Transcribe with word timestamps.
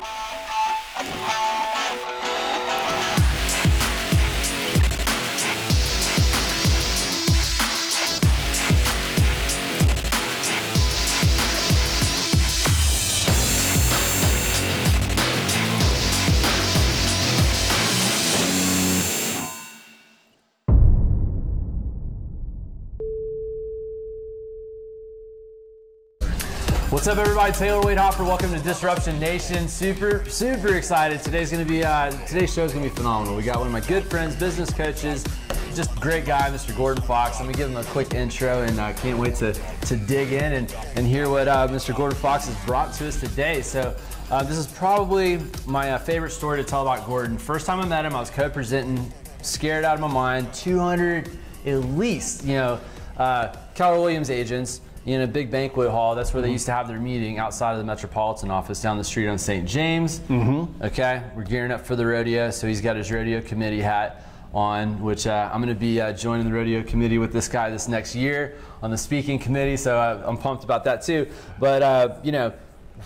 Bye. 0.00 0.45
What's 27.06 27.18
up, 27.18 27.24
everybody? 27.24 27.52
Taylor 27.52 27.86
Wade 27.86 27.98
Hopper. 27.98 28.24
Welcome 28.24 28.52
to 28.52 28.58
Disruption 28.58 29.20
Nation. 29.20 29.68
Super, 29.68 30.24
super 30.28 30.74
excited. 30.74 31.22
Today's 31.22 31.50
to 31.50 31.64
be 31.64 31.84
uh, 31.84 32.10
today's 32.26 32.52
show 32.52 32.64
is 32.64 32.72
to 32.72 32.80
be 32.80 32.88
phenomenal. 32.88 33.36
We 33.36 33.44
got 33.44 33.58
one 33.58 33.68
of 33.68 33.72
my 33.72 33.78
good 33.78 34.02
friends, 34.02 34.34
business 34.34 34.70
coaches, 34.72 35.24
just 35.72 35.94
great 36.00 36.26
guy, 36.26 36.50
Mr. 36.50 36.76
Gordon 36.76 37.04
Fox. 37.04 37.38
Let 37.38 37.46
me 37.46 37.54
give 37.54 37.70
him 37.70 37.76
a 37.76 37.84
quick 37.84 38.12
intro, 38.12 38.62
and 38.62 38.80
I 38.80 38.90
uh, 38.90 38.94
can't 38.94 39.20
wait 39.20 39.36
to 39.36 39.52
to 39.52 39.96
dig 39.96 40.32
in 40.32 40.54
and 40.54 40.74
and 40.96 41.06
hear 41.06 41.30
what 41.30 41.46
uh, 41.46 41.68
Mr. 41.68 41.94
Gordon 41.94 42.18
Fox 42.18 42.48
has 42.48 42.66
brought 42.66 42.92
to 42.94 43.06
us 43.06 43.20
today. 43.20 43.62
So. 43.62 43.96
Uh, 44.28 44.42
this 44.42 44.58
is 44.58 44.66
probably 44.66 45.38
my 45.66 45.92
uh, 45.92 45.98
favorite 45.98 46.32
story 46.32 46.60
to 46.60 46.68
tell 46.68 46.82
about 46.82 47.06
Gordon. 47.06 47.38
First 47.38 47.64
time 47.64 47.78
I 47.78 47.86
met 47.86 48.04
him, 48.04 48.16
I 48.16 48.18
was 48.18 48.28
co-presenting, 48.28 49.12
scared 49.40 49.84
out 49.84 49.94
of 49.94 50.00
my 50.00 50.08
mind. 50.08 50.52
200 50.52 51.30
at 51.64 51.76
least, 51.76 52.44
you 52.44 52.54
know, 52.54 52.80
uh, 53.18 53.54
Keller 53.76 54.00
Williams 54.00 54.28
agents 54.28 54.80
in 55.06 55.20
a 55.20 55.26
big 55.26 55.50
banquet 55.50 55.90
hall. 55.90 56.14
That's 56.14 56.34
where 56.34 56.42
mm-hmm. 56.42 56.48
they 56.48 56.52
used 56.52 56.66
to 56.66 56.72
have 56.72 56.88
their 56.88 56.98
meeting 56.98 57.38
outside 57.38 57.72
of 57.72 57.78
the 57.78 57.84
Metropolitan 57.84 58.50
office 58.50 58.82
down 58.82 58.98
the 58.98 59.04
street 59.04 59.28
on 59.28 59.38
St. 59.38 59.66
James. 59.66 60.18
Mm-hmm. 60.20 60.84
Okay, 60.84 61.22
we're 61.34 61.44
gearing 61.44 61.70
up 61.70 61.86
for 61.86 61.96
the 61.96 62.04
rodeo, 62.04 62.50
so 62.50 62.66
he's 62.66 62.80
got 62.80 62.96
his 62.96 63.10
rodeo 63.10 63.40
committee 63.40 63.80
hat 63.80 64.24
on, 64.52 65.00
which 65.00 65.26
uh, 65.26 65.50
I'm 65.52 65.62
going 65.62 65.74
to 65.74 65.78
be 65.78 66.00
uh, 66.00 66.12
joining 66.12 66.46
the 66.46 66.52
rodeo 66.52 66.82
committee 66.82 67.18
with 67.18 67.32
this 67.32 67.48
guy 67.48 67.70
this 67.70 67.88
next 67.88 68.14
year 68.14 68.56
on 68.82 68.90
the 68.90 68.98
speaking 68.98 69.38
committee, 69.38 69.76
so 69.76 69.96
uh, 69.96 70.22
I'm 70.26 70.36
pumped 70.36 70.64
about 70.64 70.84
that 70.84 71.02
too. 71.02 71.28
But, 71.60 71.82
uh, 71.82 72.16
you 72.22 72.32
know, 72.32 72.52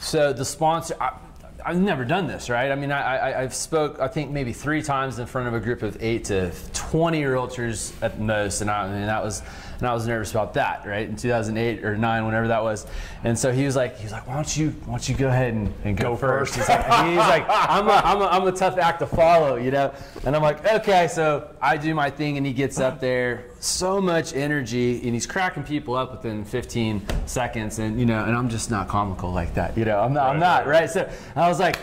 so 0.00 0.32
the 0.32 0.44
sponsor. 0.44 0.96
I, 1.00 1.18
I've 1.62 1.78
never 1.78 2.06
done 2.06 2.26
this, 2.26 2.48
right? 2.48 2.72
I 2.72 2.74
mean, 2.74 2.90
I, 2.90 3.38
I, 3.38 3.42
have 3.42 3.54
spoke, 3.54 4.00
I 4.00 4.08
think 4.08 4.30
maybe 4.30 4.54
three 4.54 4.82
times 4.82 5.18
in 5.18 5.26
front 5.26 5.46
of 5.46 5.52
a 5.52 5.60
group 5.60 5.82
of 5.82 6.02
eight 6.02 6.24
to 6.26 6.52
20 6.72 7.20
realtors 7.22 7.92
at 8.02 8.18
most, 8.18 8.62
and 8.62 8.70
I, 8.70 8.84
I 8.84 8.88
mean, 8.88 9.06
that 9.06 9.22
was 9.22 9.42
and 9.80 9.88
I 9.88 9.94
was 9.94 10.06
nervous 10.06 10.30
about 10.30 10.54
that, 10.54 10.86
right? 10.86 11.08
In 11.08 11.16
2008 11.16 11.84
or 11.84 11.96
nine, 11.96 12.26
whenever 12.26 12.48
that 12.48 12.62
was. 12.62 12.86
And 13.24 13.38
so 13.38 13.50
he 13.50 13.64
was 13.64 13.76
like, 13.76 13.96
he 13.96 14.04
was 14.04 14.12
like, 14.12 14.26
why 14.26 14.34
don't 14.34 14.56
you, 14.56 14.70
why 14.84 14.92
don't 14.92 15.08
you 15.08 15.14
go 15.16 15.28
ahead 15.28 15.54
and, 15.54 15.72
and 15.84 15.96
go, 15.96 16.10
go, 16.10 16.16
first? 16.16 16.54
He's 16.54 16.68
like, 16.68 16.84
he's 16.84 17.16
like 17.16 17.46
I'm, 17.48 17.88
a, 17.88 17.92
I'm, 17.92 18.20
a, 18.20 18.26
I'm 18.26 18.46
a 18.46 18.52
tough 18.52 18.78
act 18.78 19.00
to 19.00 19.06
follow, 19.06 19.56
you 19.56 19.70
know? 19.70 19.92
And 20.24 20.36
I'm 20.36 20.42
like, 20.42 20.64
okay, 20.66 21.08
so 21.08 21.50
I 21.60 21.76
do 21.76 21.94
my 21.94 22.10
thing, 22.10 22.36
and 22.36 22.46
he 22.46 22.52
gets 22.52 22.78
up 22.78 23.00
there, 23.00 23.44
so 23.58 24.00
much 24.00 24.34
energy, 24.34 25.02
and 25.02 25.14
he's 25.14 25.26
cracking 25.26 25.64
people 25.64 25.94
up 25.94 26.12
within 26.12 26.44
15 26.44 27.02
seconds, 27.26 27.78
and 27.78 27.98
you 27.98 28.06
know, 28.06 28.24
and 28.24 28.36
I'm 28.36 28.48
just 28.48 28.70
not 28.70 28.88
comical 28.88 29.32
like 29.32 29.54
that, 29.54 29.76
you 29.76 29.84
know? 29.84 29.98
I'm 29.98 30.12
not, 30.12 30.26
right, 30.26 30.32
I'm 30.34 30.40
not, 30.40 30.66
right? 30.66 30.90
So 30.90 31.10
I 31.34 31.48
was 31.48 31.58
like 31.58 31.78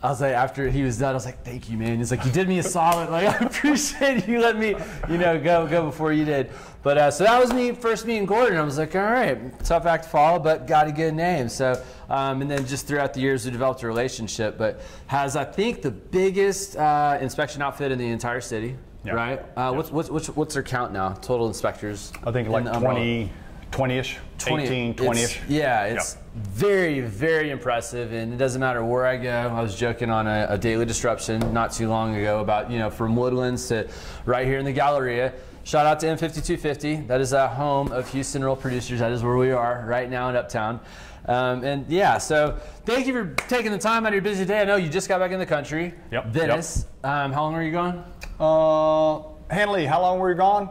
I 0.00 0.10
was 0.10 0.20
like, 0.20 0.32
after 0.32 0.70
he 0.70 0.84
was 0.84 0.98
done, 0.98 1.10
I 1.10 1.14
was 1.14 1.24
like, 1.24 1.44
thank 1.44 1.68
you, 1.68 1.76
man. 1.76 1.98
He's 1.98 2.12
like, 2.12 2.24
you 2.24 2.30
did 2.30 2.48
me 2.48 2.60
a 2.60 2.62
solid. 2.62 3.10
Like, 3.10 3.26
I 3.26 3.44
appreciate 3.46 4.28
you 4.28 4.38
let 4.40 4.56
me, 4.56 4.76
you 5.08 5.18
know, 5.18 5.40
go 5.40 5.66
go 5.66 5.86
before 5.86 6.12
you 6.12 6.24
did. 6.24 6.52
But 6.84 6.98
uh, 6.98 7.10
so 7.10 7.24
that 7.24 7.40
was 7.40 7.52
me 7.52 7.72
first 7.72 8.06
meeting 8.06 8.24
Gordon. 8.24 8.58
I 8.58 8.62
was 8.62 8.78
like, 8.78 8.94
all 8.94 9.02
right, 9.02 9.58
tough 9.64 9.86
act 9.86 10.04
to 10.04 10.10
follow, 10.10 10.38
but 10.38 10.68
got 10.68 10.86
a 10.86 10.92
good 10.92 11.14
name. 11.14 11.48
So, 11.48 11.82
um, 12.08 12.42
and 12.42 12.48
then 12.48 12.64
just 12.64 12.86
throughout 12.86 13.12
the 13.12 13.20
years, 13.20 13.44
we 13.44 13.50
developed 13.50 13.82
a 13.82 13.88
relationship. 13.88 14.56
But 14.56 14.82
has 15.08 15.34
I 15.34 15.44
think 15.44 15.82
the 15.82 15.90
biggest 15.90 16.76
uh, 16.76 17.18
inspection 17.20 17.60
outfit 17.60 17.90
in 17.90 17.98
the 17.98 18.06
entire 18.06 18.40
city, 18.40 18.76
yeah. 19.04 19.14
right? 19.14 19.40
Uh, 19.40 19.44
yeah. 19.56 19.70
What's, 19.70 19.90
what's 20.10 20.28
what's 20.28 20.54
their 20.54 20.62
count 20.62 20.92
now? 20.92 21.14
Total 21.14 21.48
inspectors. 21.48 22.12
I 22.22 22.30
think 22.30 22.48
like 22.48 22.72
20. 22.72 23.32
20-ish, 23.70 24.18
20, 24.38 24.64
18, 24.64 24.94
20-ish. 24.94 25.40
yeah, 25.48 25.84
it's 25.84 26.14
yep. 26.14 26.24
very, 26.34 27.00
very 27.00 27.50
impressive, 27.50 28.12
and 28.12 28.32
it 28.32 28.36
doesn't 28.36 28.60
matter 28.60 28.84
where 28.84 29.06
I 29.06 29.16
go. 29.16 29.30
I 29.30 29.60
was 29.60 29.76
joking 29.76 30.10
on 30.10 30.26
a, 30.26 30.46
a, 30.50 30.58
daily 30.58 30.86
disruption 30.86 31.52
not 31.52 31.72
too 31.72 31.88
long 31.88 32.14
ago 32.16 32.40
about 32.40 32.70
you 32.70 32.78
know 32.78 32.90
from 32.90 33.14
Woodlands 33.14 33.68
to 33.68 33.88
right 34.24 34.46
here 34.46 34.58
in 34.58 34.64
the 34.64 34.72
Galleria. 34.72 35.32
Shout 35.64 35.84
out 35.84 36.00
to 36.00 36.06
M5250. 36.06 37.06
That 37.08 37.20
is 37.20 37.34
a 37.34 37.46
home 37.46 37.92
of 37.92 38.10
Houston 38.12 38.42
Real 38.42 38.56
Producers. 38.56 39.00
That 39.00 39.12
is 39.12 39.22
where 39.22 39.36
we 39.36 39.50
are 39.50 39.84
right 39.86 40.08
now 40.08 40.30
in 40.30 40.36
Uptown. 40.36 40.80
Um, 41.26 41.62
and 41.62 41.86
yeah, 41.90 42.16
so 42.16 42.58
thank 42.86 43.06
you 43.06 43.12
for 43.12 43.34
taking 43.48 43.70
the 43.70 43.78
time 43.78 44.06
out 44.06 44.08
of 44.08 44.14
your 44.14 44.22
busy 44.22 44.46
day. 44.46 44.62
I 44.62 44.64
know 44.64 44.76
you 44.76 44.88
just 44.88 45.10
got 45.10 45.20
back 45.20 45.30
in 45.30 45.38
the 45.38 45.44
country. 45.44 45.92
Yep. 46.10 46.28
Venice. 46.28 46.86
Yep. 47.04 47.12
Um, 47.12 47.32
how 47.32 47.42
long 47.42 47.52
were 47.52 47.62
you 47.62 47.72
gone? 47.72 48.02
Uh, 48.40 49.54
Hanley, 49.54 49.84
how 49.84 50.00
long 50.00 50.18
were 50.18 50.30
you 50.30 50.36
gone? 50.36 50.70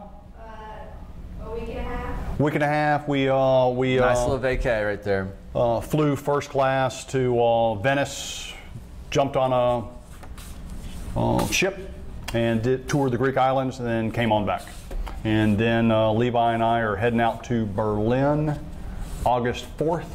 Uh, 1.48 1.52
a 1.52 1.54
week 1.54 1.68
and 1.68 1.78
a 1.78 1.82
half. 1.82 2.40
Week 2.40 2.54
and 2.54 2.62
a 2.62 2.68
half. 2.68 3.08
We 3.08 3.28
uh, 3.28 3.68
we 3.68 3.96
nice 3.96 4.18
uh, 4.18 4.28
little 4.28 4.38
vacay 4.38 4.86
right 4.86 5.02
there. 5.02 5.32
Uh, 5.54 5.80
flew 5.80 6.16
first 6.16 6.50
class 6.50 7.04
to 7.06 7.40
uh, 7.40 7.74
Venice, 7.76 8.52
jumped 9.10 9.36
on 9.36 9.52
a 9.52 11.18
uh, 11.18 11.46
ship, 11.48 11.78
and 12.34 12.62
did 12.62 12.88
toured 12.88 13.12
the 13.12 13.18
Greek 13.18 13.36
islands, 13.36 13.78
and 13.78 13.88
then 13.88 14.12
came 14.12 14.32
on 14.32 14.46
back. 14.46 14.62
And 15.24 15.58
then 15.58 15.90
uh, 15.90 16.12
Levi 16.12 16.54
and 16.54 16.62
I 16.62 16.80
are 16.80 16.96
heading 16.96 17.20
out 17.20 17.44
to 17.44 17.66
Berlin 17.66 18.58
August 19.26 19.66
4th 19.76 20.06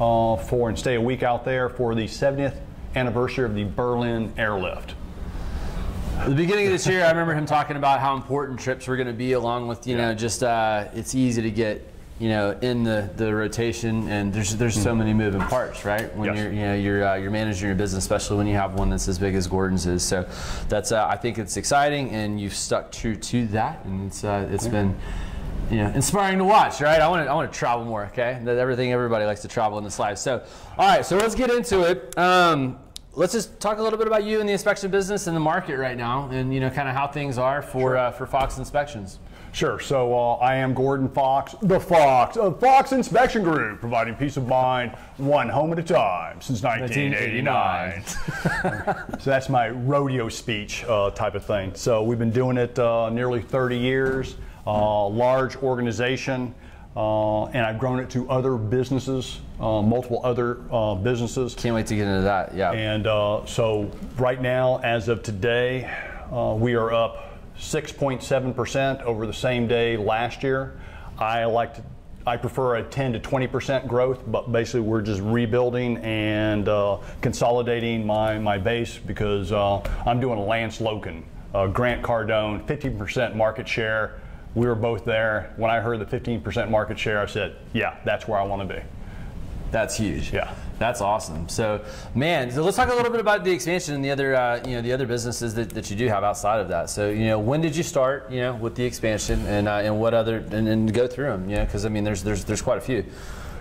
uh, 0.00 0.36
for 0.42 0.70
and 0.70 0.78
stay 0.78 0.94
a 0.94 1.00
week 1.00 1.22
out 1.22 1.44
there 1.44 1.68
for 1.68 1.94
the 1.94 2.04
70th 2.04 2.56
anniversary 2.94 3.44
of 3.44 3.54
the 3.54 3.64
Berlin 3.64 4.32
airlift. 4.38 4.94
The 6.26 6.34
beginning 6.34 6.66
of 6.66 6.72
this 6.72 6.86
year, 6.86 7.04
I 7.04 7.10
remember 7.10 7.34
him 7.34 7.46
talking 7.46 7.76
about 7.76 8.00
how 8.00 8.14
important 8.14 8.60
trips 8.60 8.86
were 8.86 8.96
going 8.96 9.06
to 9.06 9.14
be, 9.14 9.32
along 9.32 9.68
with 9.68 9.86
you 9.86 9.96
know 9.96 10.14
just 10.14 10.42
uh, 10.42 10.88
it's 10.94 11.14
easy 11.14 11.42
to 11.42 11.50
get 11.50 11.86
you 12.18 12.28
know, 12.28 12.58
in 12.62 12.82
the, 12.82 13.08
the 13.16 13.32
rotation, 13.32 14.08
and 14.08 14.32
there's 14.32 14.56
there's 14.56 14.80
so 14.80 14.92
many 14.92 15.14
moving 15.14 15.40
parts, 15.40 15.84
right? 15.84 16.14
When 16.16 16.34
yes. 16.34 16.42
you're 16.42 16.52
you 16.52 16.60
know 16.62 16.74
you're 16.74 17.06
uh, 17.06 17.14
you're 17.14 17.30
managing 17.30 17.68
your 17.68 17.76
business, 17.76 18.02
especially 18.02 18.38
when 18.38 18.48
you 18.48 18.54
have 18.54 18.74
one 18.74 18.90
that's 18.90 19.06
as 19.06 19.18
big 19.18 19.36
as 19.36 19.46
Gordon's 19.46 19.86
is. 19.86 20.02
So 20.02 20.28
that's 20.68 20.90
uh, 20.90 21.06
I 21.06 21.16
think 21.16 21.38
it's 21.38 21.56
exciting, 21.56 22.10
and 22.10 22.40
you've 22.40 22.54
stuck 22.54 22.90
true 22.90 23.14
to 23.14 23.46
that, 23.48 23.84
and 23.84 24.08
it's 24.08 24.24
uh, 24.24 24.48
it's 24.50 24.64
yeah. 24.64 24.70
been 24.70 24.96
you 25.70 25.76
know, 25.76 25.88
inspiring 25.90 26.38
to 26.38 26.44
watch, 26.44 26.80
right? 26.80 27.00
I 27.00 27.08
want 27.08 27.26
to, 27.26 27.30
I 27.30 27.34
want 27.34 27.52
to 27.52 27.58
travel 27.58 27.84
more, 27.84 28.06
okay? 28.06 28.40
That 28.42 28.56
everything, 28.56 28.90
everybody 28.92 29.26
likes 29.26 29.42
to 29.42 29.48
travel 29.48 29.76
in 29.76 29.84
this 29.84 29.98
life. 29.98 30.16
So, 30.16 30.42
all 30.78 30.88
right, 30.88 31.04
so 31.04 31.16
let's 31.16 31.34
get 31.34 31.50
into 31.50 31.82
it. 31.82 32.16
Um, 32.16 32.78
let's 33.18 33.32
just 33.32 33.58
talk 33.58 33.78
a 33.78 33.82
little 33.82 33.98
bit 33.98 34.06
about 34.06 34.22
you 34.22 34.38
and 34.38 34.48
the 34.48 34.52
inspection 34.52 34.90
business 34.90 35.26
and 35.26 35.36
the 35.36 35.40
market 35.40 35.76
right 35.76 35.96
now, 35.96 36.28
and 36.30 36.54
you 36.54 36.60
know, 36.60 36.70
kind 36.70 36.88
of 36.88 36.94
how 36.94 37.08
things 37.08 37.36
are 37.36 37.60
for 37.60 37.90
sure. 37.90 37.96
uh, 37.96 38.10
for 38.12 38.26
Fox 38.26 38.58
Inspections. 38.58 39.18
Sure. 39.50 39.80
So 39.80 40.14
uh, 40.16 40.34
I 40.36 40.54
am 40.56 40.72
Gordon 40.72 41.08
Fox, 41.08 41.56
the 41.62 41.80
Fox 41.80 42.36
of 42.36 42.60
Fox 42.60 42.92
Inspection 42.92 43.42
Group, 43.42 43.80
providing 43.80 44.14
peace 44.14 44.36
of 44.36 44.46
mind 44.46 44.92
one 45.16 45.48
home 45.48 45.72
at 45.72 45.78
a 45.80 45.82
time 45.82 46.40
since 46.40 46.62
1989. 46.62 48.04
so 49.18 49.30
that's 49.30 49.48
my 49.48 49.70
rodeo 49.70 50.28
speech 50.28 50.84
uh, 50.84 51.10
type 51.10 51.34
of 51.34 51.44
thing. 51.44 51.74
So 51.74 52.04
we've 52.04 52.18
been 52.18 52.30
doing 52.30 52.56
it 52.56 52.78
uh, 52.78 53.10
nearly 53.10 53.40
30 53.40 53.78
years, 53.78 54.36
uh, 54.66 55.08
large 55.08 55.56
organization. 55.56 56.54
Uh, 56.98 57.44
and 57.46 57.64
I've 57.64 57.78
grown 57.78 58.00
it 58.00 58.10
to 58.10 58.28
other 58.28 58.56
businesses, 58.56 59.38
uh, 59.60 59.80
multiple 59.82 60.20
other 60.24 60.54
businesses. 60.96 61.54
Can't 61.54 61.76
wait 61.76 61.86
to 61.86 61.94
get 61.94 62.08
into 62.08 62.22
that. 62.22 62.54
Yeah. 62.56 62.72
And 62.72 63.04
so 63.48 63.90
right 64.16 64.42
now, 64.42 64.78
as 64.78 65.08
of 65.08 65.22
today, 65.22 65.88
we 66.56 66.74
are 66.74 66.92
up 66.92 67.38
6.7% 67.56 69.02
over 69.02 69.26
the 69.26 69.32
same 69.32 69.68
day 69.68 69.96
last 69.96 70.42
year. 70.42 70.80
I 71.18 71.44
like 71.44 71.74
to 71.74 71.82
I 72.28 72.36
prefer 72.36 72.76
a 72.76 72.82
10 72.82 73.14
to 73.14 73.20
20% 73.20 73.88
growth, 73.88 74.20
but 74.26 74.52
basically 74.52 74.82
we're 74.82 75.00
just 75.00 75.22
rebuilding 75.22 75.96
and 75.98 76.68
uh, 76.68 76.98
consolidating 77.22 78.06
my, 78.06 78.38
my 78.38 78.58
base 78.58 78.98
because 78.98 79.50
uh, 79.50 79.78
I'm 80.04 80.20
doing 80.20 80.38
a 80.38 80.44
Lance 80.44 80.78
Loken, 80.78 81.22
uh, 81.54 81.68
Grant 81.68 82.02
Cardone, 82.02 82.66
15% 82.66 83.34
market 83.34 83.66
share. 83.66 84.20
We 84.54 84.66
were 84.66 84.74
both 84.74 85.04
there. 85.04 85.52
When 85.56 85.70
I 85.70 85.80
heard 85.80 86.00
the 86.00 86.06
15% 86.06 86.70
market 86.70 86.98
share, 86.98 87.20
I 87.20 87.26
said, 87.26 87.56
yeah, 87.72 87.96
that's 88.04 88.26
where 88.26 88.38
I 88.38 88.44
want 88.44 88.68
to 88.68 88.74
be. 88.74 88.82
That's 89.70 89.96
huge. 89.96 90.32
Yeah. 90.32 90.54
That's 90.78 91.00
awesome. 91.00 91.48
So, 91.48 91.84
man, 92.14 92.50
so 92.52 92.62
let's 92.62 92.76
talk 92.76 92.88
a 92.88 92.94
little 92.94 93.10
bit 93.10 93.20
about 93.20 93.42
the 93.42 93.50
expansion 93.50 93.96
and 93.96 94.04
the 94.04 94.10
other, 94.10 94.36
uh, 94.36 94.62
you 94.64 94.76
know, 94.76 94.82
the 94.82 94.92
other 94.92 95.06
businesses 95.06 95.54
that, 95.54 95.70
that 95.70 95.90
you 95.90 95.96
do 95.96 96.06
have 96.06 96.22
outside 96.22 96.60
of 96.60 96.68
that. 96.68 96.88
So, 96.88 97.10
you 97.10 97.26
know, 97.26 97.38
when 97.38 97.60
did 97.60 97.74
you 97.74 97.82
start, 97.82 98.30
you 98.30 98.40
know, 98.40 98.54
with 98.54 98.76
the 98.76 98.84
expansion 98.84 99.44
and 99.46 99.66
uh, 99.66 99.80
and 99.82 99.98
what 99.98 100.14
other 100.14 100.38
and, 100.38 100.68
and 100.68 100.94
go 100.94 101.08
through 101.08 101.30
them, 101.30 101.50
you 101.50 101.56
know, 101.56 101.64
because 101.64 101.84
I 101.84 101.88
mean, 101.88 102.04
there's 102.04 102.22
there's 102.22 102.44
there's 102.44 102.62
quite 102.62 102.78
a 102.78 102.80
few. 102.80 103.04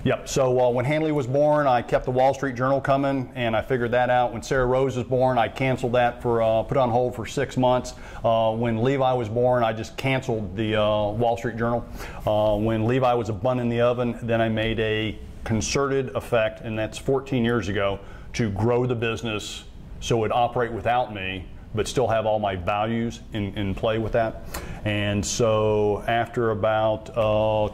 Yep. 0.03 0.29
So 0.29 0.59
uh, 0.59 0.69
when 0.69 0.85
Hanley 0.85 1.11
was 1.11 1.27
born, 1.27 1.67
I 1.67 1.81
kept 1.81 2.05
the 2.05 2.11
Wall 2.11 2.33
Street 2.33 2.55
Journal 2.55 2.79
coming, 2.79 3.31
and 3.35 3.55
I 3.55 3.61
figured 3.61 3.91
that 3.91 4.09
out. 4.09 4.31
When 4.31 4.41
Sarah 4.41 4.65
Rose 4.65 4.95
was 4.95 5.05
born, 5.05 5.37
I 5.37 5.47
canceled 5.47 5.93
that 5.93 6.21
for 6.21 6.41
uh, 6.41 6.63
put 6.63 6.77
on 6.77 6.89
hold 6.89 7.15
for 7.15 7.25
six 7.25 7.57
months. 7.57 7.93
Uh, 8.23 8.53
when 8.53 8.83
Levi 8.83 9.13
was 9.13 9.27
born, 9.27 9.63
I 9.63 9.73
just 9.73 9.97
canceled 9.97 10.55
the 10.55 10.75
uh, 10.75 11.11
Wall 11.11 11.37
Street 11.37 11.57
Journal. 11.57 11.85
Uh, 12.25 12.57
when 12.57 12.85
Levi 12.85 13.13
was 13.13 13.29
a 13.29 13.33
bun 13.33 13.59
in 13.59 13.69
the 13.69 13.81
oven, 13.81 14.17
then 14.21 14.39
I 14.41 14.49
made 14.49 14.79
a 14.79 15.17
concerted 15.43 16.15
effect, 16.15 16.61
and 16.61 16.77
that's 16.77 16.97
14 16.97 17.43
years 17.43 17.67
ago, 17.67 17.99
to 18.33 18.49
grow 18.51 18.85
the 18.85 18.95
business 18.95 19.63
so 19.99 20.23
it 20.23 20.31
operate 20.31 20.71
without 20.71 21.13
me, 21.13 21.45
but 21.73 21.87
still 21.87 22.07
have 22.07 22.25
all 22.25 22.39
my 22.39 22.55
values 22.55 23.21
in, 23.33 23.57
in 23.57 23.73
play 23.73 23.97
with 23.97 24.13
that. 24.13 24.43
And 24.85 25.25
so 25.25 26.03
after 26.07 26.51
about 26.51 27.09
uh, 27.17 27.69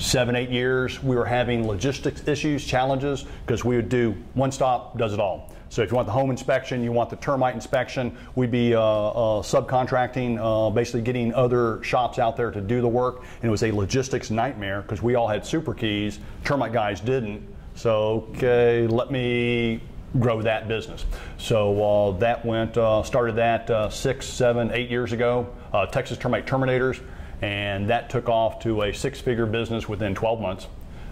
seven, 0.00 0.34
eight 0.34 0.50
years, 0.50 1.02
we 1.02 1.14
were 1.14 1.26
having 1.26 1.66
logistics 1.66 2.26
issues, 2.26 2.64
challenges, 2.64 3.26
because 3.46 3.64
we 3.64 3.76
would 3.76 3.88
do 3.88 4.16
one 4.34 4.50
stop, 4.50 4.96
does 4.98 5.12
it 5.12 5.20
all. 5.20 5.52
So 5.68 5.82
if 5.82 5.90
you 5.90 5.94
want 5.94 6.06
the 6.06 6.12
home 6.12 6.30
inspection, 6.30 6.82
you 6.82 6.90
want 6.90 7.10
the 7.10 7.16
termite 7.16 7.54
inspection, 7.54 8.16
we'd 8.34 8.50
be 8.50 8.74
uh, 8.74 8.80
uh, 8.80 9.42
subcontracting, 9.42 10.38
uh, 10.40 10.70
basically 10.70 11.02
getting 11.02 11.32
other 11.32 11.80
shops 11.84 12.18
out 12.18 12.36
there 12.36 12.50
to 12.50 12.60
do 12.60 12.80
the 12.80 12.88
work. 12.88 13.20
And 13.20 13.44
it 13.44 13.50
was 13.50 13.62
a 13.62 13.70
logistics 13.70 14.30
nightmare 14.30 14.82
because 14.82 15.00
we 15.00 15.14
all 15.14 15.28
had 15.28 15.46
super 15.46 15.72
keys, 15.72 16.18
termite 16.44 16.72
guys 16.72 17.00
didn't. 17.00 17.46
So, 17.76 18.26
okay, 18.34 18.88
let 18.88 19.12
me 19.12 19.80
grow 20.18 20.42
that 20.42 20.66
business. 20.66 21.06
So 21.38 21.84
uh, 21.84 22.18
that 22.18 22.44
went, 22.44 22.76
uh, 22.76 23.04
started 23.04 23.36
that 23.36 23.70
uh, 23.70 23.90
six, 23.90 24.26
seven, 24.26 24.72
eight 24.72 24.90
years 24.90 25.12
ago, 25.12 25.46
Texas 25.92 26.18
Termite 26.18 26.46
Terminators, 26.46 27.00
and 27.42 27.88
that 27.88 28.10
took 28.10 28.28
off 28.28 28.60
to 28.60 28.82
a 28.82 28.92
six 28.92 29.20
figure 29.20 29.46
business 29.46 29.88
within 29.88 30.14
12 30.14 30.40
months 30.40 30.66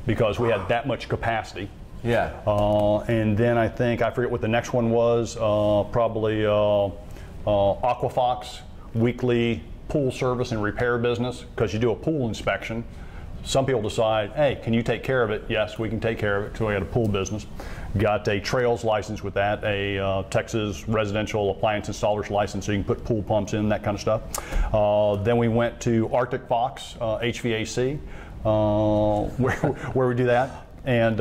because 0.06 0.38
we 0.38 0.48
had 0.48 0.68
that 0.68 0.86
much 0.86 1.08
capacity. 1.08 1.68
Yeah. 2.04 2.32
Uh, 2.46 3.00
and 3.00 3.36
then 3.36 3.58
I 3.58 3.68
think 3.68 4.02
I 4.02 4.10
forget 4.10 4.30
what 4.30 4.40
the 4.40 4.48
next 4.48 4.72
one 4.72 4.90
was. 4.90 5.36
Uh, 5.36 5.84
probably 5.90 6.46
uh, 6.46 6.52
uh 6.54 6.90
Aquafox 7.46 8.60
weekly 8.94 9.62
pool 9.88 10.10
service 10.12 10.52
and 10.52 10.62
repair 10.62 10.98
business 10.98 11.44
because 11.54 11.72
you 11.72 11.78
do 11.78 11.90
a 11.90 11.96
pool 11.96 12.28
inspection. 12.28 12.84
Some 13.44 13.64
people 13.64 13.80
decide, 13.82 14.32
hey, 14.32 14.60
can 14.62 14.74
you 14.74 14.82
take 14.82 15.02
care 15.02 15.22
of 15.22 15.30
it? 15.30 15.44
Yes, 15.48 15.78
we 15.78 15.88
can 15.88 16.00
take 16.00 16.18
care 16.18 16.36
of 16.36 16.44
it 16.44 16.52
because 16.52 16.66
we 16.66 16.72
got 16.74 16.82
a 16.82 16.86
pool 16.86 17.08
business. 17.08 17.46
Got 17.98 18.28
a 18.28 18.40
Trails 18.40 18.84
license 18.84 19.22
with 19.22 19.34
that, 19.34 19.64
a 19.64 19.98
uh, 19.98 20.22
Texas 20.24 20.88
residential 20.88 21.50
appliance 21.50 21.88
installer's 21.88 22.30
license, 22.30 22.66
so 22.66 22.72
you 22.72 22.78
can 22.78 22.84
put 22.84 23.04
pool 23.04 23.22
pumps 23.22 23.54
in, 23.54 23.68
that 23.68 23.82
kind 23.82 23.94
of 23.94 24.00
stuff. 24.00 24.22
Uh, 24.74 25.16
then 25.16 25.36
we 25.36 25.48
went 25.48 25.80
to 25.82 26.08
Arctic 26.14 26.46
Fox 26.46 26.94
HVAC, 27.00 27.98
where, 29.38 29.56
where 29.56 30.08
we 30.08 30.14
do 30.14 30.26
that. 30.26 30.66
And 30.84 31.20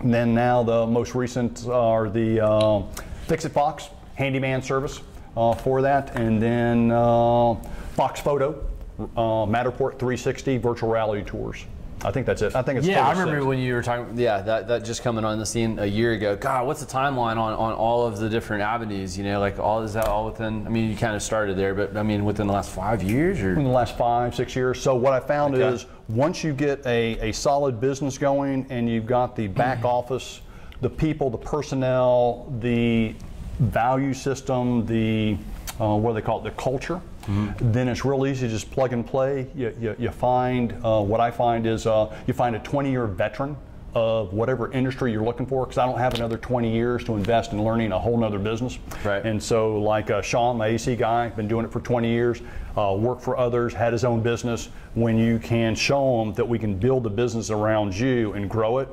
and 0.00 0.14
then 0.14 0.32
now 0.32 0.62
the 0.62 0.86
most 0.86 1.14
recent 1.14 1.66
are 1.66 2.08
the 2.08 2.44
uh, 2.44 2.82
Fix 3.26 3.44
It 3.44 3.50
Fox 3.50 3.88
handyman 4.14 4.62
service 4.62 5.00
uh, 5.36 5.54
for 5.54 5.82
that, 5.82 6.14
and 6.16 6.40
then 6.40 6.90
uh, 6.90 7.54
Fox 7.94 8.20
Photo, 8.20 8.64
uh, 9.00 9.46
Matterport 9.46 9.98
360 9.98 10.58
virtual 10.58 10.90
reality 10.90 11.22
tours. 11.22 11.64
I 12.04 12.12
think 12.12 12.26
that's 12.26 12.42
it. 12.42 12.54
I 12.54 12.62
think 12.62 12.78
it's 12.78 12.86
yeah. 12.86 13.06
I 13.06 13.10
remember 13.10 13.44
when 13.44 13.58
you 13.58 13.74
were 13.74 13.82
talking. 13.82 14.16
Yeah, 14.16 14.40
that, 14.42 14.68
that 14.68 14.84
just 14.84 15.02
coming 15.02 15.24
on 15.24 15.38
the 15.38 15.46
scene 15.46 15.78
a 15.80 15.86
year 15.86 16.12
ago. 16.12 16.36
God, 16.36 16.66
what's 16.66 16.80
the 16.80 16.86
timeline 16.86 17.36
on, 17.36 17.54
on 17.54 17.72
all 17.72 18.06
of 18.06 18.18
the 18.18 18.28
different 18.28 18.62
avenues? 18.62 19.18
You 19.18 19.24
know, 19.24 19.40
like 19.40 19.58
all 19.58 19.82
is 19.82 19.94
that 19.94 20.06
all 20.06 20.26
within? 20.26 20.64
I 20.64 20.70
mean, 20.70 20.88
you 20.88 20.96
kind 20.96 21.16
of 21.16 21.22
started 21.22 21.56
there, 21.56 21.74
but 21.74 21.96
I 21.96 22.04
mean, 22.04 22.24
within 22.24 22.46
the 22.46 22.52
last 22.52 22.70
five 22.70 23.02
years 23.02 23.40
or 23.40 23.54
in 23.54 23.64
the 23.64 23.70
last 23.70 23.98
five 23.98 24.34
six 24.34 24.54
years. 24.54 24.80
So 24.80 24.94
what 24.94 25.12
I 25.12 25.18
found 25.18 25.56
okay. 25.56 25.74
is 25.74 25.86
once 26.08 26.44
you 26.44 26.52
get 26.52 26.86
a, 26.86 27.30
a 27.30 27.32
solid 27.32 27.80
business 27.80 28.16
going 28.16 28.66
and 28.70 28.88
you've 28.88 29.06
got 29.06 29.34
the 29.34 29.48
back 29.48 29.84
office, 29.84 30.40
the 30.80 30.90
people, 30.90 31.30
the 31.30 31.38
personnel, 31.38 32.52
the 32.60 33.16
value 33.58 34.14
system, 34.14 34.86
the 34.86 35.36
uh, 35.80 35.96
what 35.96 36.10
do 36.10 36.14
they 36.14 36.22
call 36.22 36.40
it, 36.40 36.44
the 36.44 36.62
culture 36.62 37.00
Mm-hmm. 37.28 37.72
Then 37.72 37.88
it's 37.88 38.04
real 38.04 38.26
easy 38.26 38.46
to 38.46 38.52
just 38.52 38.70
plug 38.70 38.92
and 38.92 39.06
play. 39.06 39.46
You, 39.54 39.76
you, 39.78 39.96
you 39.98 40.10
find, 40.10 40.72
uh, 40.84 41.02
what 41.02 41.20
I 41.20 41.30
find 41.30 41.66
is 41.66 41.86
uh, 41.86 42.16
you 42.26 42.32
find 42.32 42.56
a 42.56 42.58
20 42.60 42.90
year 42.90 43.06
veteran 43.06 43.56
of 43.94 44.32
whatever 44.32 44.70
industry 44.72 45.12
you're 45.12 45.24
looking 45.24 45.46
for 45.46 45.64
because 45.64 45.78
I 45.78 45.86
don't 45.86 45.98
have 45.98 46.14
another 46.14 46.38
20 46.38 46.70
years 46.70 47.04
to 47.04 47.14
invest 47.14 47.52
in 47.52 47.62
learning 47.62 47.92
a 47.92 47.98
whole 47.98 48.16
nother 48.16 48.38
business. 48.38 48.78
Right. 49.04 49.24
And 49.24 49.42
so, 49.42 49.78
like 49.80 50.10
uh, 50.10 50.22
Sean, 50.22 50.58
my 50.58 50.68
AC 50.68 50.96
guy, 50.96 51.28
been 51.28 51.48
doing 51.48 51.64
it 51.64 51.72
for 51.72 51.80
20 51.80 52.08
years, 52.08 52.40
uh, 52.76 52.94
worked 52.98 53.22
for 53.22 53.36
others, 53.36 53.72
had 53.74 53.92
his 53.92 54.04
own 54.04 54.22
business. 54.22 54.68
When 54.94 55.18
you 55.18 55.38
can 55.38 55.74
show 55.74 56.18
them 56.18 56.34
that 56.34 56.46
we 56.46 56.58
can 56.58 56.78
build 56.78 57.06
a 57.06 57.10
business 57.10 57.50
around 57.50 57.98
you 57.98 58.32
and 58.32 58.48
grow 58.48 58.78
it, 58.78 58.88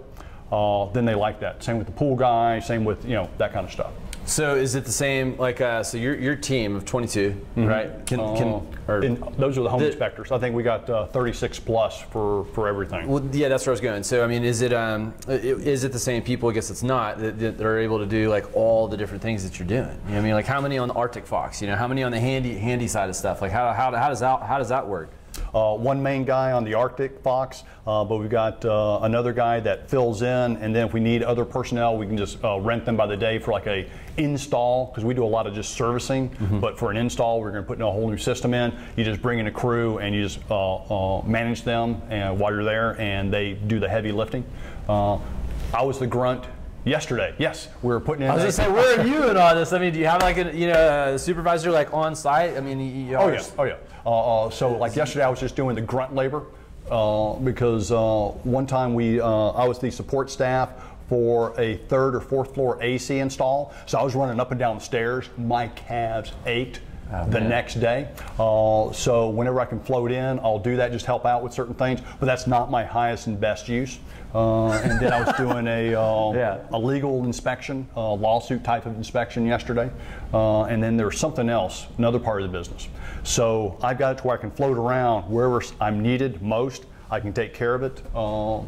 uh, 0.51 0.85
then 0.91 1.05
they 1.05 1.15
like 1.15 1.39
that. 1.39 1.63
Same 1.63 1.77
with 1.77 1.87
the 1.87 1.93
pool 1.93 2.15
guy, 2.15 2.59
same 2.59 2.85
with 2.85 3.03
you 3.03 3.15
know 3.15 3.29
that 3.37 3.51
kind 3.53 3.65
of 3.65 3.71
stuff. 3.71 3.91
So 4.25 4.55
is 4.55 4.75
it 4.75 4.85
the 4.85 4.91
same? 4.91 5.37
Like, 5.37 5.61
uh, 5.61 5.83
so 5.83 5.97
your 5.97 6.15
your 6.15 6.35
team 6.35 6.75
of 6.75 6.85
22, 6.85 7.29
mm-hmm. 7.29 7.65
right? 7.65 8.05
Can, 8.07 8.19
uh, 8.19 8.35
can 8.35 8.67
or 8.87 9.01
those 9.37 9.57
are 9.57 9.61
the 9.61 9.69
home 9.69 9.79
the, 9.79 9.87
inspectors. 9.87 10.31
I 10.31 10.39
think 10.39 10.55
we 10.55 10.63
got 10.63 10.89
uh, 10.89 11.05
36 11.07 11.59
plus 11.59 12.01
for 12.01 12.45
for 12.45 12.67
everything. 12.67 13.07
Well, 13.07 13.23
yeah, 13.31 13.49
that's 13.49 13.65
where 13.65 13.71
I 13.71 13.75
was 13.75 13.81
going. 13.81 14.03
So, 14.03 14.23
I 14.23 14.27
mean, 14.27 14.43
is 14.43 14.61
it 14.61 14.73
um, 14.73 15.13
is 15.27 15.83
it 15.83 15.91
the 15.91 15.99
same 15.99 16.23
people? 16.23 16.49
I 16.49 16.53
guess 16.53 16.69
it's 16.69 16.83
not 16.83 17.19
that, 17.19 17.39
that 17.39 17.61
are 17.61 17.79
able 17.79 17.99
to 17.99 18.05
do 18.05 18.29
like 18.29 18.55
all 18.55 18.87
the 18.87 18.97
different 18.97 19.21
things 19.21 19.43
that 19.43 19.59
you're 19.59 19.67
doing. 19.67 19.99
You 20.07 20.13
know 20.13 20.19
I 20.19 20.21
mean, 20.21 20.33
like 20.33 20.45
how 20.45 20.59
many 20.59 20.77
on 20.77 20.87
the 20.87 20.95
Arctic 20.95 21.27
Fox? 21.27 21.61
You 21.61 21.67
know, 21.67 21.75
how 21.75 21.87
many 21.87 22.03
on 22.03 22.11
the 22.11 22.19
handy 22.19 22.55
handy 22.55 22.87
side 22.87 23.09
of 23.09 23.15
stuff? 23.15 23.41
Like 23.41 23.51
how 23.51 23.71
how, 23.73 23.95
how 23.95 24.09
does 24.09 24.19
that 24.21 24.41
how 24.41 24.57
does 24.57 24.69
that 24.69 24.87
work? 24.87 25.09
Uh, 25.53 25.75
one 25.75 26.01
main 26.01 26.23
guy 26.25 26.51
on 26.51 26.63
the 26.63 26.73
Arctic 26.73 27.19
Fox, 27.21 27.63
uh, 27.87 28.03
but 28.03 28.17
we've 28.17 28.29
got 28.29 28.63
uh, 28.65 28.99
another 29.03 29.33
guy 29.33 29.59
that 29.59 29.89
fills 29.89 30.21
in, 30.21 30.57
and 30.57 30.75
then 30.75 30.87
if 30.87 30.93
we 30.93 30.99
need 30.99 31.23
other 31.23 31.45
personnel, 31.45 31.97
we 31.97 32.05
can 32.05 32.17
just 32.17 32.43
uh, 32.43 32.59
rent 32.59 32.85
them 32.85 32.97
by 32.97 33.05
the 33.05 33.17
day 33.17 33.39
for 33.39 33.51
like 33.51 33.67
a 33.67 33.89
install 34.17 34.87
because 34.87 35.03
we 35.03 35.13
do 35.13 35.23
a 35.23 35.25
lot 35.25 35.47
of 35.47 35.53
just 35.53 35.73
servicing. 35.73 36.29
Mm-hmm. 36.29 36.59
But 36.59 36.77
for 36.77 36.91
an 36.91 36.97
install, 36.97 37.41
we're 37.41 37.51
going 37.51 37.63
to 37.63 37.67
put 37.67 37.77
in 37.77 37.83
a 37.83 37.91
whole 37.91 38.09
new 38.09 38.17
system 38.17 38.53
in. 38.53 38.73
You 38.95 39.03
just 39.03 39.21
bring 39.21 39.39
in 39.39 39.47
a 39.47 39.51
crew 39.51 39.97
and 39.99 40.13
you 40.15 40.23
just 40.23 40.39
uh, 40.49 40.75
uh, 40.75 41.21
manage 41.25 41.63
them 41.63 42.01
and 42.09 42.39
while 42.39 42.51
you're 42.51 42.63
there, 42.63 42.99
and 42.99 43.33
they 43.33 43.53
do 43.53 43.79
the 43.79 43.89
heavy 43.89 44.11
lifting. 44.11 44.45
I 44.87 45.81
was 45.81 45.99
the 45.99 46.07
grunt 46.07 46.45
yesterday. 46.85 47.35
Yes, 47.37 47.67
we 47.81 47.89
were 47.89 47.99
putting 47.99 48.23
in. 48.23 48.31
I 48.31 48.35
was 48.35 48.43
just 48.43 48.57
saying, 48.57 48.71
where 48.71 48.99
are 48.99 49.05
you 49.05 49.29
in 49.29 49.37
all 49.37 49.53
this? 49.55 49.73
I 49.73 49.79
mean, 49.79 49.91
do 49.91 49.99
you 49.99 50.05
have 50.05 50.21
like 50.21 50.37
a 50.37 50.55
you 50.55 50.67
know 50.67 51.13
a 51.15 51.19
supervisor 51.19 51.71
like 51.71 51.93
on 51.93 52.15
site? 52.15 52.55
I 52.55 52.61
mean, 52.61 52.79
you 52.79 53.15
oh 53.15 53.27
yeah, 53.27 53.43
oh 53.57 53.63
yeah. 53.63 53.75
Uh, 54.05 54.45
uh, 54.45 54.49
so 54.49 54.71
like 54.77 54.95
yesterday, 54.95 55.25
I 55.25 55.29
was 55.29 55.39
just 55.39 55.55
doing 55.55 55.75
the 55.75 55.81
grunt 55.81 56.15
labor 56.15 56.43
uh, 56.89 57.33
because 57.33 57.91
uh, 57.91 58.27
one 58.43 58.67
time 58.67 58.93
we 58.93 59.19
uh, 59.19 59.27
I 59.27 59.67
was 59.67 59.79
the 59.79 59.91
support 59.91 60.29
staff 60.29 60.69
for 61.09 61.59
a 61.59 61.77
third 61.87 62.15
or 62.15 62.21
fourth 62.21 62.53
floor 62.53 62.81
AC 62.81 63.19
install. 63.19 63.73
So 63.85 63.99
I 63.99 64.03
was 64.03 64.15
running 64.15 64.39
up 64.39 64.51
and 64.51 64.59
down 64.59 64.77
the 64.77 64.83
stairs. 64.83 65.29
My 65.37 65.67
calves 65.69 66.31
ached. 66.45 66.81
Oh, 67.13 67.23
the 67.25 67.39
man. 67.39 67.49
next 67.49 67.75
day. 67.75 68.09
Uh, 68.39 68.91
so 68.91 69.29
whenever 69.29 69.59
I 69.59 69.65
can 69.65 69.79
float 69.79 70.11
in, 70.11 70.39
I'll 70.39 70.57
do 70.57 70.75
that, 70.77 70.91
just 70.91 71.05
help 71.05 71.23
out 71.23 71.43
with 71.43 71.53
certain 71.53 71.75
things. 71.75 72.01
But 72.19 72.25
that's 72.25 72.47
not 72.47 72.71
my 72.71 72.83
highest 72.83 73.27
and 73.27 73.39
best 73.39 73.69
use. 73.69 73.99
Uh, 74.35 74.71
and 74.83 74.99
then 74.99 75.13
I 75.13 75.21
was 75.23 75.33
doing 75.37 75.65
a, 75.65 75.95
uh, 75.95 76.31
yeah. 76.35 76.57
a 76.73 76.77
legal 76.77 77.23
inspection, 77.23 77.87
a 77.95 78.01
lawsuit 78.01 78.65
type 78.65 78.85
of 78.85 78.97
inspection 78.97 79.45
yesterday. 79.45 79.89
Uh, 80.33 80.63
and 80.63 80.83
then 80.83 80.97
there's 80.97 81.17
something 81.17 81.47
else, 81.47 81.87
another 81.97 82.19
part 82.19 82.41
of 82.41 82.51
the 82.51 82.57
business. 82.57 82.89
So 83.23 83.79
I've 83.81 83.97
got 83.97 84.17
it 84.17 84.17
to 84.19 84.27
where 84.27 84.37
I 84.37 84.41
can 84.41 84.51
float 84.51 84.77
around 84.77 85.23
wherever 85.31 85.63
I'm 85.79 86.01
needed 86.01 86.41
most. 86.41 86.85
I 87.09 87.21
can 87.21 87.31
take 87.31 87.53
care 87.53 87.73
of 87.73 87.83
it. 87.83 88.01
Uh, 88.13 88.61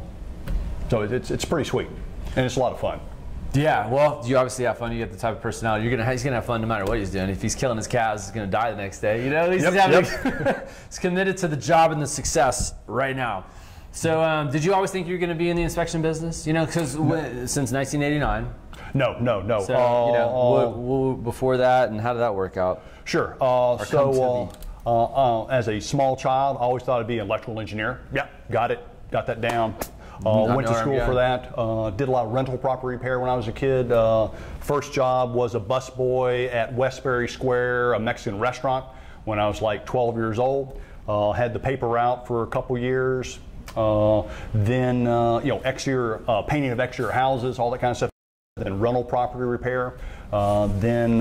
so 0.89 1.01
it's, 1.01 1.31
it's 1.31 1.43
pretty 1.43 1.67
sweet. 1.67 1.89
And 2.37 2.45
it's 2.45 2.55
a 2.55 2.59
lot 2.61 2.71
of 2.71 2.79
fun. 2.79 3.01
Yeah, 3.53 3.89
well, 3.89 4.23
you 4.25 4.37
obviously 4.37 4.65
have 4.65 4.77
fun. 4.77 4.93
You 4.93 4.99
get 4.99 5.11
the 5.11 5.17
type 5.17 5.35
of 5.35 5.41
personality. 5.41 5.85
You're 5.85 5.97
gonna 5.97 6.09
he's 6.09 6.23
gonna 6.23 6.35
have 6.35 6.45
fun 6.45 6.61
no 6.61 6.67
matter 6.67 6.85
what 6.85 6.99
he's 6.99 7.09
doing. 7.09 7.29
If 7.29 7.41
he's 7.41 7.55
killing 7.55 7.77
his 7.77 7.87
cows, 7.87 8.25
he's 8.25 8.31
gonna 8.31 8.45
die 8.45 8.71
the 8.71 8.77
next 8.77 8.99
day. 8.99 9.23
You 9.23 9.31
know, 9.31 9.47
least 9.47 9.63
yep, 9.63 9.73
he's, 9.73 10.09
having, 10.11 10.45
yep. 10.45 10.69
he's 10.89 10.99
committed 10.99 11.37
to 11.37 11.47
the 11.47 11.55
job 11.55 11.91
and 11.91 12.01
the 12.01 12.07
success 12.07 12.73
right 12.87 13.15
now. 13.15 13.45
So, 13.97 14.21
um, 14.23 14.51
did 14.51 14.63
you 14.63 14.75
always 14.75 14.91
think 14.91 15.07
you 15.07 15.13
were 15.13 15.17
going 15.17 15.31
to 15.31 15.35
be 15.35 15.49
in 15.49 15.55
the 15.55 15.63
inspection 15.63 16.03
business? 16.03 16.45
You 16.45 16.53
know, 16.53 16.67
because 16.67 16.95
no. 16.95 17.15
since 17.47 17.71
1989. 17.71 18.47
No, 18.93 19.17
no, 19.17 19.41
no. 19.41 19.63
So, 19.63 19.73
uh, 19.73 20.05
you 20.05 20.13
know, 20.13 21.13
uh, 21.13 21.13
before 21.15 21.57
that, 21.57 21.89
and 21.89 21.99
how 21.99 22.13
did 22.13 22.19
that 22.19 22.35
work 22.35 22.57
out? 22.57 22.83
Sure. 23.05 23.35
Uh, 23.41 23.83
so, 23.83 24.51
uh, 24.85 24.91
uh, 24.91 25.45
as 25.47 25.67
a 25.67 25.79
small 25.79 26.15
child, 26.15 26.57
I 26.57 26.59
always 26.59 26.83
thought 26.83 26.99
I'd 26.99 27.07
be 27.07 27.17
an 27.17 27.25
electrical 27.25 27.59
engineer. 27.59 28.01
Yeah, 28.13 28.27
got 28.51 28.69
it, 28.69 28.85
got 29.09 29.25
that 29.25 29.41
down. 29.41 29.75
Uh, 30.23 30.53
went 30.55 30.67
to 30.67 30.75
school 30.75 31.03
for 31.03 31.15
that. 31.15 31.51
Uh, 31.57 31.89
did 31.89 32.07
a 32.07 32.11
lot 32.11 32.27
of 32.27 32.33
rental 32.33 32.57
property 32.57 32.97
repair 32.97 33.19
when 33.19 33.31
I 33.31 33.35
was 33.35 33.47
a 33.47 33.51
kid. 33.51 33.91
Uh, 33.91 34.27
first 34.59 34.93
job 34.93 35.33
was 35.33 35.55
a 35.55 35.59
busboy 35.59 36.53
at 36.53 36.71
Westbury 36.71 37.27
Square, 37.27 37.93
a 37.93 37.99
Mexican 37.99 38.39
restaurant, 38.39 38.85
when 39.25 39.39
I 39.39 39.47
was 39.47 39.63
like 39.63 39.87
12 39.87 40.17
years 40.17 40.37
old. 40.37 40.79
had 41.07 41.51
the 41.51 41.59
paper 41.59 41.87
route 41.87 42.27
for 42.27 42.43
a 42.43 42.47
couple 42.47 42.77
years. 42.77 43.39
Uh, 43.75 44.23
then 44.53 45.07
uh, 45.07 45.39
you 45.39 45.49
know 45.49 45.61
exterior 45.63 46.21
uh, 46.27 46.41
painting 46.41 46.71
of 46.71 46.79
exterior 46.79 47.11
houses, 47.11 47.59
all 47.59 47.71
that 47.71 47.79
kind 47.79 47.91
of 47.91 47.97
stuff. 47.97 48.09
Then 48.55 48.79
rental 48.79 49.03
property 49.03 49.43
repair. 49.43 49.97
then 50.31 51.19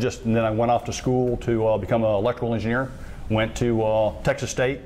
just 0.00 0.24
then 0.24 0.38
I 0.38 0.50
went 0.50 0.70
off 0.70 0.84
to 0.86 0.92
school 0.92 1.36
to 1.38 1.78
become 1.78 2.04
an 2.04 2.10
electrical 2.10 2.54
engineer. 2.54 2.90
Went 3.28 3.54
to 3.58 4.14
Texas 4.24 4.50
State, 4.50 4.80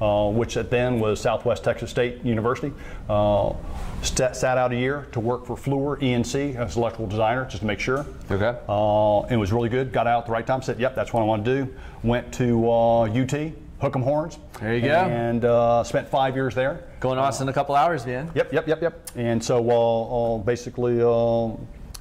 uh, 0.00 0.28
which 0.30 0.56
at 0.56 0.70
then 0.70 1.00
was 1.00 1.20
Southwest 1.20 1.64
Texas 1.64 1.90
State 1.90 2.22
University. 2.24 2.72
Uh, 3.08 3.54
st- 4.02 4.36
sat 4.36 4.58
out 4.58 4.72
a 4.72 4.76
year 4.76 5.06
to 5.12 5.20
work 5.20 5.46
for 5.46 5.56
Fluor 5.56 6.02
E&C 6.02 6.56
as 6.56 6.76
electrical 6.76 7.06
designer, 7.06 7.44
just 7.46 7.60
to 7.60 7.66
make 7.66 7.80
sure. 7.80 8.04
Okay. 8.30 8.58
Uh, 8.68 9.26
it 9.32 9.36
was 9.36 9.52
really 9.52 9.68
good. 9.68 9.92
Got 9.92 10.06
out 10.06 10.20
at 10.20 10.26
the 10.26 10.32
right 10.32 10.46
time. 10.46 10.62
Said, 10.62 10.78
"Yep, 10.80 10.96
that's 10.96 11.12
what 11.12 11.22
I 11.22 11.24
want 11.24 11.44
to 11.44 11.64
do." 11.64 11.74
Went 12.02 12.32
to 12.34 12.68
UT 12.70 13.52
Hook'em 13.90 14.02
Horns. 14.02 14.38
There 14.60 14.74
you 14.74 14.82
go. 14.82 14.88
And 14.94 15.44
uh, 15.44 15.84
spent 15.84 16.08
five 16.08 16.34
years 16.34 16.54
there. 16.54 16.84
Going 17.00 17.16
to 17.16 17.22
Austin 17.22 17.46
in 17.46 17.50
a 17.50 17.52
couple 17.52 17.74
hours, 17.74 18.04
man. 18.06 18.30
Yep, 18.34 18.52
yep, 18.52 18.66
yep, 18.68 18.82
yep. 18.82 19.10
And 19.16 19.42
so 19.42 19.68
uh, 19.70 20.36
uh, 20.36 20.38
basically 20.38 21.00
uh, 21.02 21.56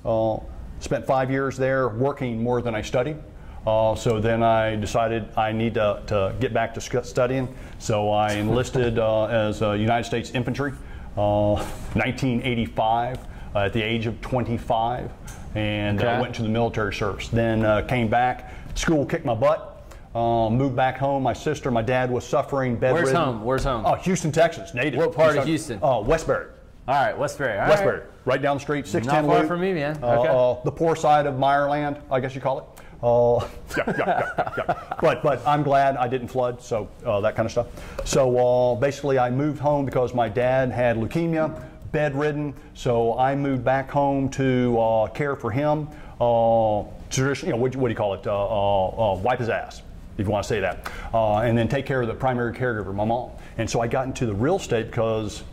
uh, 0.06 0.40
spent 0.80 1.06
five 1.06 1.30
years 1.30 1.58
there 1.58 1.90
working 1.90 2.42
more 2.42 2.62
than 2.62 2.74
I 2.76 2.82
studied. 2.82 3.18
Uh, 3.66 3.96
so 3.96 4.20
then 4.20 4.44
I 4.44 4.76
decided 4.76 5.28
I 5.36 5.52
need 5.52 5.74
to, 5.76 6.02
to 6.08 6.36
get 6.40 6.54
back 6.54 6.74
to 6.76 6.82
studying. 7.04 7.54
So 7.80 8.12
I 8.12 8.34
enlisted 8.44 9.00
uh, 9.00 9.26
as 9.26 9.62
uh, 9.62 9.72
United 9.72 10.06
States 10.06 10.32
Infantry, 10.32 10.72
uh, 11.18 11.56
1985, 11.94 13.18
uh, 13.56 13.60
at 13.60 13.74
the 13.74 13.82
age 13.82 14.06
of 14.06 14.20
25, 14.22 15.10
and 15.56 16.00
Okay. 16.00 16.08
uh, 16.08 16.22
went 16.22 16.36
to 16.36 16.44
the 16.44 16.50
military 16.50 16.94
service. 16.94 17.30
Then 17.30 17.66
uh, 17.66 17.82
came 17.84 18.08
back, 18.08 18.54
school 18.76 19.06
kicked 19.06 19.26
my 19.26 19.34
butt. 19.34 19.75
Uh, 20.16 20.50
moved 20.50 20.78
back 20.78 20.98
home. 20.98 21.22
My 21.24 21.34
sister, 21.34 21.70
my 21.70 21.82
dad 21.82 22.10
was 22.10 22.26
suffering 22.26 22.76
bedridden. 22.78 23.04
Where's 23.04 23.16
home? 23.16 23.44
Where's 23.44 23.64
home? 23.66 23.84
Oh, 23.86 23.96
Houston, 23.96 24.32
Texas, 24.32 24.74
native. 24.74 24.98
What 25.00 25.12
part 25.14 25.36
of 25.38 25.44
Houston- 25.46 25.80
Oh, 25.82 25.98
Uh, 25.98 26.02
Westbury. 26.02 26.48
All 26.88 26.96
right, 26.96 27.18
Westbury. 27.18 27.60
All 27.60 27.68
Westbury, 27.68 28.00
right. 28.00 28.06
right 28.26 28.42
down 28.42 28.56
the 28.58 28.62
street, 28.62 28.88
610 28.88 29.26
Not 29.26 29.30
far 29.30 29.40
Loop. 29.40 29.48
from 29.50 29.60
me, 29.60 29.74
man. 29.74 30.00
Uh, 30.02 30.20
Okay. 30.20 30.30
uh, 30.30 30.64
the 30.64 30.72
poor 30.72 30.96
side 30.96 31.26
of 31.26 31.34
Meyerland, 31.36 31.98
I 32.10 32.22
guess 32.22 32.34
you 32.34 32.40
call 32.40 32.60
it. 32.60 32.66
Uh, 33.04 33.46
yeah, 33.78 33.94
yeah, 33.98 34.32
yeah, 34.38 34.50
yeah. 34.58 34.74
But, 35.02 35.22
but 35.22 35.46
I'm 35.46 35.64
glad 35.64 35.98
I 35.98 36.08
didn't 36.08 36.30
flood, 36.30 36.62
so 36.62 36.88
uh, 37.06 37.20
that 37.20 37.36
kind 37.36 37.46
of 37.46 37.52
stuff. 37.52 37.68
So 38.06 38.38
uh, 38.38 38.76
basically, 38.76 39.20
I 39.20 39.30
moved 39.30 39.60
home 39.60 39.84
because 39.84 40.14
my 40.14 40.30
dad 40.30 40.72
had 40.72 40.96
leukemia, 40.96 41.60
bedridden. 41.92 42.54
So 42.74 43.18
I 43.18 43.36
moved 43.36 43.66
back 43.66 43.90
home 43.92 44.30
to 44.30 44.80
uh, 44.80 45.08
care 45.08 45.36
for 45.36 45.52
him. 45.52 45.90
Uh, 46.22 46.84
tradition, 47.10 47.50
you 47.50 47.56
know, 47.56 47.60
what, 47.62 47.76
what 47.76 47.88
do 47.90 47.92
you 47.92 47.98
call 47.98 48.14
it? 48.14 48.26
Uh, 48.26 48.32
uh, 48.32 49.14
uh, 49.14 49.18
wipe 49.18 49.40
his 49.40 49.50
ass 49.50 49.82
if 50.18 50.26
you 50.26 50.32
want 50.32 50.44
to 50.44 50.48
say 50.48 50.60
that, 50.60 50.92
uh, 51.14 51.38
and 51.38 51.58
then 51.58 51.68
take 51.68 51.86
care 51.86 52.02
of 52.02 52.08
the 52.08 52.14
primary 52.14 52.54
caregiver, 52.54 52.94
my 52.94 53.06
mom. 53.06 53.32
And 53.58 53.70
so 53.70 53.82
I 53.82 53.88
got 53.88 54.08
into 54.08 54.26
the 54.26 54.34
real 54.34 54.58
estate 54.58 54.88
because 54.88 55.44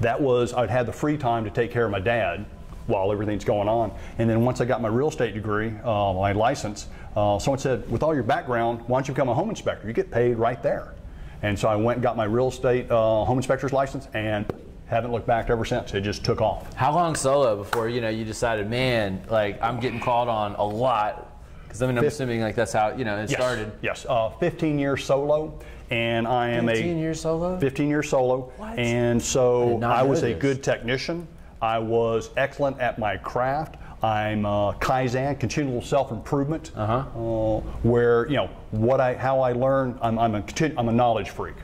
that 0.00 0.20
was 0.20 0.52
I'd 0.54 0.70
had 0.70 0.86
the 0.86 0.92
free 0.92 1.16
time 1.16 1.44
to 1.44 1.50
take 1.50 1.70
care 1.70 1.84
of 1.84 1.90
my 1.90 2.00
dad 2.00 2.46
while 2.86 3.12
everything's 3.12 3.44
going 3.44 3.68
on. 3.68 3.92
And 4.18 4.28
then 4.28 4.44
once 4.44 4.60
I 4.60 4.64
got 4.64 4.80
my 4.80 4.88
real 4.88 5.08
estate 5.08 5.34
degree, 5.34 5.72
uh, 5.84 6.12
my 6.14 6.32
license, 6.32 6.88
uh, 7.16 7.38
someone 7.38 7.58
said, 7.58 7.88
with 7.90 8.02
all 8.02 8.14
your 8.14 8.22
background, 8.22 8.80
why 8.86 8.98
don't 8.98 9.08
you 9.08 9.14
become 9.14 9.28
a 9.28 9.34
home 9.34 9.50
inspector? 9.50 9.86
You 9.86 9.92
get 9.92 10.10
paid 10.10 10.38
right 10.38 10.62
there. 10.62 10.94
And 11.42 11.58
so 11.58 11.68
I 11.68 11.76
went 11.76 11.96
and 11.96 12.02
got 12.02 12.16
my 12.16 12.24
real 12.24 12.48
estate 12.48 12.90
uh, 12.90 13.24
home 13.24 13.38
inspector's 13.38 13.72
license 13.72 14.08
and 14.14 14.50
haven't 14.86 15.12
looked 15.12 15.26
back 15.26 15.50
ever 15.50 15.64
since. 15.64 15.92
It 15.94 16.00
just 16.00 16.24
took 16.24 16.40
off. 16.40 16.72
How 16.74 16.94
long 16.94 17.14
solo 17.14 17.56
before 17.56 17.88
you 17.88 18.00
know 18.00 18.08
you 18.08 18.24
decided, 18.24 18.68
man, 18.70 19.22
like 19.28 19.62
I'm 19.62 19.78
getting 19.80 20.00
called 20.00 20.28
on 20.28 20.54
a 20.54 20.64
lot? 20.64 21.27
Because 21.68 21.82
I 21.82 21.86
mean, 21.86 21.98
I'm 21.98 22.04
Fif- 22.04 22.14
assuming 22.14 22.40
like 22.40 22.54
that's 22.54 22.72
how 22.72 22.94
you 22.96 23.04
know 23.04 23.18
it 23.18 23.30
Yes, 23.30 23.38
started. 23.38 23.72
Yes, 23.82 24.06
uh, 24.08 24.30
15 24.40 24.78
years 24.78 25.04
solo, 25.04 25.58
and 25.90 26.26
I 26.26 26.48
am 26.48 26.66
15 26.66 26.96
a 26.96 27.00
years 27.00 27.20
solo? 27.20 27.58
15 27.58 27.88
years 27.88 28.08
solo, 28.08 28.50
What? 28.56 28.78
and 28.78 29.20
so 29.20 29.76
I, 29.82 30.02
know 30.02 30.06
was 30.06 30.22
a 30.22 30.32
good 30.32 30.62
technician. 30.62 31.28
I 31.60 31.78
was 31.78 32.30
excellent 32.36 32.80
at 32.80 32.98
my 32.98 33.16
craft. 33.18 33.76
I'm 34.02 34.46
uh, 34.46 34.72
Kaizen, 34.74 35.38
continual 35.40 35.82
self-improvement, 35.82 36.70
Uh-huh. 36.74 36.92
uh, 36.98 37.60
where 37.82 38.26
you 38.28 38.36
know 38.36 38.48
what 38.70 39.00
I, 39.00 39.14
how 39.14 39.40
I 39.40 39.52
learn. 39.52 39.98
I'm, 40.00 40.18
I'm 40.18 40.34
a, 40.36 40.40
continu- 40.42 40.74
I'm 40.78 40.88
a 40.88 40.92
knowledge 40.92 41.30
freak, 41.30 41.56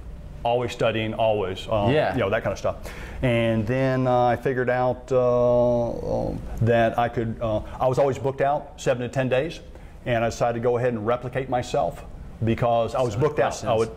always 0.43 0.73
studying, 0.73 1.15
always, 1.15 1.67
uh, 1.71 1.89
Yeah. 1.91 2.13
you 2.13 2.21
know 2.21 2.29
that 2.31 2.43
kind 2.43 2.53
of 2.53 2.59
stuff. 2.59 2.77
And 3.23 3.67
then 3.67 4.07
uh, 4.07 4.25
I 4.25 4.37
figured 4.37 4.69
out 4.69 5.11
uh, 5.13 6.27
um, 6.29 6.39
that 6.61 6.99
I 6.99 7.09
could. 7.09 7.37
Uh, 7.41 7.61
I 7.81 7.87
was 7.87 7.99
always 7.99 8.19
booked 8.19 8.41
out 8.43 8.73
seven 8.81 9.03
to 9.03 9.09
ten 9.09 9.29
days, 9.29 9.61
and 10.07 10.25
I 10.25 10.29
decided 10.29 10.55
to 10.55 10.63
go 10.63 10.77
ahead 10.79 10.93
and 10.93 11.07
replicate 11.07 11.49
myself 11.49 12.05
because 12.45 12.95
I 12.95 13.03
was 13.03 13.17
booked 13.17 13.39
out. 13.39 13.65
I 13.65 13.75
would. 13.75 13.91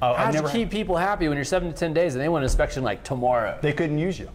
I, 0.00 0.12
I 0.12 0.24
How'd 0.24 0.34
never. 0.34 0.46
you 0.48 0.52
keep 0.52 0.70
people 0.70 0.96
happy 0.96 1.28
when 1.28 1.36
you're 1.36 1.44
seven 1.44 1.68
to 1.72 1.74
ten 1.76 1.92
days 1.92 2.14
and 2.14 2.22
they 2.22 2.28
want 2.28 2.42
an 2.42 2.46
inspection 2.46 2.84
like 2.84 3.02
tomorrow? 3.02 3.58
they 3.60 3.72
couldn't 3.72 3.98
use 3.98 4.18
you. 4.18 4.30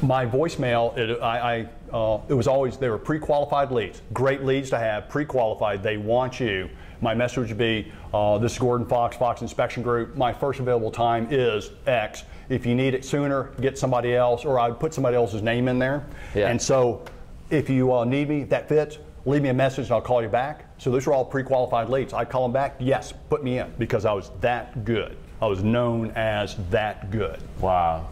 My 0.00 0.26
voicemail, 0.26 0.96
it, 0.96 1.20
I, 1.22 1.68
I, 1.92 1.96
uh, 1.96 2.20
it 2.28 2.34
was 2.34 2.48
always, 2.48 2.76
they 2.76 2.88
were 2.88 2.98
pre-qualified 2.98 3.70
leads. 3.70 4.02
Great 4.12 4.42
leads 4.42 4.68
to 4.70 4.78
have, 4.78 5.08
pre-qualified. 5.08 5.80
They 5.80 5.96
want 5.96 6.40
you. 6.40 6.68
My 7.00 7.14
message 7.14 7.50
would 7.50 7.58
be, 7.58 7.92
uh, 8.12 8.38
this 8.38 8.52
is 8.52 8.58
Gordon 8.58 8.84
Fox, 8.86 9.16
Fox 9.16 9.42
Inspection 9.42 9.80
Group. 9.82 10.16
My 10.16 10.32
first 10.32 10.58
available 10.58 10.90
time 10.90 11.28
is 11.30 11.70
X. 11.86 12.24
If 12.48 12.66
you 12.66 12.74
need 12.74 12.94
it 12.94 13.04
sooner, 13.04 13.52
get 13.60 13.78
somebody 13.78 14.16
else, 14.16 14.44
or 14.44 14.58
I'd 14.58 14.80
put 14.80 14.92
somebody 14.92 15.16
else's 15.16 15.42
name 15.42 15.68
in 15.68 15.78
there. 15.78 16.04
Yeah. 16.34 16.48
And 16.48 16.60
so 16.60 17.04
if 17.50 17.70
you 17.70 17.94
uh, 17.94 18.04
need 18.04 18.28
me, 18.28 18.42
that 18.44 18.68
fits, 18.68 18.98
leave 19.24 19.42
me 19.42 19.48
a 19.48 19.54
message 19.54 19.86
and 19.86 19.92
I'll 19.92 20.00
call 20.00 20.22
you 20.22 20.28
back. 20.28 20.64
So 20.78 20.90
those 20.90 21.06
are 21.06 21.12
all 21.12 21.24
pre-qualified 21.24 21.88
leads. 21.88 22.12
I 22.12 22.24
call 22.24 22.42
them 22.42 22.52
back, 22.52 22.76
yes, 22.78 23.12
put 23.28 23.44
me 23.44 23.58
in, 23.58 23.72
because 23.78 24.04
I 24.04 24.12
was 24.12 24.30
that 24.40 24.84
good. 24.84 25.16
I 25.40 25.46
was 25.46 25.62
known 25.62 26.10
as 26.12 26.56
that 26.70 27.10
good. 27.10 27.40
Wow. 27.60 28.08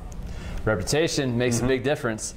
Reputation 0.64 1.36
makes 1.38 1.56
Mm-hmm. 1.56 1.64
a 1.64 1.68
big 1.68 1.82
difference. 1.84 2.34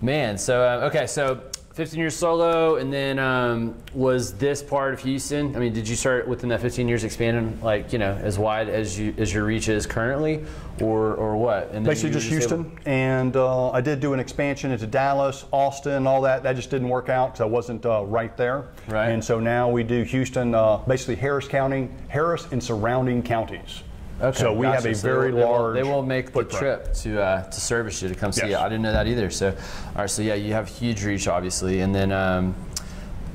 Man, 0.00 0.36
so, 0.38 0.62
uh, 0.62 0.86
okay, 0.88 1.06
so 1.06 1.40
15 1.76 2.00
years 2.00 2.16
solo, 2.16 2.76
and 2.76 2.90
then 2.90 3.18
um, 3.18 3.74
was 3.92 4.32
this 4.32 4.62
part 4.62 4.94
of 4.94 5.00
Houston? 5.00 5.54
I 5.54 5.58
mean, 5.58 5.74
did 5.74 5.86
you 5.86 5.94
start 5.94 6.26
within 6.26 6.48
that 6.48 6.62
15 6.62 6.88
years 6.88 7.04
expanding, 7.04 7.60
like, 7.60 7.92
you 7.92 7.98
know, 7.98 8.14
as 8.14 8.38
wide 8.38 8.70
as 8.70 8.98
you 8.98 9.12
as 9.18 9.34
your 9.34 9.44
reach 9.44 9.68
is 9.68 9.84
currently, 9.84 10.42
or 10.80 11.12
or 11.16 11.36
what? 11.36 11.72
And 11.72 11.84
Basically 11.84 12.12
just 12.12 12.30
were 12.30 12.38
able- 12.38 12.62
Houston, 12.64 12.78
and 12.86 13.36
uh, 13.36 13.72
I 13.72 13.82
did 13.82 14.00
do 14.00 14.14
an 14.14 14.20
expansion 14.20 14.70
into 14.70 14.86
Dallas, 14.86 15.44
Austin, 15.52 16.06
all 16.06 16.22
that. 16.22 16.42
That 16.42 16.56
just 16.56 16.70
didn't 16.70 16.88
work 16.88 17.10
out 17.10 17.32
because 17.32 17.42
I 17.42 17.46
wasn't 17.46 17.84
uh, 17.84 18.04
right 18.06 18.34
there. 18.38 18.68
Right. 18.88 19.10
And 19.10 19.22
so 19.22 19.38
now 19.38 19.68
we 19.68 19.82
do 19.82 20.02
Houston, 20.02 20.54
uh, 20.54 20.78
basically 20.78 21.16
Harris 21.16 21.46
County, 21.46 21.90
Harris 22.08 22.48
and 22.52 22.64
surrounding 22.64 23.22
counties. 23.22 23.82
Okay, 24.20 24.38
so 24.38 24.52
we 24.52 24.66
have 24.66 24.86
a 24.86 24.94
So 24.94 25.06
very 25.06 25.30
they 25.30 25.36
will- 25.36 25.50
large. 25.50 25.74
They 25.74 25.82
will 25.82 26.02
make 26.02 26.32
the 26.32 26.44
trip 26.44 26.94
to 26.94 27.20
uh, 27.22 27.42
to 27.50 27.60
service 27.60 28.00
you 28.00 28.08
to 28.08 28.14
come 28.14 28.32
see 28.32 28.42
Yes. 28.48 28.50
you. 28.52 28.56
I 28.56 28.68
didn't 28.68 28.82
know 28.82 28.92
that 28.92 29.06
either. 29.06 29.28
So, 29.30 29.48
all 29.48 29.54
right. 29.96 30.10
So 30.10 30.22
yeah, 30.22 30.34
you 30.34 30.52
have 30.54 30.68
huge 30.68 31.04
reach, 31.04 31.28
obviously, 31.28 31.80
and 31.80 31.94
then 31.94 32.12
um, 32.12 32.54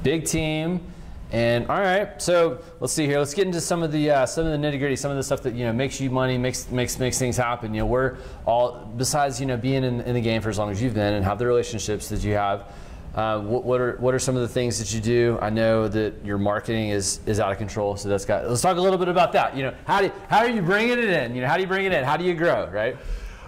big 0.01 0.25
team. 0.25 0.81
And 1.33 1.67
all 1.69 1.79
right, 1.79 2.21
so 2.21 2.59
let's 2.81 2.91
see 2.91 3.05
here. 3.05 3.17
Let's 3.19 3.33
get 3.33 3.45
into 3.47 3.61
some 3.61 3.83
of 3.83 3.91
the 3.93 4.09
uh, 4.11 4.25
some 4.25 4.45
of 4.47 4.51
the 4.51 4.57
nitty 4.67 4.79
gritty, 4.79 4.95
some 4.97 5.11
of 5.11 5.17
the 5.17 5.23
stuff 5.23 5.41
that 5.43 5.53
you 5.53 5.65
know 5.65 5.71
makes 5.71 6.01
you 6.01 6.09
money, 6.09 6.37
makes 6.37 6.69
makes 6.71 6.97
makes 6.99 7.17
things 7.19 7.37
happen. 7.37 7.73
You 7.73 7.81
know, 7.81 7.85
we're 7.85 8.17
all 8.45 8.91
besides 8.97 9.39
you 9.39 9.45
know 9.45 9.55
being 9.57 9.83
in, 9.85 10.01
in 10.01 10.13
the 10.15 10.19
game 10.21 10.41
for 10.41 10.49
as 10.49 10.57
long 10.57 10.71
as 10.71 10.81
you've 10.81 10.93
been 10.95 11.13
and 11.13 11.23
have 11.23 11.37
the 11.39 11.45
relationships 11.45 12.09
that 12.09 12.21
you 12.21 12.33
have. 12.33 12.65
Uh, 13.15 13.39
what, 13.41 13.65
what 13.65 13.81
are 13.81 13.97
what 13.97 14.13
are 14.13 14.19
some 14.19 14.35
of 14.35 14.41
the 14.41 14.47
things 14.47 14.79
that 14.79 14.93
you 14.93 15.01
do? 15.01 15.37
I 15.41 15.49
know 15.49 15.87
that 15.89 16.13
your 16.23 16.37
marketing 16.37 16.89
is 16.89 17.19
is 17.25 17.39
out 17.39 17.51
of 17.51 17.57
control, 17.57 17.97
so 17.97 18.07
that's 18.07 18.23
got. 18.23 18.47
Let's 18.47 18.61
talk 18.61 18.77
a 18.77 18.81
little 18.81 18.97
bit 18.97 19.09
about 19.09 19.33
that. 19.33 19.55
You 19.55 19.63
know, 19.63 19.73
how 19.85 20.01
do 20.01 20.11
how 20.29 20.39
are 20.39 20.49
you 20.49 20.61
bringing 20.61 20.97
it 20.97 21.09
in? 21.09 21.35
You 21.35 21.41
know, 21.41 21.47
how 21.47 21.55
do 21.55 21.61
you 21.61 21.67
bring 21.67 21.85
it 21.85 21.91
in? 21.91 22.03
How 22.05 22.15
do 22.15 22.23
you 22.23 22.33
grow? 22.33 22.69
Right? 22.69 22.95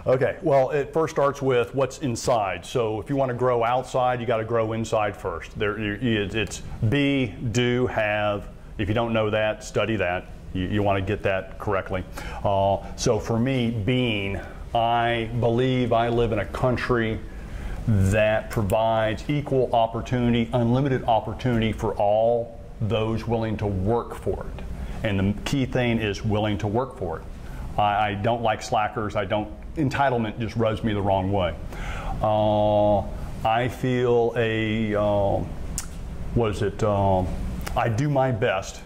Okay, 0.06 0.36
well, 0.42 0.68
it 0.68 0.92
first 0.92 1.14
starts 1.14 1.40
with 1.40 1.74
what's 1.74 1.98
inside. 2.00 2.66
So 2.66 3.00
if 3.00 3.08
you 3.08 3.16
want 3.16 3.30
to 3.30 3.34
grow 3.34 3.64
outside, 3.64 4.20
you 4.20 4.26
got 4.26 4.36
to 4.36 4.44
grow 4.44 4.74
inside 4.74 5.16
first. 5.16 5.58
There, 5.58 5.78
it's 5.78 6.60
be, 6.90 7.28
do, 7.52 7.86
have. 7.86 8.50
If 8.76 8.88
you 8.88 8.94
don't 8.94 9.14
know 9.14 9.30
that, 9.30 9.64
study 9.64 9.96
that. 9.96 10.26
You, 10.52 10.64
you 10.64 10.82
want 10.82 10.98
to 10.98 11.02
get 11.02 11.22
that 11.22 11.58
correctly. 11.58 12.04
Uh, 12.44 12.84
so 12.96 13.18
for 13.18 13.38
me, 13.38 13.70
being, 13.70 14.38
I 14.74 15.30
believe 15.40 15.94
I 15.94 16.10
live 16.10 16.32
in 16.32 16.40
a 16.40 16.46
country 16.46 17.18
that 17.86 18.50
provides 18.50 19.24
equal 19.28 19.74
opportunity, 19.74 20.48
unlimited 20.52 21.04
opportunity 21.04 21.72
for 21.72 21.94
all 21.94 22.60
those 22.80 23.26
willing 23.26 23.56
to 23.58 23.66
work 23.66 24.14
for 24.14 24.46
it. 24.46 24.64
And 25.04 25.18
the 25.18 25.40
key 25.42 25.66
thing 25.66 25.98
is 25.98 26.24
willing 26.24 26.58
to 26.58 26.66
work 26.66 26.96
for 26.98 27.18
it. 27.18 27.22
I, 27.78 28.10
I 28.10 28.14
don't 28.14 28.42
like 28.42 28.62
slackers. 28.62 29.16
I 29.16 29.24
don't. 29.24 29.50
Entitlement 29.76 30.38
just 30.38 30.56
rubs 30.56 30.84
me 30.84 30.94
the 30.94 31.02
wrong 31.02 31.32
way. 31.32 31.54
Uh, 32.22 33.00
I 33.46 33.68
feel 33.68 34.32
a. 34.36 34.94
Um, 34.94 35.46
what 36.34 36.52
is 36.52 36.62
it? 36.62 36.82
Um, 36.82 37.28
I 37.76 37.88
do 37.88 38.08
my 38.08 38.30
best 38.30 38.80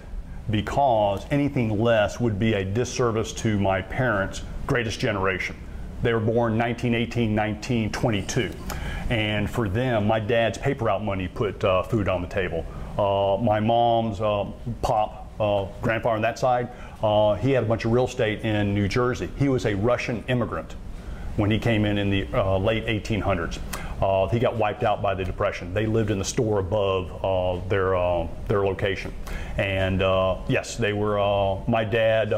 because 0.50 1.26
anything 1.31 1.78
less 1.78 2.19
would 2.19 2.38
be 2.38 2.55
a 2.55 2.64
disservice 2.64 3.33
to 3.35 3.59
my 3.61 3.83
parents' 3.83 4.43
greatest 4.67 4.99
generation. 4.99 5.55
They 6.02 6.12
were 6.12 6.21
born 6.21 6.57
1918, 6.57 7.35
1922. 7.35 8.50
And 9.11 9.49
for 9.49 9.69
them, 9.69 10.07
my 10.07 10.21
dad's 10.21 10.59
paper 10.59 10.87
route 10.87 11.02
money 11.02 11.28
put 11.28 11.64
uh, 11.64 11.83
food 11.83 12.09
on 12.09 12.23
the 12.23 12.28
table. 12.28 12.64
Uh, 12.99 13.40
my 13.43 13.61
mom's 13.61 14.21
uh, 14.21 14.45
pop, 14.83 15.33
uh, 15.40 15.67
grandfather 15.81 16.17
on 16.17 16.23
that 16.23 16.38
side, 16.38 16.69
uh, 17.02 17.35
he 17.35 17.52
had 17.52 17.62
a 17.62 17.67
bunch 17.67 17.85
of 17.85 17.93
real 17.93 18.07
estate 18.07 18.40
in 18.40 18.75
New 18.75 18.88
Jersey. 18.88 19.31
He 19.38 19.49
was 19.49 19.67
a 19.67 19.75
Russian 19.75 20.25
immigrant 20.28 20.75
when 21.37 21.50
he 21.50 21.59
came 21.59 21.85
in 21.85 21.99
in 21.99 22.11
the 22.11 22.26
uh, 22.35 22.59
late 22.59 22.87
1800s. 22.87 23.59
Uh, 24.02 24.28
he 24.28 24.38
got 24.38 24.57
wiped 24.57 24.83
out 24.83 25.00
by 25.00 25.14
the 25.14 25.25
Depression. 25.25 25.73
They 25.73 25.87
lived 25.87 26.11
in 26.11 26.19
the 26.19 26.25
store 26.25 26.59
above 26.59 27.69
their 27.69 28.28
their 28.47 28.64
location, 28.64 29.12
and 29.57 30.00
yes, 30.49 30.76
they 30.76 30.93
were. 30.93 31.19
My 31.67 31.85
dad. 31.85 32.33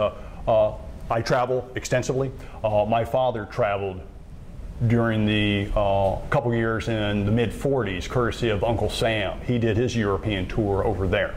I 1.11 1.21
travel 1.21 1.69
extensively. 1.75 2.31
Uh, 2.63 2.87
my 2.89 3.05
father 3.05 3.47
traveled 3.47 4.01
during 4.87 5.27
the 5.27 5.71
uh, 5.77 6.17
couple 6.31 6.55
years 6.55 6.89
in 6.89 7.27
the 7.27 7.33
mid 7.33 7.51
40s, 7.51 8.09
courtesy 8.09 8.49
of 8.49 8.65
Uncle 8.65 8.89
Sam. 8.89 9.41
He 9.43 9.59
did 9.59 9.77
his 9.77 9.95
European 9.95 10.47
tour 10.47 10.85
over 10.85 11.07
there. 11.07 11.35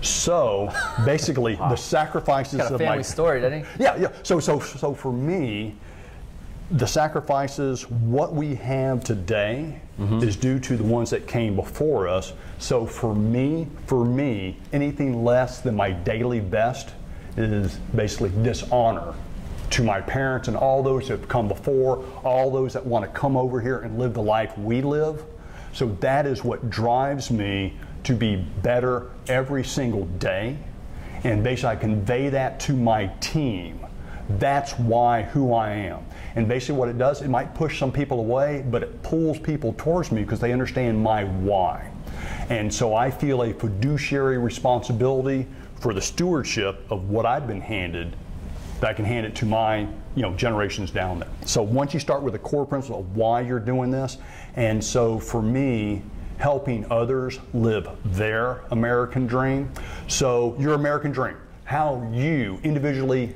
So 0.00 0.72
basically, 1.04 1.56
the 1.56 1.76
sacrifices 1.76 2.58
Got 2.58 2.70
a 2.70 2.74
of 2.74 2.80
family 2.80 2.98
my 2.98 3.02
story, 3.02 3.40
doesn't 3.40 3.64
he? 3.64 3.82
yeah, 3.82 3.96
yeah. 3.96 4.12
So, 4.22 4.40
so, 4.40 4.60
so 4.60 4.94
for 4.94 5.12
me, 5.12 5.74
the 6.70 6.86
sacrifices, 6.86 7.90
what 7.90 8.34
we 8.34 8.54
have 8.54 9.02
today, 9.02 9.80
is 10.22 10.36
due 10.36 10.60
to 10.60 10.76
the 10.76 10.84
ones 10.84 11.10
that 11.10 11.26
came 11.26 11.56
before 11.56 12.06
us. 12.06 12.32
So 12.58 12.86
for 12.86 13.14
me, 13.16 13.66
for 13.86 14.04
me, 14.04 14.56
anything 14.72 15.24
less 15.24 15.60
than 15.60 15.74
my 15.74 15.90
daily 15.90 16.38
best 16.38 16.90
is 17.40 17.76
basically 17.94 18.30
dishonor 18.42 19.14
to 19.70 19.84
my 19.84 20.00
parents 20.00 20.48
and 20.48 20.56
all 20.56 20.82
those 20.82 21.08
that 21.08 21.20
have 21.20 21.28
come 21.28 21.48
before, 21.48 22.04
all 22.24 22.50
those 22.50 22.72
that 22.72 22.84
want 22.84 23.04
to 23.04 23.10
come 23.18 23.36
over 23.36 23.60
here 23.60 23.80
and 23.80 23.98
live 23.98 24.14
the 24.14 24.22
life 24.22 24.56
we 24.58 24.80
live. 24.80 25.24
So 25.72 25.88
that 26.00 26.26
is 26.26 26.42
what 26.42 26.70
drives 26.70 27.30
me 27.30 27.74
to 28.04 28.14
be 28.14 28.36
better 28.36 29.10
every 29.28 29.64
single 29.64 30.06
day. 30.06 30.56
And 31.24 31.42
basically, 31.44 31.70
I 31.70 31.76
convey 31.76 32.28
that 32.30 32.60
to 32.60 32.74
my 32.74 33.08
team. 33.20 33.84
That's 34.38 34.72
why 34.78 35.22
who 35.22 35.52
I 35.52 35.70
am. 35.70 36.04
And 36.36 36.48
basically, 36.48 36.76
what 36.76 36.88
it 36.88 36.98
does, 36.98 37.22
it 37.22 37.28
might 37.28 37.54
push 37.54 37.78
some 37.78 37.90
people 37.90 38.20
away, 38.20 38.64
but 38.70 38.82
it 38.82 39.02
pulls 39.02 39.38
people 39.38 39.74
towards 39.76 40.12
me 40.12 40.22
because 40.22 40.40
they 40.40 40.52
understand 40.52 41.02
my 41.02 41.24
why. 41.24 41.90
And 42.48 42.72
so 42.72 42.94
I 42.94 43.10
feel 43.10 43.42
a 43.42 43.52
fiduciary 43.52 44.38
responsibility 44.38 45.46
for 45.80 45.94
the 45.94 46.00
stewardship 46.00 46.84
of 46.90 47.08
what 47.08 47.26
I've 47.26 47.46
been 47.46 47.60
handed 47.60 48.16
that 48.80 48.90
I 48.90 48.92
can 48.92 49.04
hand 49.04 49.26
it 49.26 49.34
to 49.36 49.46
my 49.46 49.80
you 50.14 50.22
know 50.22 50.34
generations 50.34 50.90
down 50.90 51.20
there. 51.20 51.28
So 51.44 51.62
once 51.62 51.94
you 51.94 52.00
start 52.00 52.22
with 52.22 52.32
the 52.32 52.38
core 52.38 52.66
principle 52.66 53.00
of 53.00 53.16
why 53.16 53.40
you're 53.40 53.60
doing 53.60 53.90
this, 53.90 54.18
and 54.56 54.82
so 54.82 55.18
for 55.18 55.42
me, 55.42 56.02
helping 56.38 56.90
others 56.90 57.38
live 57.52 57.88
their 58.04 58.62
American 58.70 59.26
dream. 59.26 59.70
So 60.06 60.56
your 60.58 60.74
American 60.74 61.10
dream, 61.10 61.36
how 61.64 62.08
you 62.12 62.60
individually 62.62 63.34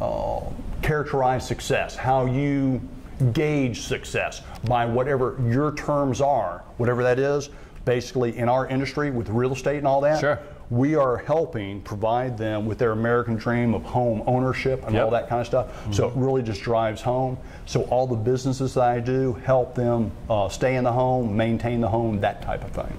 uh, 0.00 0.40
characterize 0.82 1.46
success, 1.46 1.96
how 1.96 2.26
you 2.26 2.80
gauge 3.32 3.82
success 3.82 4.42
by 4.64 4.84
whatever 4.84 5.38
your 5.48 5.74
terms 5.74 6.20
are, 6.20 6.62
whatever 6.76 7.02
that 7.02 7.18
is. 7.18 7.48
Basically, 7.84 8.36
in 8.38 8.48
our 8.48 8.66
industry 8.66 9.10
with 9.10 9.28
real 9.28 9.52
estate 9.52 9.76
and 9.76 9.86
all 9.86 10.00
that, 10.00 10.18
Sure. 10.18 10.38
We 10.70 10.94
are 10.94 11.18
helping 11.18 11.80
provide 11.82 12.38
them 12.38 12.66
with 12.66 12.78
their 12.78 12.92
American 12.92 13.36
dream 13.36 13.74
of 13.74 13.82
home 13.82 14.22
ownership 14.26 14.82
and 14.86 14.96
all 14.98 15.10
that 15.10 15.28
kind 15.28 15.40
of 15.40 15.46
stuff. 15.46 15.94
So 15.94 16.08
it 16.08 16.14
really 16.16 16.42
just 16.42 16.62
drives 16.62 17.00
home. 17.02 17.36
So 17.66 17.82
all 17.84 18.06
the 18.06 18.16
businesses 18.16 18.74
that 18.74 18.84
I 18.84 19.00
do 19.00 19.34
help 19.44 19.74
them 19.74 20.10
uh, 20.30 20.48
stay 20.48 20.76
in 20.76 20.84
the 20.84 20.92
home, 20.92 21.36
maintain 21.36 21.80
the 21.80 21.88
home, 21.88 22.20
that 22.20 22.42
type 22.42 22.64
of 22.64 22.70
thing. 22.70 22.98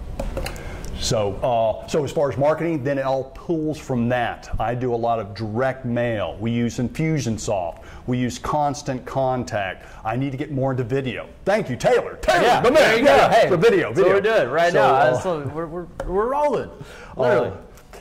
So, 1.00 1.34
uh, 1.44 1.88
so 1.88 2.04
as 2.06 2.12
far 2.12 2.32
as 2.32 2.38
marketing, 2.38 2.84
then 2.84 2.98
it 2.98 3.04
all 3.04 3.26
pulls 3.36 3.78
from 3.78 4.08
that. 4.10 4.50
I 4.60 4.76
do 4.76 4.94
a 4.94 4.96
lot 4.96 5.20
of 5.20 5.36
direct 5.36 5.86
mail. 5.86 6.38
We 6.40 6.52
use 6.52 6.78
Infusionsoft. 6.78 7.84
We 8.08 8.18
use 8.20 8.38
Constant 8.38 9.06
Contact. 9.06 9.86
I 10.04 10.16
need 10.16 10.32
to 10.32 10.38
get 10.38 10.52
more 10.52 10.72
into 10.72 10.84
video. 10.84 11.28
Thank 11.44 11.70
you, 11.70 11.76
Taylor. 11.76 12.18
Taylor, 12.22 12.42
Yeah, 12.44 12.62
the 12.62 12.72
man. 12.72 12.74
there 12.82 12.98
you 13.00 13.06
go. 13.06 13.16
Yeah, 13.16 13.32
Hey, 13.32 13.50
the 13.50 13.58
video. 13.58 13.92
Video. 13.94 14.14
we're 14.14 14.22
doing 14.22 14.50
right 14.50 14.72
So, 14.72 14.80
now. 14.80 14.94
uh, 14.96 15.20
what- 15.22 15.54
we're, 15.56 15.66
we're, 15.66 15.88
we're 16.06 16.28
rolling, 16.30 16.70
literally. 17.18 17.50
uh, 17.50 17.56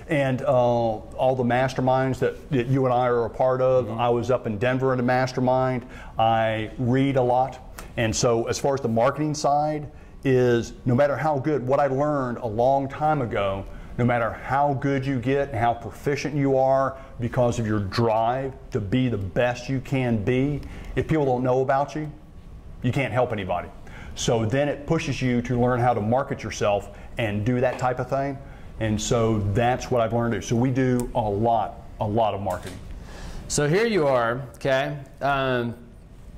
and 0.08 0.42
uh, 0.42 0.46
all 0.50 1.34
the 1.34 1.42
masterminds 1.44 2.18
that, 2.18 2.50
that 2.50 2.66
you 2.66 2.84
and 2.84 2.92
I 2.92 3.06
are 3.06 3.24
a 3.24 3.30
part 3.30 3.62
of. 3.62 3.90
I 3.90 4.10
was 4.10 4.30
up 4.30 4.46
in 4.46 4.58
Denver 4.58 4.92
in 4.92 5.00
a 5.00 5.02
mastermind. 5.02 5.86
I 6.18 6.70
read 6.78 7.16
a 7.16 7.22
lot. 7.22 7.58
And 7.96 8.14
so, 8.14 8.44
as 8.46 8.58
far 8.58 8.74
as 8.74 8.80
the 8.82 8.88
marketing 8.88 9.34
side, 9.34 9.90
is 10.26 10.72
no 10.84 10.94
matter 10.94 11.16
how 11.16 11.38
good, 11.38 11.66
what 11.66 11.80
I 11.80 11.86
learned 11.86 12.38
a 12.38 12.46
long 12.46 12.88
time 12.88 13.22
ago, 13.22 13.64
no 13.96 14.04
matter 14.04 14.32
how 14.32 14.74
good 14.74 15.06
you 15.06 15.20
get 15.20 15.50
and 15.50 15.58
how 15.58 15.72
proficient 15.72 16.34
you 16.34 16.56
are 16.56 16.96
because 17.20 17.58
of 17.58 17.66
your 17.66 17.80
drive 17.80 18.52
to 18.72 18.80
be 18.80 19.08
the 19.08 19.18
best 19.18 19.68
you 19.68 19.80
can 19.80 20.22
be, 20.22 20.60
if 20.96 21.06
people 21.06 21.24
don't 21.24 21.44
know 21.44 21.60
about 21.62 21.94
you, 21.94 22.10
you 22.82 22.92
can't 22.92 23.12
help 23.12 23.32
anybody. 23.32 23.68
So 24.16 24.44
then 24.44 24.68
it 24.68 24.86
pushes 24.86 25.20
you 25.20 25.42
to 25.42 25.60
learn 25.60 25.80
how 25.80 25.94
to 25.94 26.00
market 26.00 26.42
yourself 26.42 26.96
and 27.18 27.44
do 27.44 27.60
that 27.60 27.78
type 27.78 27.98
of 27.98 28.08
thing. 28.08 28.38
And 28.80 29.00
so 29.00 29.38
that's 29.52 29.90
what 29.90 30.00
I've 30.00 30.12
learned 30.12 30.32
to 30.32 30.40
do. 30.40 30.46
So 30.46 30.56
we 30.56 30.70
do 30.70 31.10
a 31.14 31.20
lot, 31.20 31.82
a 32.00 32.06
lot 32.06 32.34
of 32.34 32.40
marketing. 32.40 32.78
So 33.48 33.68
here 33.68 33.86
you 33.86 34.06
are, 34.06 34.42
okay, 34.56 34.98
um, 35.20 35.74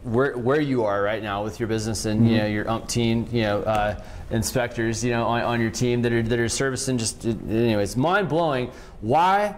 where, 0.06 0.38
where 0.38 0.60
you 0.60 0.84
are 0.84 1.02
right 1.02 1.22
now 1.22 1.42
with 1.42 1.58
your 1.58 1.66
business 1.66 2.04
and 2.04 2.30
you 2.30 2.38
know 2.38 2.46
your 2.46 2.64
umpteen 2.66 3.30
you 3.32 3.42
know 3.42 3.60
uh, 3.62 4.00
inspectors 4.30 5.04
you 5.04 5.10
know 5.10 5.26
on, 5.26 5.42
on 5.42 5.60
your 5.60 5.70
team 5.70 6.00
that 6.02 6.12
are 6.12 6.22
that 6.22 6.38
are 6.38 6.48
servicing 6.48 6.96
just 6.96 7.24
anyways 7.26 7.96
mind 7.96 8.28
blowing. 8.28 8.70
Why 9.00 9.56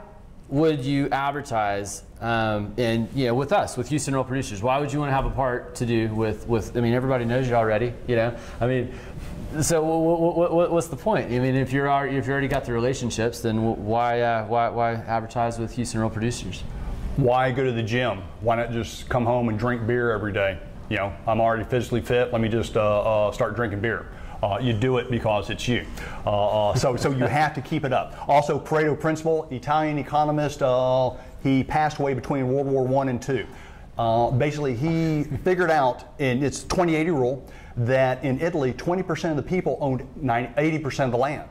would 0.48 0.80
you 0.80 1.11
advertise 1.11 2.02
um, 2.22 2.72
and 2.78 3.08
you 3.14 3.26
know 3.26 3.34
with 3.34 3.52
us 3.52 3.76
with 3.76 3.90
Houston 3.90 4.14
Real 4.14 4.24
Producers? 4.24 4.62
Why 4.62 4.78
would 4.78 4.90
you 4.90 4.98
want 5.00 5.11
to 5.11 5.14
have 5.14 5.26
a 5.26 5.30
part 5.30 5.74
to 5.76 5.87
do 5.87 6.08
with 6.14 6.48
with? 6.48 6.76
I 6.76 6.80
mean 6.80 6.94
everybody 6.94 7.26
knows 7.26 7.46
you 7.46 7.54
already. 7.54 7.92
You 8.06 8.16
know 8.16 8.38
I 8.61 8.66
mean. 8.66 8.94
So 9.62 9.82
what, 9.82 10.52
what, 10.52 10.70
what's 10.70 10.88
the 10.88 10.96
point? 10.96 11.32
I 11.32 11.38
mean, 11.38 11.54
if 11.54 11.72
you're 11.72 11.90
already, 11.90 12.18
if 12.18 12.26
you 12.26 12.32
already 12.32 12.48
got 12.48 12.66
the 12.66 12.72
relationships, 12.74 13.40
then 13.40 13.62
why 13.62 14.20
uh, 14.20 14.46
why 14.46 14.68
why 14.68 14.92
advertise 14.92 15.58
with 15.58 15.74
Houston 15.74 16.00
Real 16.00 16.11
Producers? 16.11 16.62
Why 17.18 17.50
go 17.50 17.64
to 17.64 17.72
the 17.72 17.83
gym? 17.83 18.22
Why 18.42 18.54
not 18.54 18.70
just 18.70 19.09
come 19.09 19.26
home 19.26 19.48
and 19.48 19.59
drink 19.59 19.88
beer 19.88 20.12
every 20.12 20.33
day? 20.33 20.57
You 20.88 20.98
know, 20.98 21.12
I'm 21.26 21.40
already 21.40 21.64
physically 21.64 22.00
fit. 22.00 22.33
Let 22.33 22.40
me 22.40 22.48
just 22.48 22.76
uh, 22.76 23.26
uh, 23.26 23.33
start 23.33 23.57
drinking 23.57 23.81
beer. 23.81 24.07
Uh, 24.40 24.61
you 24.62 24.72
do 24.72 24.98
it 24.98 25.11
because 25.11 25.50
it's 25.50 25.66
you. 25.66 25.85
Uh, 26.24 26.68
uh, 26.68 26.74
so, 26.76 26.94
so 26.94 27.11
you 27.11 27.24
have 27.24 27.54
to 27.54 27.61
keep 27.61 27.85
it 27.85 27.92
up. 27.92 28.28
Also, 28.28 28.57
Pareto 28.57 28.98
principle, 28.98 29.48
Italian 29.50 29.98
economist. 29.98 30.62
Uh, 30.62 31.11
he 31.42 31.64
passed 31.64 31.98
away 31.98 32.14
between 32.14 32.46
World 32.46 32.68
War 32.68 32.87
One 32.87 33.09
and 33.09 33.20
Two. 33.20 33.44
Basically, 34.38 34.76
he 34.76 35.24
figured 35.42 35.72
out, 35.72 36.14
and 36.20 36.44
it's 36.44 36.62
2080 36.62 37.11
rule, 37.11 37.44
that 37.78 38.22
in 38.22 38.40
Italy, 38.40 38.72
20% 38.74 39.31
of 39.31 39.37
the 39.37 39.42
people 39.42 39.76
owned 39.81 40.07
90, 40.22 40.54
80% 40.54 41.07
of 41.07 41.11
the 41.11 41.18
land. 41.18 41.48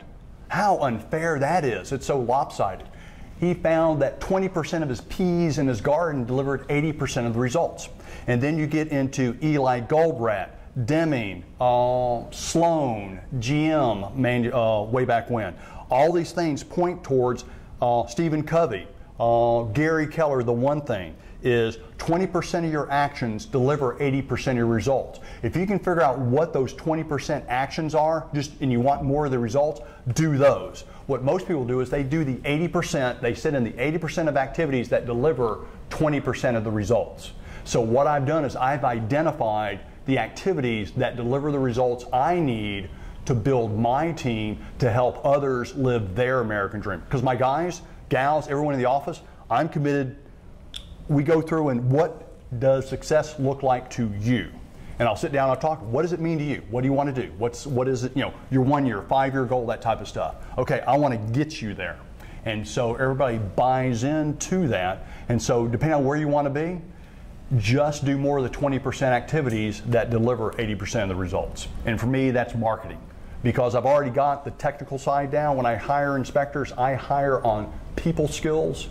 How 0.47 0.77
unfair 0.77 1.39
that 1.39 1.65
is! 1.65 1.91
It's 1.91 2.05
so 2.05 2.17
lopsided 2.21 2.87
he 3.39 3.53
found 3.53 4.01
that 4.01 4.19
20% 4.19 4.83
of 4.83 4.89
his 4.89 5.01
peas 5.01 5.57
in 5.57 5.67
his 5.67 5.81
garden 5.81 6.25
delivered 6.25 6.67
80% 6.67 7.27
of 7.27 7.33
the 7.33 7.39
results. 7.39 7.89
And 8.27 8.41
then 8.41 8.57
you 8.57 8.67
get 8.67 8.89
into 8.89 9.37
Eli 9.41 9.81
Goldratt, 9.81 10.49
Deming, 10.85 11.43
uh, 11.59 12.29
Sloan, 12.29 13.19
GM, 13.39 14.53
uh, 14.53 14.83
way 14.83 15.05
back 15.05 15.29
when. 15.29 15.55
All 15.89 16.11
these 16.11 16.31
things 16.31 16.63
point 16.63 17.03
towards 17.03 17.45
uh, 17.81 18.05
Stephen 18.07 18.43
Covey, 18.43 18.87
uh, 19.19 19.63
Gary 19.63 20.07
Keller. 20.07 20.43
The 20.43 20.53
one 20.53 20.81
thing 20.81 21.15
is 21.43 21.77
20% 21.97 22.65
of 22.65 22.71
your 22.71 22.89
actions 22.91 23.45
deliver 23.45 23.95
80% 23.95 24.51
of 24.51 24.57
your 24.57 24.65
results. 24.67 25.19
If 25.43 25.55
you 25.55 25.65
can 25.65 25.79
figure 25.79 26.01
out 26.01 26.19
what 26.19 26.53
those 26.53 26.73
20% 26.73 27.43
actions 27.47 27.95
are, 27.95 28.27
just 28.33 28.51
and 28.61 28.71
you 28.71 28.79
want 28.79 29.03
more 29.03 29.25
of 29.25 29.31
the 29.31 29.39
results, 29.39 29.81
do 30.13 30.37
those. 30.37 30.83
What 31.07 31.23
most 31.23 31.47
people 31.47 31.65
do 31.65 31.79
is 31.79 31.89
they 31.89 32.03
do 32.03 32.23
the 32.23 32.35
80%, 32.35 33.21
they 33.21 33.33
sit 33.33 33.53
in 33.53 33.63
the 33.63 33.71
80% 33.71 34.27
of 34.27 34.37
activities 34.37 34.89
that 34.89 35.05
deliver 35.05 35.65
20% 35.89 36.55
of 36.55 36.63
the 36.63 36.71
results. 36.71 37.31
So 37.63 37.81
what 37.81 38.07
I've 38.07 38.25
done 38.25 38.45
is 38.45 38.55
I've 38.55 38.83
identified 38.83 39.79
the 40.05 40.19
activities 40.19 40.91
that 40.93 41.15
deliver 41.15 41.51
the 41.51 41.59
results 41.59 42.05
I 42.13 42.39
need 42.39 42.89
to 43.25 43.33
build 43.35 43.77
my 43.77 44.11
team 44.11 44.59
to 44.79 44.89
help 44.89 45.25
others 45.25 45.75
live 45.75 46.15
their 46.15 46.41
American 46.41 46.79
dream. 46.79 47.01
Because 47.01 47.23
my 47.23 47.35
guys, 47.35 47.81
gals, 48.09 48.47
everyone 48.47 48.73
in 48.73 48.79
the 48.79 48.87
office, 48.87 49.21
I'm 49.49 49.67
committed 49.69 50.17
we 51.09 51.23
go 51.23 51.41
through 51.41 51.69
and 51.69 51.89
what 51.89 52.27
does 52.59 52.87
success 52.87 53.39
look 53.39 53.63
like 53.63 53.89
to 53.91 54.11
you? 54.19 54.51
And 54.99 55.07
I'll 55.07 55.15
sit 55.15 55.31
down 55.31 55.49
I'll 55.49 55.55
talk, 55.55 55.79
what 55.81 56.01
does 56.01 56.13
it 56.13 56.19
mean 56.19 56.37
to 56.39 56.43
you? 56.43 56.63
What 56.69 56.81
do 56.81 56.87
you 56.87 56.93
want 56.93 57.13
to 57.13 57.21
do? 57.21 57.31
What's, 57.37 57.67
what 57.67 57.87
is 57.87 58.03
it, 58.03 58.15
you 58.15 58.23
know, 58.23 58.33
your 58.49 58.63
one 58.63 58.85
year, 58.85 59.03
five 59.03 59.33
year 59.33 59.45
goal, 59.45 59.65
that 59.67 59.81
type 59.81 60.01
of 60.01 60.07
stuff. 60.07 60.35
Okay, 60.57 60.81
I 60.81 60.97
want 60.97 61.13
to 61.13 61.39
get 61.39 61.61
you 61.61 61.73
there. 61.73 61.99
And 62.45 62.67
so 62.67 62.95
everybody 62.95 63.37
buys 63.37 64.03
into 64.03 64.67
that. 64.69 65.05
And 65.29 65.41
so 65.41 65.67
depending 65.67 65.97
on 65.97 66.05
where 66.05 66.17
you 66.17 66.27
want 66.27 66.45
to 66.45 66.49
be, 66.49 66.81
just 67.57 68.05
do 68.05 68.17
more 68.17 68.39
of 68.39 68.43
the 68.43 68.49
20% 68.49 69.01
activities 69.03 69.81
that 69.87 70.09
deliver 70.09 70.51
80% 70.53 71.03
of 71.03 71.09
the 71.09 71.15
results. 71.15 71.67
And 71.85 71.99
for 71.99 72.07
me, 72.07 72.31
that's 72.31 72.55
marketing. 72.55 72.99
Because 73.43 73.75
I've 73.75 73.85
already 73.85 74.11
got 74.11 74.43
the 74.43 74.51
technical 74.51 74.97
side 74.97 75.31
down. 75.31 75.55
When 75.55 75.65
I 75.65 75.75
hire 75.75 76.17
inspectors, 76.17 76.71
I 76.73 76.95
hire 76.95 77.41
on 77.45 77.71
people 77.95 78.27
skills, 78.27 78.89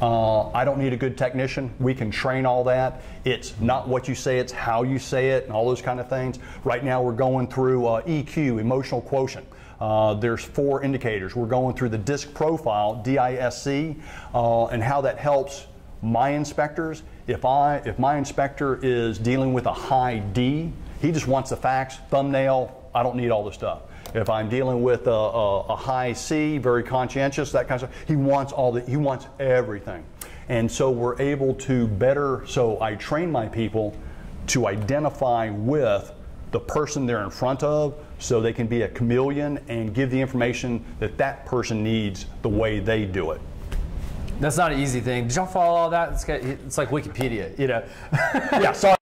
uh, 0.00 0.50
I 0.50 0.64
don't 0.64 0.78
need 0.78 0.92
a 0.92 0.96
good 0.96 1.18
technician. 1.18 1.72
We 1.78 1.94
can 1.94 2.10
train 2.10 2.46
all 2.46 2.64
that. 2.64 3.02
It's 3.24 3.58
not 3.60 3.88
what 3.88 4.08
you 4.08 4.14
say, 4.14 4.38
it's 4.38 4.52
how 4.52 4.82
you 4.82 4.98
say 4.98 5.30
it, 5.30 5.44
and 5.44 5.52
all 5.52 5.68
those 5.68 5.82
kind 5.82 6.00
of 6.00 6.08
things. 6.08 6.38
Right 6.64 6.82
now, 6.82 7.02
we're 7.02 7.12
going 7.12 7.48
through 7.48 7.86
uh, 7.86 8.02
EQ, 8.02 8.60
emotional 8.60 9.02
quotient. 9.02 9.46
Uh, 9.80 10.14
there's 10.14 10.44
four 10.44 10.82
indicators. 10.82 11.34
We're 11.34 11.46
going 11.46 11.74
through 11.74 11.90
the 11.90 11.98
DISC 11.98 12.34
profile, 12.34 13.02
D-I-S-C, 13.02 13.96
uh, 14.34 14.66
and 14.66 14.82
how 14.82 15.00
that 15.02 15.18
helps 15.18 15.66
my 16.02 16.30
inspectors. 16.30 17.02
If 17.26 17.44
I, 17.44 17.76
if 17.84 17.98
my 17.98 18.16
inspector 18.16 18.78
is 18.82 19.18
dealing 19.18 19.52
with 19.52 19.66
a 19.66 19.72
high 19.72 20.18
D, 20.18 20.72
he 21.00 21.12
just 21.12 21.26
wants 21.26 21.50
the 21.50 21.56
facts, 21.56 21.96
thumbnail, 22.10 22.79
I 22.94 23.02
don't 23.02 23.16
need 23.16 23.30
all 23.30 23.44
this 23.44 23.54
stuff. 23.54 23.82
If 24.14 24.28
I'm 24.28 24.48
dealing 24.48 24.82
with 24.82 25.06
a, 25.06 25.10
a, 25.10 25.60
a 25.60 25.76
high 25.76 26.12
C, 26.12 26.58
very 26.58 26.82
conscientious, 26.82 27.52
that 27.52 27.68
kind 27.68 27.82
of 27.82 27.90
stuff, 27.90 28.08
he 28.08 28.16
wants 28.16 28.52
all 28.52 28.72
the, 28.72 28.80
he 28.82 28.96
wants 28.96 29.26
everything. 29.38 30.04
And 30.48 30.70
so 30.70 30.90
we're 30.90 31.20
able 31.20 31.54
to 31.54 31.86
better, 31.86 32.44
so 32.46 32.80
I 32.82 32.96
train 32.96 33.30
my 33.30 33.46
people 33.46 33.96
to 34.48 34.66
identify 34.66 35.50
with 35.50 36.12
the 36.50 36.58
person 36.58 37.06
they're 37.06 37.22
in 37.22 37.30
front 37.30 37.62
of 37.62 37.94
so 38.18 38.40
they 38.40 38.52
can 38.52 38.66
be 38.66 38.82
a 38.82 38.88
chameleon 38.88 39.60
and 39.68 39.94
give 39.94 40.10
the 40.10 40.20
information 40.20 40.84
that 40.98 41.16
that 41.18 41.46
person 41.46 41.84
needs 41.84 42.26
the 42.42 42.48
way 42.48 42.80
they 42.80 43.04
do 43.04 43.30
it. 43.30 43.40
That's 44.40 44.56
not 44.56 44.72
an 44.72 44.80
easy 44.80 45.00
thing. 45.00 45.28
Did 45.28 45.36
y'all 45.36 45.46
follow 45.46 45.76
all 45.76 45.90
that? 45.90 46.12
It's, 46.12 46.24
got, 46.24 46.40
it's 46.40 46.78
like 46.78 46.88
Wikipedia, 46.88 47.56
you 47.58 47.68
know. 47.68 47.84
yeah, 48.12 48.72
sorry. 48.72 48.99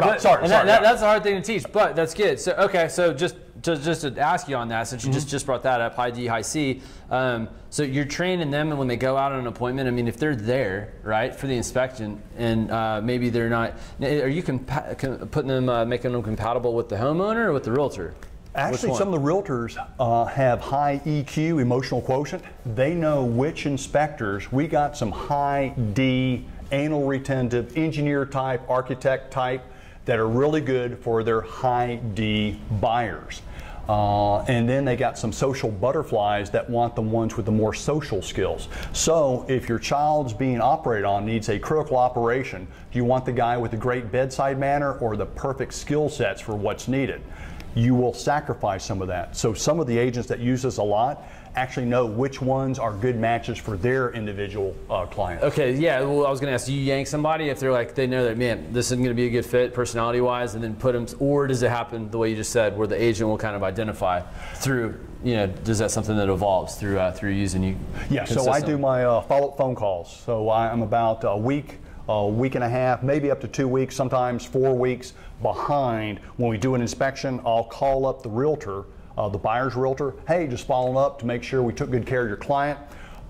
But, 0.00 0.20
sorry, 0.20 0.42
and 0.42 0.50
sorry. 0.50 0.66
that, 0.66 0.82
yeah. 0.82 0.88
that's 0.88 1.02
a 1.02 1.06
hard 1.06 1.22
thing 1.22 1.36
to 1.36 1.42
teach, 1.42 1.64
but 1.72 1.96
that's 1.96 2.12
good. 2.14 2.38
So 2.38 2.52
okay, 2.52 2.88
so 2.88 3.14
just 3.14 3.36
just, 3.62 3.84
just 3.84 4.02
to 4.02 4.18
ask 4.20 4.48
you 4.48 4.56
on 4.56 4.68
that, 4.68 4.86
since 4.86 5.04
you 5.04 5.12
just 5.12 5.28
just 5.28 5.46
brought 5.46 5.62
that 5.62 5.80
up, 5.80 5.94
high 5.94 6.10
D, 6.10 6.26
high 6.26 6.42
C. 6.42 6.82
Um, 7.10 7.48
so 7.70 7.82
you're 7.82 8.04
training 8.04 8.50
them, 8.50 8.70
and 8.70 8.78
when 8.78 8.88
they 8.88 8.96
go 8.96 9.16
out 9.16 9.32
on 9.32 9.40
an 9.40 9.46
appointment, 9.46 9.88
I 9.88 9.90
mean, 9.90 10.08
if 10.08 10.16
they're 10.16 10.36
there, 10.36 10.94
right, 11.02 11.34
for 11.34 11.46
the 11.46 11.56
inspection, 11.56 12.22
and 12.36 12.70
uh, 12.70 13.00
maybe 13.02 13.30
they're 13.30 13.50
not, 13.50 13.74
are 14.00 14.28
you 14.28 14.42
compa- 14.42 14.98
com- 14.98 15.28
putting 15.28 15.48
them, 15.48 15.68
uh, 15.68 15.84
making 15.84 16.12
them 16.12 16.22
compatible 16.22 16.74
with 16.74 16.88
the 16.88 16.96
homeowner 16.96 17.46
or 17.46 17.52
with 17.52 17.64
the 17.64 17.72
realtor? 17.72 18.14
Actually, 18.54 18.94
some 18.94 19.12
of 19.12 19.20
the 19.20 19.26
realtors 19.26 19.76
uh, 19.98 20.24
have 20.24 20.60
high 20.60 21.00
EQ, 21.04 21.60
emotional 21.60 22.00
quotient. 22.00 22.42
They 22.64 22.94
know 22.94 23.24
which 23.24 23.66
inspectors. 23.66 24.50
We 24.50 24.66
got 24.66 24.96
some 24.96 25.12
high 25.12 25.74
D, 25.92 26.46
anal 26.72 27.04
retentive, 27.04 27.76
engineer 27.76 28.24
type, 28.24 28.62
architect 28.70 29.30
type 29.30 29.62
that 30.06 30.18
are 30.18 30.28
really 30.28 30.60
good 30.60 30.98
for 30.98 31.22
their 31.22 31.42
high 31.42 31.96
D 32.14 32.58
buyers. 32.80 33.42
Uh, 33.88 34.38
and 34.42 34.68
then 34.68 34.84
they 34.84 34.96
got 34.96 35.16
some 35.16 35.32
social 35.32 35.70
butterflies 35.70 36.50
that 36.50 36.68
want 36.68 36.96
the 36.96 37.02
ones 37.02 37.36
with 37.36 37.46
the 37.46 37.52
more 37.52 37.72
social 37.72 38.20
skills. 38.20 38.68
So 38.92 39.44
if 39.48 39.68
your 39.68 39.78
child's 39.78 40.32
being 40.32 40.60
operated 40.60 41.04
on 41.04 41.24
needs 41.24 41.48
a 41.48 41.58
critical 41.58 41.96
operation, 41.96 42.66
do 42.90 42.98
you 42.98 43.04
want 43.04 43.24
the 43.24 43.32
guy 43.32 43.56
with 43.56 43.70
the 43.70 43.76
great 43.76 44.10
bedside 44.10 44.58
manner 44.58 44.94
or 44.98 45.16
the 45.16 45.26
perfect 45.26 45.72
skill 45.72 46.08
sets 46.08 46.40
for 46.40 46.56
what's 46.56 46.88
needed? 46.88 47.22
You 47.76 47.94
will 47.94 48.12
sacrifice 48.12 48.84
some 48.84 49.02
of 49.02 49.08
that. 49.08 49.36
So 49.36 49.54
some 49.54 49.78
of 49.78 49.86
the 49.86 49.96
agents 49.96 50.28
that 50.30 50.40
use 50.40 50.62
this 50.62 50.78
a 50.78 50.82
lot 50.82 51.22
actually 51.56 51.86
know 51.86 52.04
which 52.04 52.42
ones 52.42 52.78
are 52.78 52.92
good 52.92 53.16
matches 53.16 53.56
for 53.56 53.78
their 53.78 54.12
individual 54.12 54.76
uh, 54.90 55.06
client. 55.06 55.42
Okay, 55.42 55.74
yeah. 55.74 56.00
Well, 56.00 56.26
I 56.26 56.30
was 56.30 56.38
going 56.38 56.50
to 56.50 56.54
ask, 56.54 56.66
do 56.66 56.74
you 56.74 56.82
yank 56.82 57.06
somebody 57.06 57.48
if 57.48 57.58
they're 57.58 57.72
like 57.72 57.94
they 57.94 58.06
know 58.06 58.24
that 58.24 58.36
man, 58.36 58.72
this 58.72 58.86
isn't 58.86 58.98
going 58.98 59.08
to 59.08 59.14
be 59.14 59.26
a 59.26 59.30
good 59.30 59.46
fit 59.46 59.72
personality-wise, 59.72 60.54
and 60.54 60.62
then 60.62 60.76
put 60.76 60.92
them, 60.92 61.06
or 61.18 61.46
does 61.46 61.62
it 61.62 61.70
happen 61.70 62.10
the 62.10 62.18
way 62.18 62.28
you 62.28 62.36
just 62.36 62.52
said, 62.52 62.76
where 62.76 62.86
the 62.86 63.02
agent 63.02 63.28
will 63.28 63.38
kind 63.38 63.56
of 63.56 63.62
identify 63.62 64.20
through, 64.56 65.00
you 65.24 65.34
know, 65.34 65.46
does 65.46 65.78
that 65.78 65.90
something 65.90 66.16
that 66.16 66.28
evolves 66.28 66.74
through 66.76 66.98
uh, 66.98 67.10
through 67.12 67.30
using 67.30 67.62
you? 67.62 67.76
Yeah. 68.10 68.24
So 68.24 68.50
I 68.50 68.60
do 68.60 68.76
my 68.76 69.04
uh, 69.04 69.22
follow-up 69.22 69.56
phone 69.56 69.74
calls. 69.74 70.14
So 70.14 70.50
I'm 70.50 70.82
about 70.82 71.24
a 71.24 71.36
week, 71.36 71.78
a 72.08 72.26
week 72.26 72.54
and 72.54 72.64
a 72.64 72.68
half, 72.68 73.02
maybe 73.02 73.30
up 73.30 73.40
to 73.40 73.48
two 73.48 73.66
weeks, 73.66 73.96
sometimes 73.96 74.44
four 74.44 74.74
weeks 74.74 75.14
behind 75.40 76.18
when 76.36 76.50
we 76.50 76.58
do 76.58 76.74
an 76.74 76.82
inspection. 76.82 77.40
I'll 77.46 77.64
call 77.64 78.04
up 78.04 78.22
the 78.22 78.30
realtor 78.30 78.84
uh, 79.16 79.28
the 79.28 79.38
buyer's 79.38 79.74
realtor, 79.74 80.14
hey, 80.28 80.46
just 80.46 80.66
following 80.66 80.96
up 80.96 81.18
to 81.20 81.26
make 81.26 81.42
sure 81.42 81.62
we 81.62 81.72
took 81.72 81.90
good 81.90 82.06
care 82.06 82.22
of 82.22 82.28
your 82.28 82.36
client. 82.36 82.78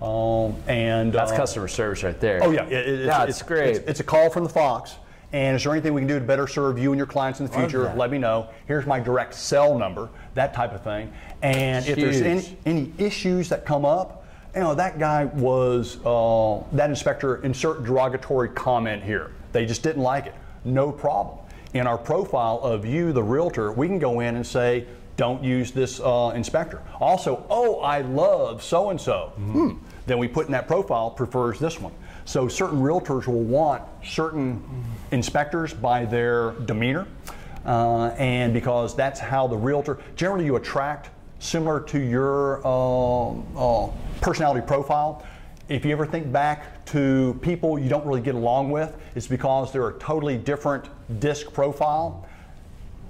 Um, 0.01 0.55
and 0.67 1.11
that's 1.11 1.31
uh, 1.31 1.37
customer 1.37 1.67
service 1.67 2.03
right 2.03 2.19
there. 2.19 2.43
Oh 2.43 2.51
yeah, 2.51 2.65
it, 2.65 2.87
it, 2.87 3.05
yeah, 3.05 3.23
it's, 3.23 3.39
it's, 3.39 3.41
great. 3.41 3.77
It's, 3.77 3.89
it's, 3.89 3.99
a 3.99 4.03
call 4.03 4.29
from 4.29 4.43
the 4.43 4.49
Fox. 4.49 4.95
And 5.33 5.55
is 5.57 5.63
there 5.63 5.73
anything 5.73 5.93
we 5.93 6.01
can 6.01 6.07
do 6.07 6.19
to 6.19 6.25
better 6.25 6.47
serve 6.47 6.79
you 6.79 6.91
and 6.91 6.97
your 6.97 7.07
clients 7.07 7.39
in 7.41 7.47
the 7.47 7.51
future? 7.51 7.93
Let 7.97 8.11
me 8.11 8.17
know. 8.17 8.47
Here's 8.65 8.85
my 8.85 8.99
direct 8.99 9.33
cell 9.33 9.77
number, 9.77 10.09
that 10.35 10.53
type 10.53 10.71
of 10.71 10.83
thing. 10.83 11.11
And 11.41 11.85
if 11.85 11.97
there's 11.97 12.21
any, 12.21 12.57
any 12.65 12.93
issues 12.97 13.49
that 13.49 13.65
come 13.65 13.83
up, 13.83 14.25
you 14.55 14.61
know, 14.61 14.73
that 14.75 14.99
guy 14.99 15.25
was, 15.25 15.97
uh, 16.05 16.63
that 16.75 16.89
inspector, 16.89 17.43
insert 17.43 17.83
derogatory 17.83 18.49
comment 18.49 19.03
here. 19.03 19.31
They 19.51 19.65
just 19.65 19.83
didn't 19.83 20.01
like 20.01 20.27
it. 20.27 20.35
No 20.63 20.91
problem. 20.93 21.39
In 21.73 21.87
our 21.87 21.97
profile 21.97 22.59
of 22.63 22.85
you, 22.85 23.11
the 23.11 23.21
realtor, 23.21 23.73
we 23.73 23.87
can 23.87 23.99
go 23.99 24.21
in 24.21 24.37
and 24.37 24.47
say, 24.47 24.87
don't 25.17 25.43
use 25.43 25.71
this 25.71 25.99
uh, 25.99 26.31
inspector. 26.35 26.81
Also, 27.01 27.45
oh, 27.49 27.81
I 27.81 28.01
love 28.01 28.63
so 28.63 28.91
and 28.91 29.01
so. 29.01 29.33
Then 30.05 30.19
we 30.19 30.27
put 30.27 30.45
in 30.45 30.53
that 30.53 30.67
profile 30.67 31.11
prefers 31.11 31.59
this 31.59 31.81
one. 31.81 31.91
So 32.23 32.47
certain 32.47 32.79
realtors 32.79 33.27
will 33.27 33.43
want 33.43 33.83
certain 34.05 34.63
inspectors 35.11 35.73
by 35.73 36.05
their 36.05 36.51
demeanor, 36.51 37.07
uh, 37.65 38.07
and 38.17 38.53
because 38.53 38.95
that's 38.95 39.19
how 39.19 39.47
the 39.47 39.57
realtor 39.57 39.99
generally 40.15 40.45
you 40.45 40.55
attract 40.55 41.09
similar 41.39 41.79
to 41.81 41.99
your 41.99 42.61
uh, 42.65 43.31
uh, 43.57 43.91
personality 44.21 44.65
profile. 44.65 45.25
If 45.67 45.83
you 45.83 45.91
ever 45.91 46.05
think 46.05 46.31
back 46.31 46.85
to 46.87 47.37
people 47.41 47.77
you 47.77 47.89
don't 47.89 48.05
really 48.05 48.21
get 48.21 48.35
along 48.35 48.71
with, 48.71 48.95
it's 49.15 49.27
because 49.27 49.73
they're 49.73 49.89
a 49.89 49.99
totally 49.99 50.37
different 50.37 50.89
disc 51.19 51.51
profile 51.53 52.26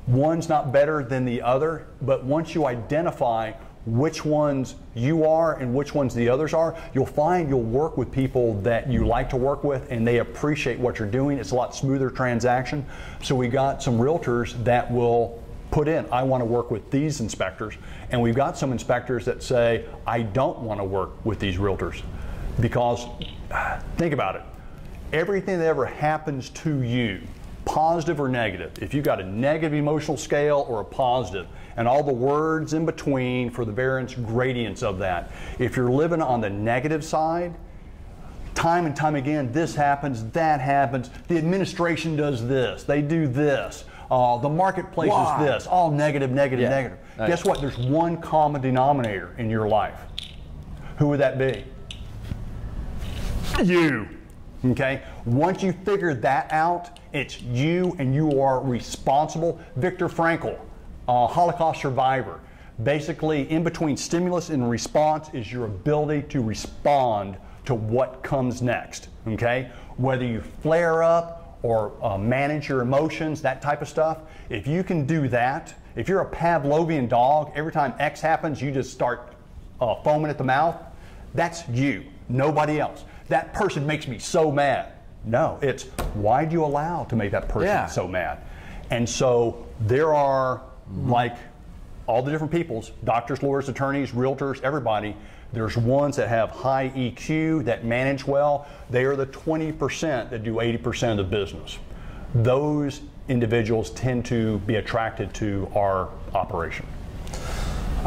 one's 0.08 0.50
not 0.50 0.72
better 0.72 1.04
than 1.04 1.26
the 1.26 1.42
other, 1.42 1.88
but 2.02 2.24
once 2.24 2.56
you 2.56 2.66
identify 2.66 3.52
which 3.86 4.26
ones 4.26 4.76
you 4.96 5.26
are 5.26 5.60
and 5.60 5.74
which 5.74 5.94
ones 5.94 6.14
the 6.14 6.28
others 6.28 6.54
are, 6.54 6.76
you'll 6.94 7.06
find 7.06 7.48
you'll 7.48 7.62
work 7.62 7.98
with 7.98 8.12
people 8.12 8.60
that 8.62 8.90
you 8.92 9.06
like 9.06 9.30
to 9.30 9.38
work 9.38 9.64
with 9.64 9.90
and 9.90 10.06
they 10.06 10.18
appreciate 10.20 10.78
what 10.78 11.00
you're 11.00 11.08
doing. 11.08 11.38
It's 11.38 11.52
a 11.52 11.56
lot 11.56 11.74
smoother 11.74 12.10
transaction. 12.10 12.86
So 13.24 13.34
we 13.36 13.48
got 13.48 13.82
some 13.82 13.98
realtors 13.98 14.62
that 14.66 14.92
will 14.92 15.42
put 15.72 15.88
in, 15.88 16.06
I 16.12 16.24
want 16.24 16.42
to 16.42 16.46
work 16.46 16.72
with 16.72 16.90
these 16.92 17.20
inspectors. 17.22 17.76
And 18.10 18.22
we've 18.22 18.36
got 18.36 18.58
some 18.58 18.72
inspectors 18.72 19.26
that 19.26 19.44
say, 19.44 19.86
I 20.06 20.22
don't 20.22 20.60
want 20.60 20.80
to 20.80 20.84
work 20.84 21.26
with 21.26 21.40
these 21.40 21.58
realtors. 21.58 22.02
Because 22.60 23.06
think 23.98 24.14
about 24.14 24.36
it. 24.36 24.42
Everything 25.14 25.60
that 25.60 25.68
ever 25.68 25.86
happens 25.86 26.50
to 26.50 26.82
you, 26.82 27.22
positive 27.68 28.20
or 28.22 28.30
negative, 28.30 28.72
if 28.82 28.94
you've 28.94 29.04
got 29.04 29.20
a 29.20 29.26
negative 29.26 29.78
emotional 29.78 30.16
scale 30.16 30.66
or 30.70 30.80
a 30.80 30.86
positive, 30.86 31.48
and 31.76 31.88
all 31.88 32.02
the 32.02 32.14
words 32.14 32.74
in 32.74 32.86
between 32.86 33.50
for 33.50 33.66
the 33.66 33.72
variance 33.72 34.16
gradients 34.16 34.82
of 34.82 34.98
that. 35.00 35.32
If 35.60 35.76
you're 35.76 35.92
living 35.92 36.22
on 36.22 36.40
the 36.42 36.50
negative 36.50 37.04
side, 37.04 37.54
time 38.56 38.86
and 38.86 38.96
time 38.96 39.16
again, 39.16 39.52
this 39.52 39.76
happens, 39.76 40.24
that 40.32 40.62
happens, 40.62 41.10
the 41.28 41.38
administration 41.38 42.16
does 42.16 42.48
this, 42.48 42.84
they 42.84 43.02
do 43.02 43.28
this, 43.28 43.84
uh, 44.10 44.38
the 44.38 44.50
marketplace 44.50 45.12
Why? 45.12 45.42
is 45.42 45.48
this, 45.48 45.68
all 45.68 45.92
negative, 45.92 46.32
negative, 46.32 46.64
Yeah. 46.64 46.70
negative. 46.70 46.98
Right. 47.20 47.28
Guess 47.28 47.46
what? 47.46 47.60
There's 47.60 47.78
one 47.78 48.18
common 48.18 48.62
denominator 48.62 49.36
in 49.38 49.50
your 49.50 49.68
life. 49.68 50.00
Who 50.98 51.10
would 51.10 51.20
that 51.20 51.38
be? 51.38 51.66
You. 53.64 54.08
Okay? 54.66 55.02
Once 55.26 55.62
you 55.62 55.72
figure 55.72 56.14
that 56.14 56.52
out, 56.52 57.00
it's 57.18 57.42
you 57.42 57.96
and 58.00 58.14
you 58.14 58.42
are 58.42 58.62
responsible. 58.62 59.60
Viktor 59.76 60.08
Frankl, 60.08 60.60
uh, 61.08 61.28
Holocaust 61.28 61.82
survivor. 61.82 62.40
Basically, 62.84 63.50
in 63.50 63.64
between 63.64 63.98
stimulus 63.98 64.50
and 64.50 64.70
response 64.70 65.30
is 65.34 65.52
your 65.52 65.66
ability 65.66 66.28
to 66.30 66.42
respond 66.42 67.38
to 67.66 67.74
what 67.74 68.22
comes 68.22 68.62
next. 68.62 69.10
Okay? 69.28 69.72
Whether 69.98 70.26
you 70.26 70.42
flare 70.62 71.02
up 71.02 71.58
or 71.64 71.94
uh, 72.04 72.18
manage 72.18 72.70
your 72.70 72.82
emotions, 72.82 73.42
that 73.42 73.62
type 73.62 73.82
of 73.82 73.90
stuff, 73.90 74.20
if 74.50 74.68
you 74.68 74.84
can 74.84 75.06
do 75.08 75.28
that, 75.30 75.74
if 75.96 76.08
you're 76.08 76.22
a 76.22 76.30
Pavlovian 76.30 77.10
dog, 77.10 77.52
every 77.56 77.72
time 77.72 77.94
X 77.98 78.22
happens, 78.22 78.62
you 78.62 78.72
just 78.72 78.94
start 78.94 79.34
uh, 79.82 79.96
foaming 80.04 80.30
at 80.30 80.38
the 80.38 80.44
mouth, 80.44 80.76
that's 81.34 81.68
you, 81.70 82.06
nobody 82.30 82.80
else. 82.80 83.04
That 83.28 83.54
person 83.54 83.86
makes 83.88 84.08
me 84.08 84.20
so 84.20 84.52
mad. 84.52 84.94
No, 85.26 85.60
it's 85.62 85.84
why 86.14 86.46
do 86.46 86.54
you 86.54 86.64
allow 86.64 87.04
to 87.06 87.16
make 87.16 87.32
that 87.32 87.50
person 87.50 87.68
Yeah. 87.68 87.88
so 87.88 88.08
mad? 88.08 88.40
And 88.90 89.08
so 89.08 89.66
there 89.82 90.14
are 90.14 90.58
mm-hmm. 90.60 91.10
like 91.10 91.38
all 92.08 92.22
the 92.22 92.32
different 92.32 92.52
peoples, 92.52 92.92
doctors, 93.04 93.44
lawyers, 93.44 93.68
attorneys, 93.68 94.12
realtors, 94.12 94.62
everybody. 94.64 95.16
There's 95.54 95.78
ones 95.78 96.16
that 96.18 96.30
have 96.30 96.50
high 96.52 96.90
EQ 96.96 97.66
that 97.66 97.86
manage 97.86 98.26
well. 98.26 98.68
They 98.90 99.06
are 99.06 99.16
the 99.16 99.28
20% 99.28 100.30
that 100.30 100.44
do 100.44 100.56
80% 100.56 101.12
of 101.12 101.18
the 101.18 101.24
business. 101.24 101.78
Those 102.34 103.02
individuals 103.28 103.92
tend 103.92 104.26
to 104.26 104.60
be 104.60 104.76
attracted 104.76 105.34
to 105.36 105.70
our 105.76 106.10
operation. 106.34 106.86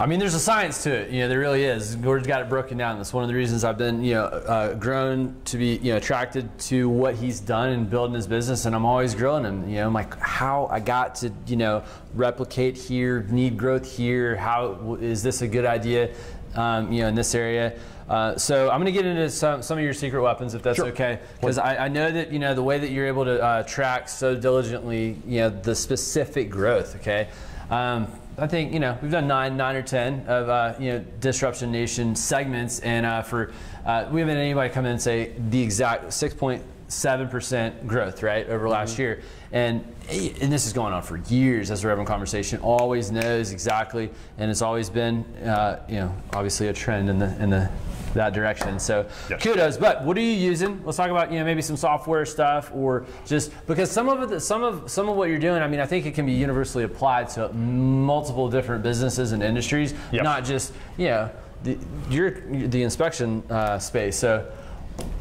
I 0.00 0.06
mean, 0.06 0.18
there's 0.18 0.32
a 0.32 0.40
science 0.40 0.82
to 0.84 0.90
it. 0.92 1.10
You 1.10 1.20
know, 1.20 1.28
there 1.28 1.38
really 1.38 1.62
is. 1.62 1.94
Gordon's 1.94 2.26
got 2.26 2.40
it 2.40 2.48
broken 2.48 2.78
down. 2.78 2.96
That's 2.96 3.12
one 3.12 3.22
of 3.22 3.28
the 3.28 3.34
reasons 3.34 3.64
I've 3.64 3.76
been, 3.76 4.02
you 4.02 4.14
know, 4.14 4.24
uh, 4.24 4.72
grown 4.72 5.36
to 5.44 5.58
be, 5.58 5.76
you 5.76 5.92
know, 5.92 5.98
attracted 5.98 6.58
to 6.60 6.88
what 6.88 7.16
he's 7.16 7.38
done 7.38 7.68
and 7.68 7.90
building 7.90 8.14
his 8.14 8.26
business. 8.26 8.64
And 8.64 8.74
I'm 8.74 8.86
always 8.86 9.14
grilling 9.14 9.44
him. 9.44 9.68
You 9.68 9.76
know, 9.76 9.88
I'm 9.88 9.92
like, 9.92 10.18
how 10.18 10.68
I 10.70 10.80
got 10.80 11.16
to, 11.16 11.30
you 11.46 11.56
know, 11.56 11.84
replicate 12.14 12.78
here, 12.78 13.26
need 13.28 13.58
growth 13.58 13.94
here. 13.94 14.36
How 14.36 14.96
is 15.02 15.22
this 15.22 15.42
a 15.42 15.46
good 15.48 15.66
idea? 15.66 16.14
um, 16.54 16.92
you 16.92 17.02
know, 17.02 17.08
in 17.08 17.14
this 17.14 17.34
area. 17.34 17.78
Uh, 18.08 18.36
so 18.36 18.70
I'm 18.70 18.80
going 18.80 18.92
to 18.92 18.98
get 18.98 19.06
into 19.06 19.30
some, 19.30 19.62
some 19.62 19.78
of 19.78 19.84
your 19.84 19.94
secret 19.94 20.20
weapons, 20.20 20.54
if 20.54 20.62
that's 20.62 20.76
Sure. 20.76 20.86
okay, 20.86 21.20
because 21.40 21.58
I, 21.58 21.84
I 21.84 21.88
know 21.88 22.10
that 22.10 22.32
you 22.32 22.40
know 22.40 22.54
the 22.54 22.62
way 22.62 22.78
that 22.78 22.90
you're 22.90 23.06
able 23.06 23.24
to 23.24 23.40
uh, 23.40 23.62
track 23.62 24.08
so 24.08 24.34
diligently, 24.34 25.16
you 25.26 25.40
know, 25.40 25.50
the 25.50 25.76
specific 25.76 26.50
growth. 26.50 26.96
Okay, 26.96 27.28
um, 27.70 28.08
I 28.38 28.46
think 28.46 28.72
you 28.72 28.80
know 28.80 28.98
we've 29.02 29.10
done 29.10 29.28
nine, 29.28 29.56
nine 29.56 29.76
or 29.76 29.82
ten 29.82 30.24
of 30.26 30.48
uh, 30.48 30.74
you 30.78 30.92
know 30.92 31.04
disruption 31.20 31.70
nation 31.70 32.16
segments, 32.16 32.80
and 32.80 33.04
uh, 33.06 33.22
for 33.22 33.52
uh, 33.84 34.08
we 34.10 34.20
haven't 34.20 34.36
had 34.36 34.42
anybody 34.42 34.70
come 34.70 34.84
in 34.86 34.92
and 34.92 35.02
say 35.02 35.32
the 35.50 35.62
exact 35.62 36.12
six 36.12 36.34
point 36.34 36.62
seven 36.88 37.28
percent 37.28 37.86
growth 37.86 38.22
right 38.22 38.48
over 38.48 38.68
last 38.68 38.98
year, 38.98 39.22
and 39.52 39.84
and 40.08 40.52
this 40.52 40.66
is 40.66 40.72
going 40.72 40.92
on 40.92 41.02
for 41.02 41.18
years 41.18 41.70
having 41.90 42.04
a 42.04 42.06
conversation. 42.06 42.60
Always 42.60 43.10
knows 43.10 43.52
exactly, 43.52 44.10
and 44.38 44.50
it's 44.50 44.62
always 44.62 44.90
been 44.90 45.24
uh, 45.44 45.84
you 45.88 45.96
know 45.96 46.14
obviously 46.32 46.68
a 46.68 46.72
trend 46.72 47.08
in 47.08 47.18
the 47.18 47.42
in 47.42 47.50
the 47.50 47.70
that 48.14 48.32
direction. 48.32 48.78
So 48.78 49.06
Yes. 49.28 49.42
kudos. 49.42 49.76
But 49.76 50.04
what 50.04 50.16
are 50.16 50.20
you 50.20 50.32
using? 50.32 50.80
Let's 50.84 50.96
talk 50.96 51.10
about 51.10 51.32
you 51.32 51.38
know 51.38 51.44
maybe 51.44 51.62
some 51.62 51.76
software 51.76 52.24
stuff 52.26 52.70
or 52.74 53.04
just 53.26 53.52
because 53.66 53.90
some 53.90 54.08
of 54.08 54.32
it, 54.32 54.40
some 54.40 54.62
of 54.62 54.90
some 54.90 55.08
of 55.08 55.16
what 55.16 55.28
you're 55.28 55.38
doing. 55.38 55.62
I 55.62 55.68
mean, 55.68 55.80
I 55.80 55.86
think 55.86 56.06
it 56.06 56.14
can 56.14 56.26
be 56.26 56.32
universally 56.32 56.84
applied 56.84 57.28
to 57.30 57.48
multiple 57.52 58.48
different 58.48 58.82
businesses 58.82 59.32
and 59.32 59.42
industries, 59.42 59.94
Yep. 60.12 60.24
not 60.24 60.44
just 60.44 60.72
you 60.96 61.06
know 61.08 61.30
the, 61.62 61.78
you're 62.08 62.40
the 62.68 62.82
inspection 62.82 63.42
uh, 63.50 63.78
space. 63.78 64.16
So. 64.16 64.46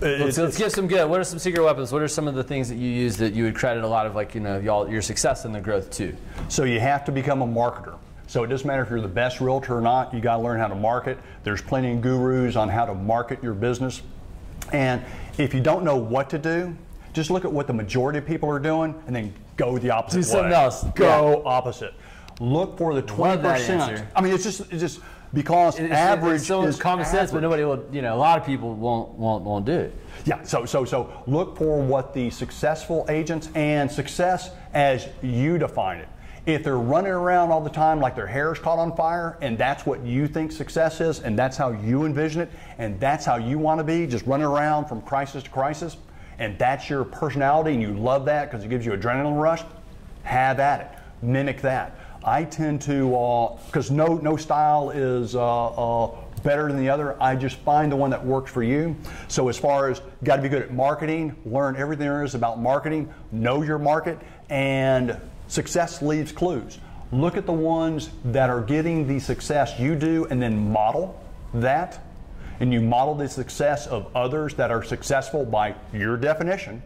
It- 0.02 0.20
Let's, 0.20 0.38
let's 0.38 0.58
give 0.58 0.72
some 0.74 0.88
good. 0.88 1.10
What 1.10 1.22
are 1.22 1.24
some 1.24 1.40
secret 1.40 1.64
weapons? 1.64 1.94
What 1.94 2.02
are 2.02 2.08
some 2.10 2.28
of 2.28 2.36
the 2.36 2.44
things 2.44 2.68
that 2.68 2.76
you 2.76 2.90
use 2.90 3.16
that 3.18 3.34
you 3.34 3.46
would 3.46 3.56
credit 3.56 3.84
a 3.84 3.88
lot 3.88 4.06
of 4.08 4.14
like 4.16 4.36
you 4.36 4.42
know 4.42 4.60
y'all 4.60 4.90
your 4.90 5.02
success 5.02 5.46
and 5.46 5.56
the 5.56 5.62
growth 5.62 5.90
to? 5.92 6.14
So 6.50 6.66
you 6.66 6.82
have 6.82 7.06
to 7.06 7.14
become 7.14 7.42
a 7.42 7.48
marketer. 7.48 7.96
So 8.30 8.44
it 8.44 8.48
doesn't 8.48 8.68
matter 8.68 8.84
if 8.84 8.92
you're 8.92 9.02
the 9.02 9.08
best 9.08 9.42
realtor 9.42 9.76
or 9.76 9.82
not, 9.82 10.14
you 10.14 10.22
got 10.22 10.38
to 10.38 10.44
learn 10.44 10.60
how 10.60 10.68
to 10.68 10.76
market. 10.76 11.18
There's 11.44 11.64
plenty 11.64 11.94
of 11.94 12.02
gurus 12.02 12.56
on 12.56 12.70
how 12.70 12.86
to 12.86 12.94
market 12.94 13.42
your 13.42 13.56
business. 13.56 14.04
And 14.72 15.04
if 15.40 15.52
you 15.52 15.62
don't 15.62 15.84
know 15.84 15.96
what 15.96 16.30
to 16.30 16.38
do, 16.38 16.78
just 17.12 17.32
look 17.32 17.44
at 17.44 17.52
what 17.52 17.66
the 17.66 17.74
majority 17.74 18.20
of 18.20 18.28
people 18.28 18.48
are 18.52 18.60
doing 18.60 18.94
and 19.08 19.16
then 19.16 19.34
go 19.58 19.80
the 19.80 19.90
opposite 19.90 20.18
Do 20.18 20.20
way. 20.20 20.32
something 20.32 20.54
else. 20.54 20.84
Go 20.94 21.42
opposite. 21.44 21.96
Look 22.40 22.78
for 22.78 22.94
the 22.94 23.02
20%. 23.02 23.18
Love 23.18 23.42
that 23.42 23.62
answer. 23.68 24.08
I 24.16 24.22
mean, 24.22 24.32
it's 24.32 24.44
just, 24.44 24.60
it's 24.72 24.80
just 24.80 25.00
because 25.34 25.80
It's, 25.80 25.92
average 25.92 26.36
it's 26.36 26.48
so 26.48 26.62
is 26.66 26.78
common 26.78 27.08
sense, 27.08 27.32
but 27.32 27.42
nobody 27.42 27.64
will. 27.64 27.84
You 27.92 28.04
know, 28.04 28.16
a 28.16 28.18
lot 28.18 28.38
of 28.40 28.46
people 28.46 28.76
won't 28.76 29.10
won't 29.12 29.44
won't 29.44 29.66
do 29.66 29.74
it. 29.74 29.96
Yeah, 30.26 30.44
so 30.44 30.66
so 30.66 30.86
so 30.86 31.24
look 31.28 31.58
for 31.58 31.82
what 31.82 32.14
the 32.14 32.30
successful 32.30 33.06
agents 33.10 33.50
and 33.54 33.92
success 33.92 34.52
as 34.74 35.08
you 35.22 35.58
define 35.58 36.00
it. 36.00 36.10
If 36.50 36.64
they're 36.64 36.80
running 36.80 37.12
around 37.12 37.52
all 37.52 37.62
the 37.62 37.70
time 37.70 38.00
like 38.00 38.16
their 38.16 38.26
hair 38.26 38.52
is 38.52 38.58
caught 38.58 38.80
on 38.80 38.96
fire 38.96 39.38
and 39.40 39.56
that's 39.56 39.86
what 39.86 40.04
you 40.04 40.28
think 40.28 40.52
success 40.52 41.00
is 41.00 41.20
and 41.20 41.38
that's 41.38 41.56
how 41.56 41.70
you 41.70 42.06
envision 42.06 42.42
it 42.42 42.50
and 42.80 43.00
that's 43.00 43.24
how 43.24 43.36
you 43.36 43.60
want 43.60 43.78
to 43.78 43.84
be, 43.84 44.08
just 44.08 44.26
running 44.26 44.48
around 44.48 44.86
from 44.86 45.00
crisis 45.04 45.44
to 45.44 45.50
crisis, 45.52 45.98
and 46.40 46.58
that's 46.58 46.90
your 46.90 47.04
personality 47.04 47.74
and 47.74 47.84
you 47.84 47.94
love 47.94 48.26
that 48.26 48.50
because 48.50 48.66
it 48.66 48.70
gives 48.70 48.84
you 48.84 48.94
adrenaline 48.94 49.40
rush, 49.40 49.62
have 50.24 50.60
at 50.60 50.82
it. 50.82 51.24
Mimic 51.24 51.62
that. 51.62 52.00
I 52.24 52.46
tend 52.46 52.82
to, 52.84 53.56
because 53.68 53.92
no, 53.92 54.16
no 54.18 54.36
style 54.36 54.90
is 54.90 55.36
uh, 55.36 55.68
uh, 55.68 56.16
better 56.42 56.68
than 56.68 56.78
the 56.78 56.90
other. 56.90 57.22
I 57.22 57.36
just 57.36 57.58
find 57.58 57.92
the 57.92 57.96
one 57.96 58.10
that 58.10 58.26
works 58.26 58.52
for 58.52 58.64
you. 58.64 58.96
So 59.28 59.50
as 59.50 59.58
far 59.60 59.92
as 59.92 60.02
got 60.24 60.38
to 60.38 60.42
be 60.42 60.50
good 60.50 60.64
at 60.64 60.74
marketing, 60.74 61.36
learn 61.46 61.76
everything 61.76 62.08
there 62.08 62.24
is 62.24 62.34
about 62.34 62.60
marketing, 62.60 63.14
know 63.32 63.62
your 63.62 63.78
market, 63.78 64.18
and 64.50 65.16
success 65.50 66.02
leaves 66.02 66.32
clues. 66.32 66.80
Look 67.12 67.36
at 67.36 67.46
the 67.46 67.52
ones 67.52 68.10
that 68.24 68.50
are 68.50 68.62
getting 68.62 69.08
the 69.08 69.20
success 69.20 69.78
you 69.80 69.96
do, 69.96 70.26
and 70.30 70.42
then 70.42 70.72
model 70.72 71.22
that. 71.54 72.02
And 72.62 72.72
you 72.72 72.82
model 72.82 73.16
the 73.16 73.28
success 73.28 73.88
of 73.88 74.16
others 74.16 74.54
that 74.56 74.72
are 74.72 74.84
successful 74.84 75.46
by 75.46 75.76
your 75.94 76.18
definition 76.18 76.82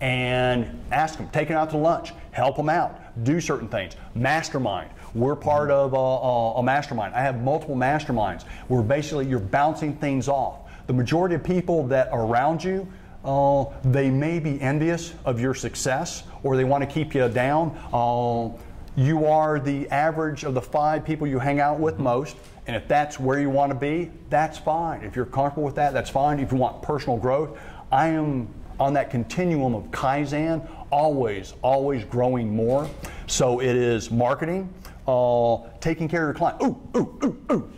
and 0.00 0.80
ask 0.92 1.18
them, 1.18 1.28
take 1.30 1.48
them 1.48 1.56
out 1.56 1.70
to 1.70 1.76
lunch, 1.76 2.12
help 2.30 2.56
them 2.56 2.68
out, 2.68 3.24
do 3.24 3.40
certain 3.40 3.68
things. 3.68 3.94
Mastermind. 4.14 4.90
We're 5.14 5.36
part 5.36 5.70
of 5.70 5.92
a, 5.92 5.96
a, 5.96 6.52
a 6.58 6.62
mastermind. 6.62 7.14
I 7.14 7.22
have 7.22 7.42
multiple 7.42 7.74
masterminds 7.74 8.44
where 8.68 8.82
basically 8.82 9.26
you're 9.26 9.40
bouncing 9.40 9.96
things 9.96 10.28
off. 10.28 10.60
The 10.86 10.92
majority 10.92 11.34
of 11.34 11.42
people 11.42 11.86
that 11.88 12.12
are 12.12 12.24
around 12.24 12.62
you, 12.62 12.86
uh, 13.24 13.64
they 13.84 14.10
may 14.10 14.38
be 14.38 14.60
envious 14.60 15.14
of 15.24 15.40
your 15.40 15.54
success 15.54 16.22
or 16.42 16.56
they 16.56 16.64
want 16.64 16.82
to 16.82 16.86
keep 16.86 17.14
you 17.14 17.28
down. 17.28 17.76
Uh, 17.92 18.50
you 18.96 19.26
are 19.26 19.60
the 19.60 19.88
average 19.90 20.44
of 20.44 20.54
the 20.54 20.62
five 20.62 21.04
people 21.04 21.26
you 21.26 21.38
hang 21.38 21.60
out 21.60 21.78
with 21.78 21.98
most. 21.98 22.36
And 22.66 22.76
if 22.76 22.86
that's 22.86 23.18
where 23.18 23.40
you 23.40 23.48
want 23.48 23.72
to 23.72 23.78
be, 23.78 24.10
that's 24.28 24.58
fine. 24.58 25.02
If 25.02 25.16
you're 25.16 25.24
comfortable 25.24 25.64
with 25.64 25.76
that, 25.76 25.92
that's 25.92 26.10
fine. 26.10 26.38
If 26.38 26.52
you 26.52 26.58
want 26.58 26.82
personal 26.82 27.16
growth, 27.16 27.58
I 27.90 28.08
am 28.08 28.48
on 28.78 28.92
that 28.94 29.10
continuum 29.10 29.74
of 29.74 29.84
Kaizen, 29.90 30.68
always, 30.90 31.54
always 31.62 32.04
growing 32.04 32.54
more. 32.54 32.88
So 33.26 33.60
it 33.60 33.74
is 33.74 34.10
marketing, 34.10 34.72
uh, 35.06 35.58
taking 35.80 36.08
care 36.08 36.28
of 36.28 36.34
your 36.34 36.34
client. 36.34 36.62
Ooh, 36.62 36.80
ooh, 36.96 37.18
ooh, 37.24 37.52
ooh. 37.52 37.72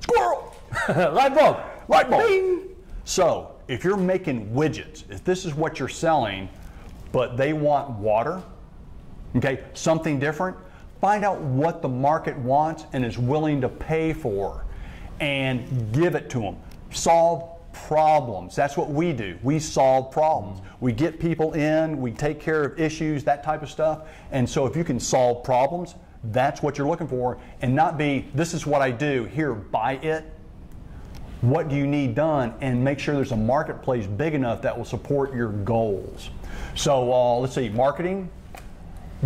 Squirrel! 0.00 0.56
Light 0.88 1.34
bulb. 1.34 1.60
Light 1.88 2.10
bulb. 2.10 2.62
So 3.04 3.53
if 3.68 3.84
you're 3.84 3.96
making 3.96 4.50
widgets, 4.50 5.08
if 5.10 5.24
this 5.24 5.44
is 5.44 5.54
what 5.54 5.78
you're 5.78 5.88
selling, 5.88 6.48
but 7.12 7.36
they 7.36 7.52
want 7.52 7.90
water, 7.90 8.42
okay, 9.36 9.64
something 9.74 10.18
different, 10.18 10.56
find 11.00 11.24
out 11.24 11.40
what 11.40 11.82
the 11.82 11.88
market 11.88 12.36
wants 12.38 12.86
and 12.92 13.04
is 13.04 13.18
willing 13.18 13.60
to 13.60 13.68
pay 13.68 14.12
for 14.12 14.64
and 15.20 15.92
give 15.92 16.14
it 16.14 16.28
to 16.30 16.40
them. 16.40 16.56
Solve 16.90 17.50
problems. 17.72 18.54
That's 18.54 18.76
what 18.76 18.90
we 18.90 19.12
do. 19.12 19.38
We 19.42 19.58
solve 19.58 20.10
problems. 20.10 20.60
Mm-hmm. 20.60 20.84
We 20.84 20.92
get 20.92 21.18
people 21.18 21.54
in, 21.54 22.00
we 22.00 22.12
take 22.12 22.40
care 22.40 22.64
of 22.64 22.80
issues, 22.80 23.24
that 23.24 23.42
type 23.42 23.62
of 23.62 23.70
stuff. 23.70 24.02
And 24.30 24.48
so 24.48 24.66
if 24.66 24.76
you 24.76 24.84
can 24.84 25.00
solve 25.00 25.44
problems, 25.44 25.94
that's 26.24 26.62
what 26.62 26.78
you're 26.78 26.86
looking 26.86 27.08
for 27.08 27.38
and 27.60 27.74
not 27.74 27.98
be 27.98 28.26
this 28.34 28.54
is 28.54 28.66
what 28.66 28.80
I 28.80 28.90
do, 28.90 29.24
here 29.24 29.52
buy 29.54 29.94
it 29.96 30.33
what 31.50 31.68
do 31.68 31.76
you 31.76 31.86
need 31.86 32.14
done 32.14 32.54
and 32.60 32.82
make 32.82 32.98
sure 32.98 33.14
there's 33.14 33.32
a 33.32 33.36
marketplace 33.36 34.06
big 34.06 34.34
enough 34.34 34.62
that 34.62 34.76
will 34.76 34.84
support 34.84 35.34
your 35.34 35.48
goals. 35.48 36.30
So 36.74 37.12
uh, 37.12 37.38
let's 37.38 37.54
see 37.54 37.68
marketing 37.68 38.30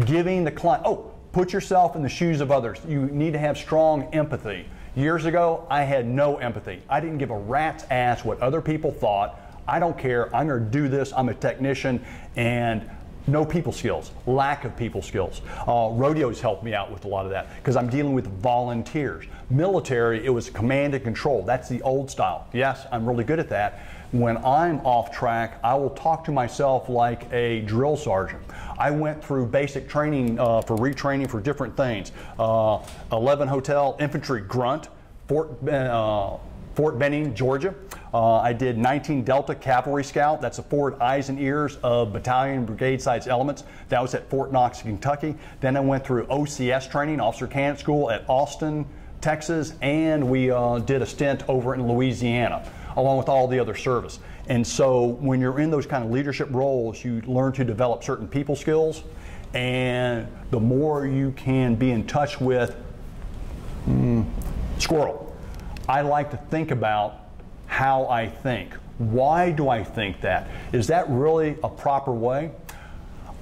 giving 0.05 0.45
the 0.45 0.51
client 0.51 0.85
oh 0.87 1.13
put 1.33 1.53
yourself 1.53 1.97
in 1.97 2.03
the 2.03 2.09
shoes 2.09 2.41
of 2.41 2.51
others. 2.51 2.79
You 2.87 3.07
need 3.07 3.33
to 3.33 3.39
have 3.39 3.57
strong 3.57 4.05
empathy. 4.15 4.67
Years 4.97 5.27
ago 5.27 5.67
i 5.71 5.83
had 5.83 6.07
no 6.07 6.39
empathy. 6.39 6.83
I 6.89 7.01
didn't 7.01 7.19
give 7.19 7.31
a 7.31 7.39
rat's 7.39 7.85
ass 7.91 8.25
what 8.25 8.41
other 8.41 8.61
people 8.61 8.91
thought. 8.91 9.41
I 9.69 9.79
don't 9.79 9.99
care. 9.99 10.35
I'm 10.35 10.49
going 10.49 10.65
to 10.65 10.71
do 10.71 10.89
this. 10.89 11.13
I'm 11.15 11.29
a 11.29 11.35
technician. 11.35 12.05
And 12.37 12.89
no 13.29 13.45
people 13.45 13.73
skills, 13.73 14.11
lack 14.27 14.65
of 14.65 14.77
people 14.77 15.03
skills. 15.03 15.43
Uh, 15.67 15.91
rodeos 15.93 16.41
helped 16.41 16.65
me 16.65 16.75
out 16.75 16.91
with 16.91 17.05
a 17.05 17.09
lot 17.09 17.25
of 17.25 17.31
that 17.31 17.55
because 17.57 17.77
I'm 17.77 17.89
dealing 17.89 18.15
with 18.15 18.27
volunteers. 18.41 19.27
Military, 19.51 20.25
it 20.25 20.31
was 20.31 20.51
command 20.51 20.95
and 20.95 21.05
control. 21.05 21.43
That's 21.43 21.69
the 21.69 21.83
old 21.83 22.11
style. 22.11 22.49
Yes, 22.53 22.87
I'm 22.91 23.07
really 23.07 23.25
good 23.25 23.39
at 23.39 23.49
that. 23.51 23.81
When 24.11 24.39
I'm 24.39 24.81
off 24.87 25.13
track, 25.13 25.59
I 25.63 25.75
will 25.75 25.91
talk 25.91 26.25
to 26.25 26.33
myself 26.33 26.89
like 26.89 27.31
a 27.31 27.61
drill 27.61 27.97
sergeant. 27.97 28.43
I 28.79 28.91
went 28.91 29.23
through 29.23 29.47
basic 29.47 29.87
training 29.87 30.41
uh, 30.41 30.63
for 30.63 30.77
retraining 30.77 31.29
for 31.29 31.41
different 31.41 31.77
things. 31.77 32.13
Uh, 32.39 32.79
11 33.13 33.49
Hotel 33.49 33.97
Infantry 34.01 34.41
Grunt, 34.41 34.89
Fort, 35.27 35.51
uh, 35.69 36.39
Fort 36.79 36.97
Benning, 36.97 37.35
Georgia. 37.35 37.75
Uh, 38.15 38.35
I 38.35 38.53
did 38.53 38.79
19 38.79 39.25
Delta 39.25 39.53
Cavalry 39.53 40.05
Scout. 40.05 40.41
That's 40.41 40.59
the 40.59 40.63
forward 40.63 40.95
eyes 41.01 41.29
and 41.29 41.41
ears 41.41 41.77
of 41.83 42.13
battalion 42.13 42.65
brigade 42.65 43.03
size 43.03 43.27
elements. 43.27 43.65
That 43.89 44.01
was 44.01 44.15
at 44.15 44.31
Fort 44.31 44.53
Knox, 44.53 44.83
Kentucky. 44.83 45.35
Then 45.61 45.77
I 45.77 45.81
went 45.81 46.07
through 46.07 46.27
OCS 46.27 46.89
training, 46.89 47.19
Officer 47.19 47.49
Candidate 47.49 47.81
School 47.81 48.13
at 48.13 48.25
Austin, 48.29 48.87
Texas, 49.21 49.73
and 49.83 50.31
we 50.31 50.53
uh, 50.53 50.79
did 50.79 51.03
a 51.03 51.07
stint 51.07 51.43
over 51.49 51.75
in 51.75 51.85
Louisiana, 51.85 52.65
along 52.95 53.19
with 53.19 53.29
all 53.29 53.49
the 53.49 53.59
other 53.59 53.75
service. 53.75 54.21
And 54.47 54.65
so 54.65 55.05
when 55.05 55.41
you're 55.41 55.59
in 55.59 55.73
those 55.73 55.85
kind 55.85 56.05
of 56.05 56.13
leadership 56.13 56.47
roles, 56.53 57.05
you 57.05 57.23
learn 57.23 57.55
to 57.55 57.65
develop 57.65 58.05
certain 58.05 58.29
people 58.29 58.55
skills. 58.55 59.03
And 59.53 60.29
the 60.53 60.61
more 60.61 61.09
you 61.09 61.33
can 61.33 61.75
be 61.75 61.91
in 61.91 62.07
touch 62.07 62.41
with 62.41 62.77
mm, 63.89 64.25
squirrel, 64.79 65.28
I 65.89 66.03
like 66.03 66.31
to 66.33 66.37
think 66.37 66.71
about 66.71 67.29
how 67.67 68.07
I 68.09 68.29
think. 68.29 68.75
Why 68.99 69.51
do 69.51 69.69
I 69.69 69.83
think 69.85 70.21
that? 70.21 70.49
Is 70.73 70.89
that 70.89 71.09
really 71.09 71.57
a 71.65 71.69
proper 71.69 72.13
way? 72.13 72.51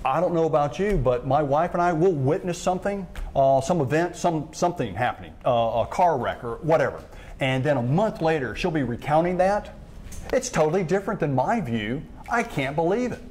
I 0.05 0.21
don't 0.21 0.35
know 0.35 0.45
about 0.45 0.79
you, 0.79 0.97
but 0.97 1.27
my 1.27 1.43
wife 1.43 1.73
and 1.73 1.83
I 1.83 1.93
will 1.93 2.13
witness 2.13 2.63
something, 2.63 3.09
uh, 3.35 3.61
some 3.61 3.81
event, 3.81 4.15
some 4.15 4.51
something 4.53 4.95
happening, 4.95 5.33
uh, 5.45 5.85
a 5.85 5.87
car 5.91 6.17
wreck 6.17 6.45
or 6.45 6.57
whatever, 6.59 7.03
and 7.41 7.65
then 7.65 7.77
a 7.77 7.83
month 7.83 8.23
later 8.23 8.55
she'll 8.55 8.71
be 8.71 8.85
recounting 8.85 9.39
that. 9.39 9.75
It's 10.33 10.49
totally 10.49 10.85
different 10.85 11.19
than 11.19 11.35
my 11.35 11.61
view. 11.61 12.03
I 12.31 12.45
can't 12.45 12.77
believe 12.77 13.11
it. 13.11 13.23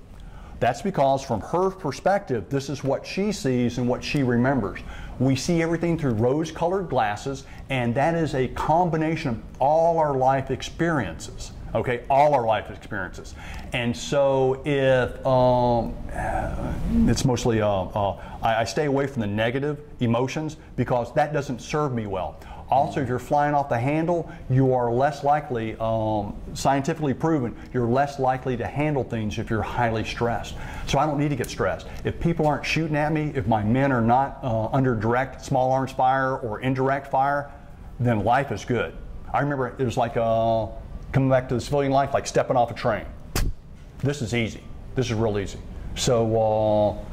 That's 0.60 0.82
because, 0.82 1.22
from 1.22 1.42
her 1.42 1.70
perspective, 1.70 2.50
this 2.50 2.70
is 2.70 2.84
what 2.84 3.06
she 3.06 3.32
sees 3.32 3.78
and 3.78 3.88
what 3.88 4.04
she 4.04 4.24
remembers. 4.24 4.80
We 5.20 5.36
see 5.36 5.62
everything 5.62 5.98
through 5.98 6.14
rose 6.14 6.52
colored 6.52 6.90
glasses, 6.90 7.46
and 7.70 7.96
that 7.96 8.16
is 8.16 8.36
a 8.36 8.48
combination 8.50 9.30
of 9.30 9.42
all 9.60 9.98
our 9.98 10.16
life 10.16 10.52
experiences. 10.52 11.52
Okay, 11.74 12.04
all 12.10 12.34
our 12.34 12.46
life 12.46 12.70
experiences. 12.70 13.36
And 13.74 13.96
so, 13.96 14.62
if 14.66 15.26
um, 15.26 15.94
it's 17.10 17.26
mostly, 17.26 17.62
uh, 17.62 17.68
uh, 17.68 18.22
I, 18.42 18.62
I 18.62 18.64
stay 18.64 18.86
away 18.86 19.08
from 19.08 19.22
the 19.22 19.28
negative 19.28 19.82
emotions 20.00 20.56
because 20.78 21.14
that 21.16 21.34
doesn't 21.34 21.62
serve 21.62 21.94
me 21.94 22.08
well. 22.08 22.40
Also, 22.70 23.00
if 23.00 23.08
you're 23.08 23.20
flying 23.20 23.54
off 23.54 23.70
the 23.70 23.78
handle, 23.78 24.32
you 24.50 24.74
are 24.74 24.92
less 24.92 25.24
likely, 25.24 25.76
um, 25.80 26.36
scientifically 26.56 27.14
proven, 27.14 27.56
you're 27.74 27.88
less 27.88 28.18
likely 28.18 28.58
to 28.58 28.66
handle 28.66 29.04
things 29.04 29.38
if 29.38 29.52
you're 29.52 29.62
highly 29.62 30.04
stressed. 30.04 30.56
So 30.88 30.98
I 30.98 31.06
don't 31.06 31.20
need 31.20 31.30
to 31.30 31.36
get 31.36 31.50
stressed. 31.50 31.86
If 32.04 32.20
people 32.20 32.48
aren't 32.48 32.66
shooting 32.66 32.96
at 32.96 33.12
me, 33.12 33.32
if 33.36 33.46
my 33.46 33.64
men 33.64 33.92
are 33.92 34.02
not 34.02 34.40
uh, 34.42 34.68
under 34.68 34.96
direct 34.96 35.46
small 35.46 35.72
arms 35.72 35.92
fire 35.92 36.38
or 36.38 36.62
indirect 36.62 37.12
fire, 37.12 37.52
then 38.00 38.24
life 38.24 38.52
is 38.52 38.66
good. 38.66 38.96
I 39.32 39.42
remember 39.42 39.76
it 39.78 39.84
was 39.84 39.98
like 39.98 40.18
uh, 40.18 40.68
coming 41.12 41.30
back 41.30 41.48
to 41.50 41.56
the 41.56 41.62
civilian 41.62 41.92
life, 41.92 42.14
like 42.14 42.26
stepping 42.26 42.58
off 42.58 42.72
a 42.72 42.74
train. 42.74 43.06
This 44.00 44.24
is 44.24 44.34
easy. 44.34 44.64
This 44.96 45.08
is 45.08 45.14
real 45.14 45.38
easy. 45.38 45.60
So, 45.96 46.36
uh, 46.36 47.06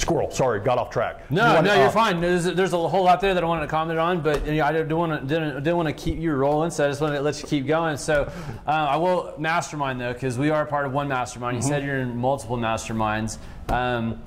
squirrel. 0.00 0.30
Sorry, 0.30 0.60
got 0.60 0.78
off 0.78 0.90
track. 0.90 1.30
No, 1.30 1.42
You 1.42 1.48
no, 1.48 1.54
want- 1.54 1.66
you're 1.66 1.86
uh, 1.86 1.90
fine. 1.90 2.20
There's, 2.20 2.44
there's 2.44 2.72
a 2.72 2.88
whole 2.88 3.04
lot 3.04 3.20
there 3.20 3.34
that 3.34 3.42
I 3.42 3.46
wanted 3.46 3.62
to 3.62 3.66
comment 3.68 3.98
on, 3.98 4.20
but 4.20 4.44
you 4.46 4.54
know, 4.56 4.64
I 4.64 4.72
didn't 4.72 4.96
want 4.96 5.20
to 5.20 5.26
didn't, 5.26 5.62
didn't 5.62 5.76
want 5.76 5.88
to 5.88 5.94
keep 5.94 6.18
you 6.18 6.32
rolling, 6.32 6.70
so 6.70 6.86
I 6.86 6.88
just 6.88 7.00
wanted 7.00 7.16
to 7.16 7.22
let 7.22 7.40
you 7.40 7.46
keep 7.48 7.66
going. 7.66 7.96
So 7.96 8.30
uh, 8.66 8.70
I 8.70 8.96
will 8.96 9.34
mastermind 9.38 10.00
though, 10.00 10.12
because 10.12 10.38
we 10.38 10.50
are 10.50 10.64
part 10.66 10.86
of 10.86 10.92
one 10.92 11.08
mastermind. 11.08 11.56
You 11.56 11.62
said 11.62 11.84
you're 11.84 11.98
in 11.98 12.16
multiple 12.16 12.56
masterminds. 12.56 13.38
Um, 13.68 14.22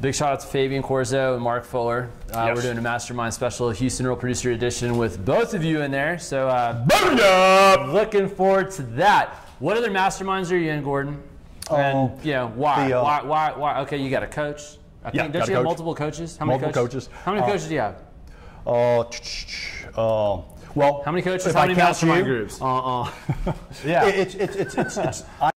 big 0.00 0.14
shout 0.14 0.32
out 0.32 0.40
to 0.40 0.46
Fabian 0.46 0.82
Corzo 0.82 1.34
and 1.34 1.42
Mark 1.42 1.64
Fuller. 1.64 2.10
Uh, 2.32 2.44
Yes. 2.46 2.56
We're 2.56 2.62
doing 2.62 2.78
a 2.78 2.82
mastermind 2.82 3.34
special 3.34 3.70
Houston 3.70 4.06
Real 4.06 4.16
Producer 4.16 4.52
Edition 4.52 4.96
with 4.98 5.24
both 5.24 5.54
of 5.54 5.64
you 5.64 5.82
in 5.82 5.90
there. 5.90 6.18
So 6.18 6.48
uh, 6.48 6.86
up! 6.92 7.92
looking 7.92 8.28
forward 8.28 8.70
to 8.72 8.82
that. 8.82 9.34
What 9.58 9.76
other 9.76 9.90
masterminds 9.90 10.50
are 10.52 10.56
you 10.56 10.70
in, 10.70 10.82
Gordon? 10.82 11.22
And 11.70 11.96
Oh, 12.10 12.18
you 12.24 12.32
know 12.32 12.48
why? 12.48 12.88
the, 12.88 12.98
uh, 12.98 13.02
why? 13.04 13.22
Why? 13.22 13.52
Why? 13.56 13.80
Okay, 13.82 13.98
you 13.98 14.10
got 14.10 14.22
a 14.22 14.26
coach. 14.26 14.78
I 15.04 15.10
Yeah, 15.12 15.22
think, 15.22 15.32
don't 15.32 15.48
you 15.48 15.54
have 15.54 15.60
coach. 15.60 15.64
multiple 15.64 15.94
coaches? 15.94 16.36
How 16.36 16.44
many 16.46 16.58
Multiple 16.60 16.82
coaches. 16.82 17.08
How 17.24 17.32
many 17.32 17.42
Uh, 17.44 17.46
coaches 17.48 17.68
do 17.68 17.74
you 17.74 17.80
have? 17.80 17.96
Uh, 18.66 19.00
uh, 19.00 20.42
well, 20.74 21.02
How 21.04 21.10
many 21.12 21.22
coaches? 21.22 21.52
How 21.54 21.60
I 21.62 21.66
many 21.66 21.78
mastermind 21.78 22.26
you, 22.26 22.32
groups? 22.32 22.60
Uh, 22.60 23.00
uh, 23.02 23.10
Yeah. 23.84 24.06
It's 24.06 24.34
it's 24.34 24.56
it's 24.56 24.74
it's. 24.76 24.96
it's 24.98 25.24
I, 25.40 25.50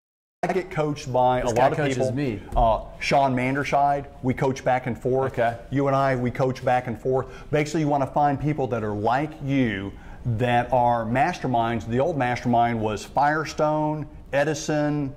I 0.44 0.52
get 0.52 0.70
coached 0.70 1.12
by 1.12 1.40
a 1.40 1.48
lot 1.50 1.72
of 1.72 1.76
coaches 1.78 1.96
people. 1.98 2.12
me. 2.12 2.40
Uh, 2.56 2.80
Sean 3.00 3.34
Manderscheid, 3.34 4.06
we 4.22 4.32
coach 4.34 4.64
back 4.64 4.86
and 4.86 4.96
forth. 5.00 5.32
Okay. 5.34 5.56
You 5.70 5.86
and 5.88 5.94
I, 5.96 6.16
we 6.16 6.30
coach 6.30 6.64
back 6.64 6.86
and 6.86 7.00
forth. 7.00 7.26
Basically, 7.50 7.80
you 7.80 7.88
want 7.88 8.02
to 8.04 8.10
find 8.10 8.40
people 8.40 8.66
that 8.68 8.82
are 8.82 8.94
like 8.94 9.32
you, 9.44 9.92
that 10.24 10.72
are 10.72 11.04
masterminds. 11.04 11.86
The 11.86 12.00
old 12.00 12.16
mastermind 12.16 12.80
was 12.80 13.04
Firestone, 13.04 14.06
Edison, 14.32 15.14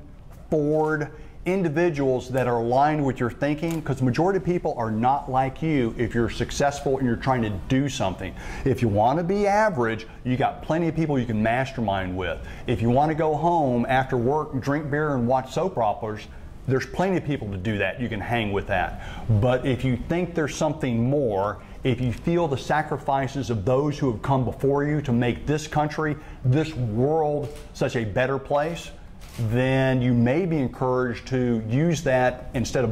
Ford, 0.51 1.11
individuals 1.45 2.29
that 2.29 2.47
are 2.47 2.57
aligned 2.57 3.05
with 3.05 3.19
your 3.19 3.29
thinking 3.29 3.79
because 3.79 4.01
majority 4.01 4.37
of 4.37 4.43
people 4.43 4.73
are 4.77 4.91
not 4.91 5.29
like 5.29 5.61
you 5.61 5.93
if 5.97 6.15
you're 6.15 6.29
successful 6.29 6.97
and 6.97 7.05
you're 7.05 7.15
trying 7.15 7.41
to 7.43 7.51
do 7.69 7.87
something. 7.87 8.33
If 8.65 8.81
you 8.81 8.87
want 8.87 9.19
to 9.19 9.23
be 9.23 9.45
average, 9.45 10.07
you 10.23 10.37
got 10.37 10.63
plenty 10.63 10.87
of 10.87 10.95
people 10.95 11.19
you 11.19 11.25
can 11.25 11.41
mastermind 11.41 12.17
with. 12.17 12.39
If 12.67 12.81
you 12.81 12.89
want 12.89 13.09
to 13.09 13.15
go 13.15 13.35
home 13.35 13.85
after 13.87 14.17
work, 14.17 14.59
drink 14.59 14.89
beer 14.89 15.15
and 15.15 15.27
watch 15.27 15.53
soap 15.53 15.77
operas, 15.77 16.27
there's 16.67 16.85
plenty 16.85 17.17
of 17.17 17.23
people 17.23 17.51
to 17.51 17.57
do 17.57 17.77
that. 17.77 18.01
You 18.01 18.09
can 18.09 18.19
hang 18.19 18.51
with 18.51 18.67
that. 18.67 19.03
But 19.41 19.65
if 19.65 19.85
you 19.85 19.97
think 20.09 20.33
there's 20.33 20.55
something 20.55 21.07
more, 21.07 21.61
if 21.83 22.01
you 22.01 22.11
feel 22.11 22.47
the 22.47 22.57
sacrifices 22.57 23.51
of 23.51 23.65
those 23.65 23.99
who 23.99 24.11
have 24.11 24.23
come 24.23 24.43
before 24.43 24.83
you 24.83 25.01
to 25.03 25.13
make 25.13 25.45
this 25.45 25.67
country, 25.67 26.17
this 26.43 26.73
world 26.73 27.55
such 27.73 27.95
a 27.95 28.03
better 28.03 28.39
place, 28.39 28.89
then 29.37 30.01
you 30.01 30.13
may 30.13 30.45
be 30.45 30.57
encouraged 30.57 31.27
to 31.27 31.63
use 31.67 32.03
that 32.03 32.49
instead 32.53 32.85
of, 32.85 32.91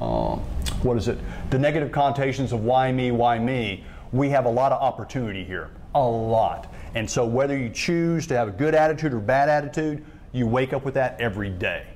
um, 0.00 0.40
what 0.82 0.96
is 0.96 1.08
it, 1.08 1.18
the 1.50 1.58
negative 1.58 1.92
connotations 1.92 2.52
of 2.52 2.64
why 2.64 2.92
me, 2.92 3.10
why 3.10 3.38
me. 3.38 3.84
We 4.12 4.30
have 4.30 4.44
a 4.44 4.50
lot 4.50 4.72
of 4.72 4.80
opportunity 4.80 5.44
here, 5.44 5.70
a 5.94 6.02
lot. 6.02 6.72
And 6.94 7.08
so 7.08 7.24
whether 7.24 7.56
you 7.56 7.70
choose 7.70 8.26
to 8.28 8.36
have 8.36 8.48
a 8.48 8.52
good 8.52 8.74
attitude 8.74 9.12
or 9.12 9.20
bad 9.20 9.48
attitude, 9.48 10.04
you 10.32 10.46
wake 10.46 10.72
up 10.72 10.84
with 10.84 10.94
that 10.94 11.20
every 11.20 11.50
day. 11.50 11.86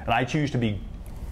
And 0.00 0.10
I 0.10 0.24
choose 0.24 0.50
to 0.52 0.58
be 0.58 0.80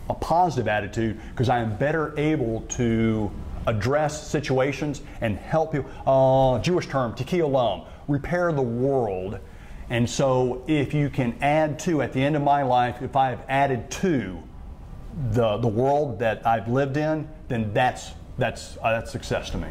a 0.09 0.15
positive 0.15 0.69
attitude 0.69 1.21
because 1.31 1.49
I 1.49 1.59
am 1.61 1.77
better 1.77 2.19
able 2.19 2.63
to 2.63 3.31
address 3.67 4.29
situations 4.29 5.03
and 5.21 5.37
help 5.37 5.73
people. 5.73 5.91
Uh, 6.07 6.59
Jewish 6.61 6.87
term, 6.87 7.15
tikkun 7.15 7.41
olam, 7.41 7.87
repair 8.09 8.53
the 8.53 8.63
world. 8.63 9.39
And 9.91 10.09
so, 10.09 10.63
if 10.69 10.95
you 10.95 11.11
can 11.11 11.35
add 11.43 11.79
to, 11.81 12.01
at 12.01 12.13
the 12.13 12.23
end 12.23 12.37
of 12.37 12.43
my 12.43 12.63
life, 12.63 13.03
if 13.03 13.17
I 13.17 13.31
have 13.31 13.45
added 13.49 13.91
to 13.93 14.41
the 15.33 15.57
the 15.57 15.69
world 15.69 16.21
that 16.21 16.47
I've 16.47 16.69
lived 16.69 16.97
in, 16.97 17.29
then 17.49 17.73
that's 17.75 18.13
that's 18.39 18.79
uh, 18.83 18.93
that's 18.93 19.11
success 19.11 19.51
to 19.51 19.59
me. 19.59 19.69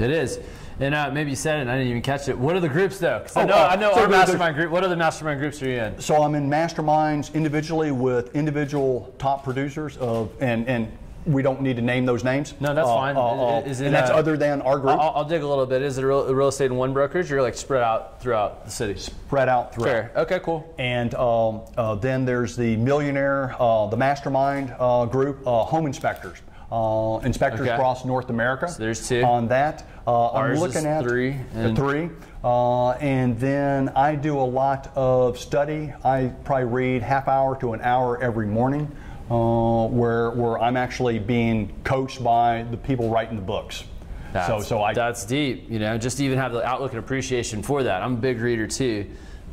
It 0.00 0.10
is. 0.10 0.40
And 0.80 0.92
uh, 0.94 1.10
maybe 1.12 1.30
you 1.30 1.36
said 1.36 1.58
it, 1.58 1.60
and 1.62 1.70
I 1.70 1.74
didn't 1.76 1.90
even 1.90 2.02
catch 2.02 2.28
it. 2.28 2.36
What 2.36 2.56
are 2.56 2.60
the 2.60 2.68
groups 2.68 2.98
though? 2.98 3.20
'Cause 3.20 3.36
I 3.36 3.42
Oh, 3.42 3.46
know, 3.46 3.54
uh, 3.54 3.68
I 3.70 3.76
know 3.76 3.94
so 3.94 4.00
our 4.00 4.08
mastermind 4.08 4.56
group. 4.56 4.72
What 4.72 4.82
other 4.82 4.96
mastermind 4.96 5.38
groups 5.38 5.62
are 5.62 5.68
you 5.68 5.76
in? 5.76 6.00
So 6.00 6.22
I'm 6.22 6.34
in 6.34 6.48
masterminds 6.50 7.32
individually 7.34 7.92
with 7.92 8.34
individual 8.34 9.14
top 9.18 9.44
producers 9.44 9.96
of, 9.98 10.30
and 10.40 10.66
and 10.66 10.90
we 11.26 11.42
don't 11.42 11.60
need 11.62 11.76
to 11.76 11.82
name 11.82 12.04
those 12.06 12.22
names. 12.24 12.54
No, 12.60 12.74
that's 12.74 12.88
Uh, 12.88 12.94
fine. 12.94 13.16
uh, 13.16 13.20
uh, 13.20 13.58
it, 13.60 13.80
and 13.80 13.94
that's 13.94 14.10
uh, 14.10 14.14
other 14.14 14.36
than 14.36 14.60
our 14.62 14.78
group. 14.78 14.98
I'll, 14.98 15.12
I'll 15.16 15.24
dig 15.24 15.42
a 15.42 15.46
little 15.46 15.66
bit. 15.66 15.82
Is 15.82 15.96
it 15.98 16.02
real, 16.04 16.32
real 16.32 16.48
estate 16.48 16.66
in 16.66 16.76
one 16.76 16.92
brokerage, 16.92 17.30
or 17.32 17.40
like 17.42 17.54
spread 17.54 17.82
out 17.82 18.20
throughout 18.20 18.64
the 18.64 18.70
city? 18.70 18.98
spread 18.98 19.48
out 19.48 19.74
throughout. 19.74 19.86
Fair. 19.88 20.12
Okay, 20.16 20.40
cool. 20.40 20.72
And 20.78 21.14
um, 21.14 21.62
uh, 21.76 21.94
then 21.96 22.24
there's 22.24 22.56
the 22.56 22.76
millionaire, 22.76 23.54
uh, 23.58 23.86
the 23.86 23.96
mastermind 23.96 24.74
uh, 24.78 25.06
group, 25.06 25.46
uh, 25.46 25.64
home 25.64 25.86
inspectors, 25.86 26.42
uh, 26.70 27.20
inspectors 27.24 27.62
Okay. 27.62 27.70
across 27.70 28.04
North 28.04 28.28
America. 28.30 28.68
So 28.68 28.82
there's 28.82 29.08
two. 29.08 29.22
On 29.22 29.48
that, 29.48 29.84
uh, 30.06 30.30
I'm 30.32 30.56
looking 30.58 30.84
at 30.86 31.02
three, 31.04 31.36
the 31.54 31.60
and- 31.68 31.76
three. 31.76 32.10
Uh, 32.44 32.90
and 33.00 33.40
then 33.40 33.88
I 33.96 34.14
do 34.16 34.38
a 34.38 34.44
lot 34.44 34.90
of 34.94 35.38
study. 35.38 35.94
I 36.04 36.30
probably 36.44 36.66
read 36.66 37.00
half 37.02 37.26
hour 37.26 37.56
to 37.60 37.72
an 37.72 37.80
hour 37.80 38.22
every 38.22 38.46
morning, 38.46 38.92
uh, 39.30 39.86
where 39.88 40.30
where 40.30 40.58
I'm 40.60 40.76
actually 40.76 41.18
being 41.18 41.72
coached 41.84 42.22
by 42.22 42.64
the 42.70 42.76
people 42.76 43.08
writing 43.10 43.36
the 43.36 43.42
books. 43.42 43.78
so 43.78 43.84
That's- 44.32 44.66
so 44.68 44.82
I 44.82 44.92
that's 44.94 45.24
deep. 45.24 45.70
You 45.70 45.78
know, 45.78 45.96
just 45.98 46.18
to 46.18 46.24
even 46.24 46.38
have 46.38 46.52
the 46.52 46.64
outlook 46.64 46.90
and 46.92 46.98
appreciation 46.98 47.62
for 47.62 47.82
that. 47.84 48.02
I'm 48.02 48.14
a 48.14 48.16
big 48.18 48.40
reader 48.40 48.66
too, 48.66 49.06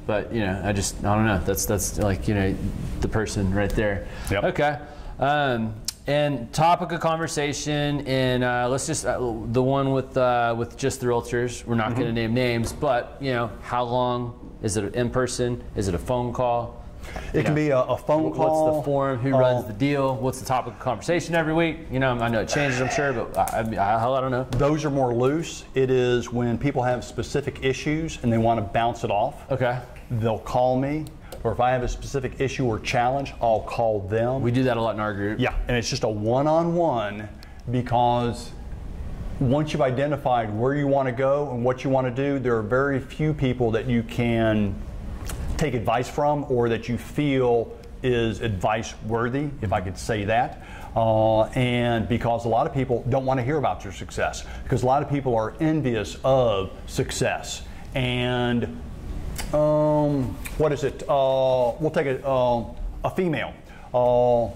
but 0.07 0.33
you 0.33 0.41
know, 0.41 0.61
I 0.63 0.73
just 0.73 0.97
I 1.05 1.15
don't 1.15 1.25
know. 1.25 1.39
That's 1.39 1.65
that's 1.65 1.97
like 1.99 2.27
you 2.27 2.33
know, 2.35 2.55
the 2.99 3.07
person 3.07 3.53
right 3.53 3.69
there. 3.69 4.07
Yep. 4.29 4.43
Okay. 4.45 4.79
Um, 5.19 5.73
and 6.07 6.51
topic 6.51 6.91
of 6.91 6.99
conversation, 6.99 8.05
and 8.07 8.43
uh, 8.43 8.67
let's 8.67 8.87
just 8.87 9.05
uh, 9.05 9.19
the 9.51 9.61
one 9.61 9.91
with 9.91 10.17
uh, 10.17 10.53
with 10.57 10.75
just 10.75 10.99
the 10.99 11.05
realtors. 11.07 11.63
We're 11.63 11.75
not 11.75 11.91
Mm-hmm. 11.91 11.99
going 12.01 12.15
to 12.15 12.21
name 12.21 12.33
names, 12.33 12.73
but 12.73 13.17
you 13.21 13.31
know, 13.33 13.51
how 13.61 13.83
long 13.83 14.51
is 14.63 14.77
it 14.77 14.95
in 14.95 15.11
person? 15.11 15.63
Is 15.75 15.87
it 15.87 15.93
a 15.95 15.99
phone 15.99 16.33
call? 16.33 16.80
It 17.33 17.45
can 17.45 17.55
be 17.55 17.69
a, 17.69 17.79
a 17.79 17.97
phone 17.97 18.33
call. 18.33 18.65
What's 18.65 18.77
the 18.77 18.83
form? 18.83 19.19
Who 19.19 19.35
uh, 19.35 19.39
runs 19.39 19.65
the 19.65 19.73
deal? 19.73 20.15
What's 20.15 20.39
the 20.39 20.45
topic 20.45 20.73
of 20.73 20.79
conversation 20.79 21.35
every 21.35 21.53
week? 21.53 21.79
You 21.91 21.99
know, 21.99 22.11
I 22.11 22.27
know 22.27 22.41
it 22.41 22.49
changes, 22.49 22.81
I'm 22.81 22.89
sure, 22.89 23.13
but 23.13 23.37
I, 23.37 23.59
I, 23.77 23.95
I, 23.95 24.17
I 24.17 24.21
don't 24.21 24.31
know. 24.31 24.47
Those 24.51 24.85
are 24.85 24.89
more 24.89 25.13
loose. 25.13 25.65
It 25.73 25.89
is 25.89 26.31
when 26.31 26.57
people 26.57 26.83
have 26.83 27.03
specific 27.03 27.63
issues 27.63 28.19
and 28.23 28.31
they 28.31 28.37
want 28.37 28.59
to 28.59 28.63
bounce 28.63 29.03
it 29.03 29.11
off. 29.11 29.49
Okay. 29.51 29.79
They'll 30.11 30.39
call 30.39 30.77
me, 30.77 31.05
or 31.43 31.51
if 31.51 31.59
I 31.59 31.71
have 31.71 31.83
a 31.83 31.87
specific 31.87 32.39
issue 32.39 32.65
or 32.65 32.79
challenge, 32.79 33.33
I'll 33.41 33.61
call 33.61 34.01
them. 34.01 34.41
We 34.41 34.51
do 34.51 34.63
that 34.63 34.77
a 34.77 34.81
lot 34.81 34.95
in 34.95 35.01
our 35.01 35.13
group. 35.13 35.39
yeah, 35.39 35.55
and 35.67 35.77
it's 35.77 35.89
just 35.89 36.03
a 36.03 36.09
one-on-one 36.09 37.29
because 37.69 38.51
once 39.39 39.73
you've 39.73 39.81
identified 39.81 40.53
where 40.53 40.75
you 40.75 40.85
want 40.85 41.07
to 41.07 41.11
go 41.11 41.49
and 41.51 41.63
what 41.65 41.83
you 41.83 41.89
want 41.89 42.13
to 42.13 42.13
do, 42.13 42.37
there 42.37 42.55
are 42.57 42.61
very 42.61 42.99
few 42.99 43.33
people 43.33 43.71
that 43.71 43.87
you 43.87 44.03
can 44.03 44.75
take 45.61 45.75
advice 45.75 46.09
from 46.09 46.43
or 46.49 46.69
that 46.69 46.89
you 46.89 46.97
feel 46.97 47.71
is 48.01 48.41
advice 48.41 48.95
worthy, 49.05 49.47
if 49.61 49.71
I 49.71 49.79
could 49.79 49.95
say 49.95 50.25
that. 50.25 50.63
Uh, 50.95 51.43
and 51.49 52.09
because 52.09 52.45
a 52.45 52.49
lot 52.49 52.65
of 52.65 52.73
people 52.73 53.05
don't 53.09 53.25
want 53.25 53.39
to 53.39 53.43
hear 53.43 53.57
about 53.57 53.83
your 53.83 53.93
success, 53.93 54.43
because 54.63 54.81
a 54.81 54.85
lot 54.87 55.03
of 55.03 55.09
people 55.09 55.35
are 55.35 55.53
envious 55.59 56.17
of 56.23 56.71
success. 56.87 57.61
And 57.93 58.63
um, 59.53 60.35
what 60.57 60.71
is 60.71 60.83
it? 60.83 61.03
Uh, 61.03 61.73
we'll 61.79 61.91
take 61.91 62.07
a, 62.07 62.27
uh, 62.27 62.65
a 63.03 63.11
female. 63.15 63.53
Uh, 63.93 64.49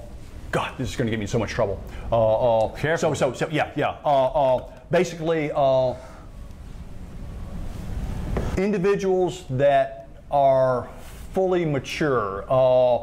God, 0.52 0.76
this 0.80 0.90
is 0.90 0.96
going 0.96 1.06
to 1.06 1.12
get 1.12 1.20
me 1.20 1.26
in 1.26 1.28
so 1.28 1.38
much 1.38 1.52
trouble. 1.52 1.82
Uh, 2.12 2.66
uh, 2.66 2.76
Careful. 2.76 3.14
So, 3.14 3.32
so, 3.32 3.46
so, 3.46 3.50
yeah, 3.52 3.72
yeah. 3.76 3.98
Uh, 4.04 4.56
uh, 4.56 4.72
basically, 4.90 5.52
uh, 5.54 5.94
individuals 8.58 9.44
that 9.52 10.10
are 10.32 10.90
fully 11.36 11.66
mature, 11.66 12.46
uh, 12.50 13.00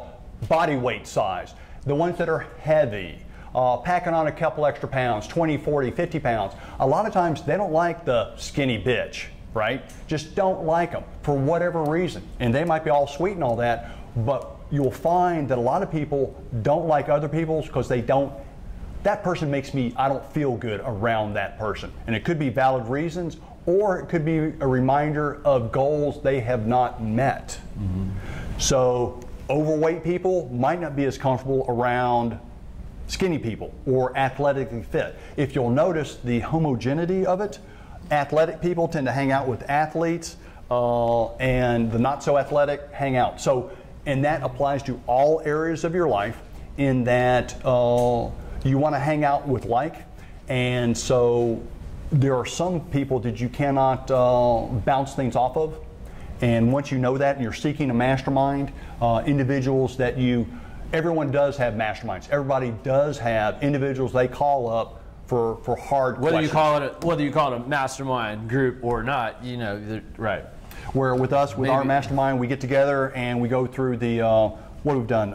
body 0.49 0.75
weight 0.75 1.07
size, 1.07 1.53
the 1.85 1.95
ones 1.95 2.17
that 2.17 2.31
are 2.31 2.47
heavy, 2.61 3.19
uh, 3.55 3.77
packing 3.77 4.15
on 4.15 4.27
a 4.27 4.33
couple 4.33 4.65
extra 4.65 4.89
pounds 4.89 5.27
20, 5.27 5.59
40, 5.59 5.91
50 5.91 6.19
pounds. 6.19 6.55
A 6.81 6.87
lot 6.87 7.07
of 7.07 7.13
times 7.13 7.43
they 7.43 7.59
don't 7.59 7.73
like 7.73 8.07
the 8.07 8.35
skinny 8.39 8.83
bitch, 8.83 9.27
right? 9.53 9.85
Just 10.07 10.35
don't 10.35 10.65
like 10.65 10.93
them 10.93 11.05
for 11.21 11.37
whatever 11.37 11.85
reason. 11.85 12.27
And 12.41 12.55
they 12.55 12.65
might 12.65 12.85
be 12.85 12.91
all 12.91 13.07
sweet 13.07 13.33
and 13.33 13.45
all 13.45 13.57
that, 13.57 13.91
but 14.25 14.57
you'll 14.71 14.91
find 14.91 15.47
that 15.51 15.59
a 15.59 15.61
lot 15.61 15.83
of 15.83 15.93
people 15.93 16.35
don't 16.63 16.87
like 16.89 17.11
other 17.11 17.29
people's 17.29 17.67
because 17.67 17.87
they 17.87 18.01
don't 18.01 18.33
that 19.03 19.25
person 19.25 19.51
makes 19.51 19.75
me 19.75 19.93
i 19.97 20.09
don't 20.09 20.25
feel 20.33 20.57
good 20.57 20.81
around 20.85 21.35
that 21.35 21.59
person 21.59 21.93
and 22.07 22.15
it 22.17 22.25
could 22.25 22.39
be 22.39 22.49
valid 22.49 22.87
reasons 22.87 23.37
or 23.67 23.99
it 23.99 24.09
could 24.09 24.25
be 24.25 24.37
a 24.37 24.67
reminder 24.67 25.41
of 25.45 25.73
goals 25.73 26.23
they 26.23 26.41
have 26.41 26.67
not 26.67 27.03
met. 27.03 27.59
Mm-hmm. 27.79 28.11
so 28.59 29.21
overweight 29.51 30.03
people 30.05 30.49
might 30.53 30.81
not 30.81 30.97
be 30.97 31.05
as 31.05 31.19
comfortable 31.19 31.65
around 31.69 32.39
skinny 33.07 33.39
people 33.39 33.73
or 33.87 34.17
athletically 34.17 34.83
fit. 34.83 35.17
If 35.37 35.55
you'll 35.55 35.71
notice 35.71 36.17
the 36.17 36.41
homogeneity 36.41 37.27
of 37.27 37.41
it 37.41 37.59
athletic 38.11 38.61
people 38.61 38.89
tend 38.89 39.07
to 39.07 39.13
hang 39.13 39.33
out 39.33 39.49
with 39.49 39.69
athletes 39.69 40.37
uh, 40.71 41.35
and 41.37 41.91
the 41.91 41.99
not 41.99 42.23
so 42.23 42.39
athletic 42.39 42.91
hang 42.93 43.17
out. 43.17 43.41
So 43.41 43.71
and 44.07 44.25
that 44.25 44.43
applies 44.43 44.83
to 44.85 45.01
all 45.07 45.41
areas 45.45 45.85
of 45.85 45.95
your 45.95 46.09
life 46.09 46.41
in 46.77 47.05
that 47.05 47.55
uh, 47.65 48.31
you 48.65 48.79
want 48.79 48.95
to 48.95 48.99
hang 48.99 49.25
out 49.25 49.47
with 49.47 49.65
like. 49.65 49.97
And 50.49 50.97
so 50.97 51.63
there 52.13 52.37
are 52.37 52.47
some 52.47 52.81
people 52.91 53.19
that 53.21 53.41
you 53.41 53.49
cannot 53.49 54.11
uh, 54.11 54.67
bounce 54.85 55.15
things 55.15 55.35
off 55.35 55.57
of 55.57 55.79
and 56.43 56.73
once 56.73 56.91
you 56.91 56.99
know 56.99 57.17
that 57.17 57.37
and 57.37 57.45
you're 57.45 57.53
seeking 57.53 57.91
a 57.91 57.95
mastermind 57.95 58.73
uh, 59.01 59.23
individuals 59.27 59.97
that 59.97 60.19
you 60.19 60.47
everyone 60.93 61.31
does 61.31 61.57
have 61.57 61.75
masterminds 61.75 62.29
everybody 62.31 62.71
does 62.83 63.19
have 63.19 63.63
individuals 63.63 64.13
they 64.13 64.29
call 64.29 64.69
up 64.69 65.03
for, 65.27 65.57
for 65.65 65.75
hard 65.77 66.21
whether 66.21 66.37
questions. 66.37 66.49
you 66.49 66.53
call 66.53 66.77
it 66.77 66.83
a, 66.83 67.07
whether 67.07 67.23
you 67.23 67.33
call 67.33 67.55
it 67.55 67.57
a 67.57 67.67
mastermind 67.67 68.49
group 68.49 68.79
or 68.83 69.03
not 69.03 69.43
you 69.43 69.57
know 69.57 70.01
right 70.19 70.45
where 70.93 71.15
with 71.15 71.33
us, 71.33 71.57
with 71.57 71.69
Maybe. 71.69 71.71
our 71.71 71.85
mastermind, 71.85 72.39
we 72.39 72.47
get 72.47 72.61
together 72.61 73.13
and 73.13 73.41
we 73.41 73.49
go 73.49 73.67
through 73.67 73.97
the 73.99 74.21
uh, 74.21 74.49
what 74.83 74.97
we've 74.97 75.07
done. 75.07 75.33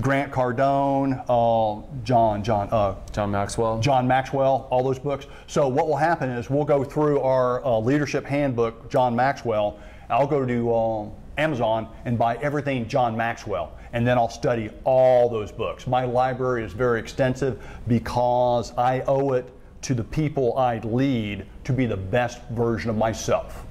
Grant 0.00 0.32
Cardone, 0.32 1.24
uh, 1.28 1.86
John, 2.04 2.42
John, 2.42 2.68
uh, 2.70 2.94
John 3.12 3.30
Maxwell, 3.30 3.80
John 3.80 4.06
Maxwell, 4.06 4.66
all 4.70 4.82
those 4.82 4.98
books. 4.98 5.26
So 5.46 5.68
what 5.68 5.88
will 5.88 5.96
happen 5.96 6.30
is 6.30 6.48
we'll 6.48 6.64
go 6.64 6.84
through 6.84 7.20
our 7.20 7.64
uh, 7.64 7.78
leadership 7.78 8.24
handbook, 8.24 8.90
John 8.90 9.14
Maxwell. 9.14 9.78
I'll 10.08 10.26
go 10.26 10.46
to 10.46 10.74
um, 10.74 11.12
Amazon 11.36 11.88
and 12.04 12.18
buy 12.18 12.36
everything 12.36 12.88
John 12.88 13.16
Maxwell, 13.16 13.76
and 13.92 14.06
then 14.06 14.16
I'll 14.16 14.30
study 14.30 14.70
all 14.84 15.28
those 15.28 15.52
books. 15.52 15.86
My 15.86 16.04
library 16.04 16.64
is 16.64 16.72
very 16.72 16.98
extensive 16.98 17.62
because 17.86 18.72
I 18.78 19.00
owe 19.02 19.32
it 19.32 19.52
to 19.82 19.94
the 19.94 20.04
people 20.04 20.56
I 20.56 20.78
lead 20.78 21.46
to 21.64 21.72
be 21.72 21.86
the 21.86 21.96
best 21.96 22.40
version 22.50 22.90
of 22.90 22.96
myself. 22.96 23.64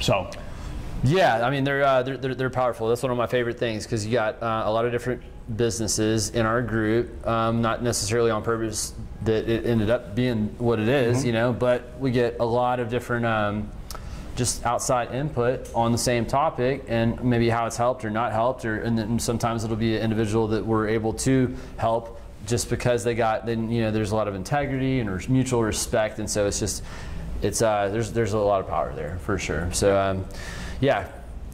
So. 0.00 0.30
Yeah, 1.04 1.46
I 1.46 1.50
mean 1.50 1.62
they're, 1.62 1.84
uh, 1.84 2.02
they're, 2.02 2.34
they're 2.34 2.50
powerful. 2.50 2.88
That's 2.88 3.04
one 3.04 3.12
of 3.12 3.18
my 3.18 3.28
favorite 3.28 3.56
things 3.56 3.84
because 3.84 4.04
you 4.04 4.12
got 4.12 4.42
uh, 4.42 4.64
a 4.66 4.72
lot 4.72 4.84
of 4.84 4.90
different 4.90 5.22
businesses 5.56 6.30
in 6.30 6.44
our 6.44 6.62
group, 6.62 7.26
um, 7.26 7.62
not 7.62 7.82
necessarily 7.82 8.30
on 8.30 8.42
purpose 8.42 8.94
that 9.22 9.48
it 9.48 9.66
ended 9.66 9.90
up 9.90 10.14
being 10.14 10.48
what 10.58 10.78
it 10.78 10.88
is, 10.88 11.18
mm-hmm. 11.18 11.26
you 11.26 11.32
know, 11.32 11.52
but 11.52 11.98
we 11.98 12.10
get 12.10 12.36
a 12.40 12.44
lot 12.44 12.80
of 12.80 12.90
different 12.90 13.26
um, 13.26 13.70
just 14.36 14.64
outside 14.64 15.12
input 15.12 15.68
on 15.74 15.90
the 15.90 15.98
same 15.98 16.24
topic 16.24 16.84
and 16.86 17.22
maybe 17.24 17.48
how 17.48 17.66
it's 17.66 17.76
helped 17.76 18.04
or 18.04 18.10
not 18.10 18.32
helped, 18.32 18.64
or 18.64 18.82
and 18.82 18.96
then 18.96 19.18
sometimes 19.18 19.64
it'll 19.64 19.76
be 19.76 19.96
an 19.96 20.02
individual 20.02 20.46
that 20.46 20.64
we're 20.64 20.88
able 20.88 21.12
to 21.12 21.54
help 21.76 22.20
just 22.46 22.70
because 22.70 23.04
they 23.04 23.14
got 23.14 23.46
then 23.46 23.70
you 23.70 23.82
know 23.82 23.90
there's 23.90 24.12
a 24.12 24.16
lot 24.16 24.28
of 24.28 24.34
integrity 24.34 25.00
and 25.00 25.28
mutual 25.28 25.62
respect, 25.62 26.18
and 26.18 26.30
so 26.30 26.46
it's 26.46 26.60
just 26.60 26.84
it's 27.42 27.62
uh, 27.62 27.88
there's 27.88 28.12
there's 28.12 28.32
a 28.32 28.38
lot 28.38 28.60
of 28.60 28.68
power 28.68 28.92
there 28.94 29.18
for 29.22 29.38
sure. 29.38 29.72
So 29.72 29.98
um, 29.98 30.24
yeah, 30.80 31.08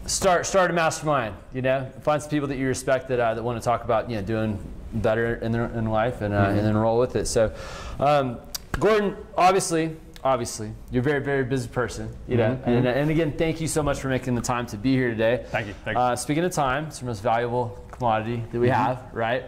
start 0.06 0.46
start 0.46 0.70
a 0.70 0.74
mastermind. 0.74 1.34
You 1.52 1.62
know, 1.62 1.90
find 2.02 2.20
some 2.20 2.30
people 2.30 2.48
that 2.48 2.58
you 2.58 2.66
respect 2.66 3.08
that 3.08 3.20
uh, 3.20 3.34
that 3.34 3.42
want 3.42 3.60
to 3.60 3.64
talk 3.64 3.84
about 3.84 4.10
you 4.10 4.16
know 4.16 4.22
doing 4.22 4.58
better 4.92 5.36
in 5.36 5.52
their 5.52 5.66
in 5.66 5.86
life 5.86 6.20
and 6.20 6.34
uh, 6.34 6.46
mm-hmm. 6.46 6.58
and 6.58 6.66
then 6.66 6.76
roll 6.76 6.98
with 6.98 7.16
it. 7.16 7.26
So, 7.26 7.54
um, 7.98 8.38
Gordon, 8.78 9.16
obviously. 9.36 9.96
Obviously, 10.22 10.72
you're 10.90 11.02
a 11.02 11.04
very, 11.04 11.22
very 11.22 11.44
busy 11.44 11.68
person, 11.68 12.08
you 12.26 12.38
know. 12.38 12.52
Mm-hmm. 12.52 12.70
And, 12.70 12.86
and 12.86 13.10
again, 13.10 13.32
thank 13.36 13.60
you 13.60 13.68
so 13.68 13.82
much 13.82 14.00
for 14.00 14.08
making 14.08 14.34
the 14.34 14.40
time 14.40 14.64
to 14.68 14.78
be 14.78 14.94
here 14.94 15.10
today. 15.10 15.44
Thank 15.48 15.66
you. 15.66 15.74
Thank 15.84 15.98
you. 15.98 16.00
Uh, 16.00 16.16
speaking 16.16 16.42
of 16.44 16.52
time, 16.52 16.86
it's 16.86 17.00
the 17.00 17.04
most 17.04 17.22
valuable 17.22 17.78
commodity 17.90 18.42
that 18.50 18.58
we 18.58 18.68
mm-hmm. 18.68 18.74
have, 18.74 19.04
right? 19.12 19.44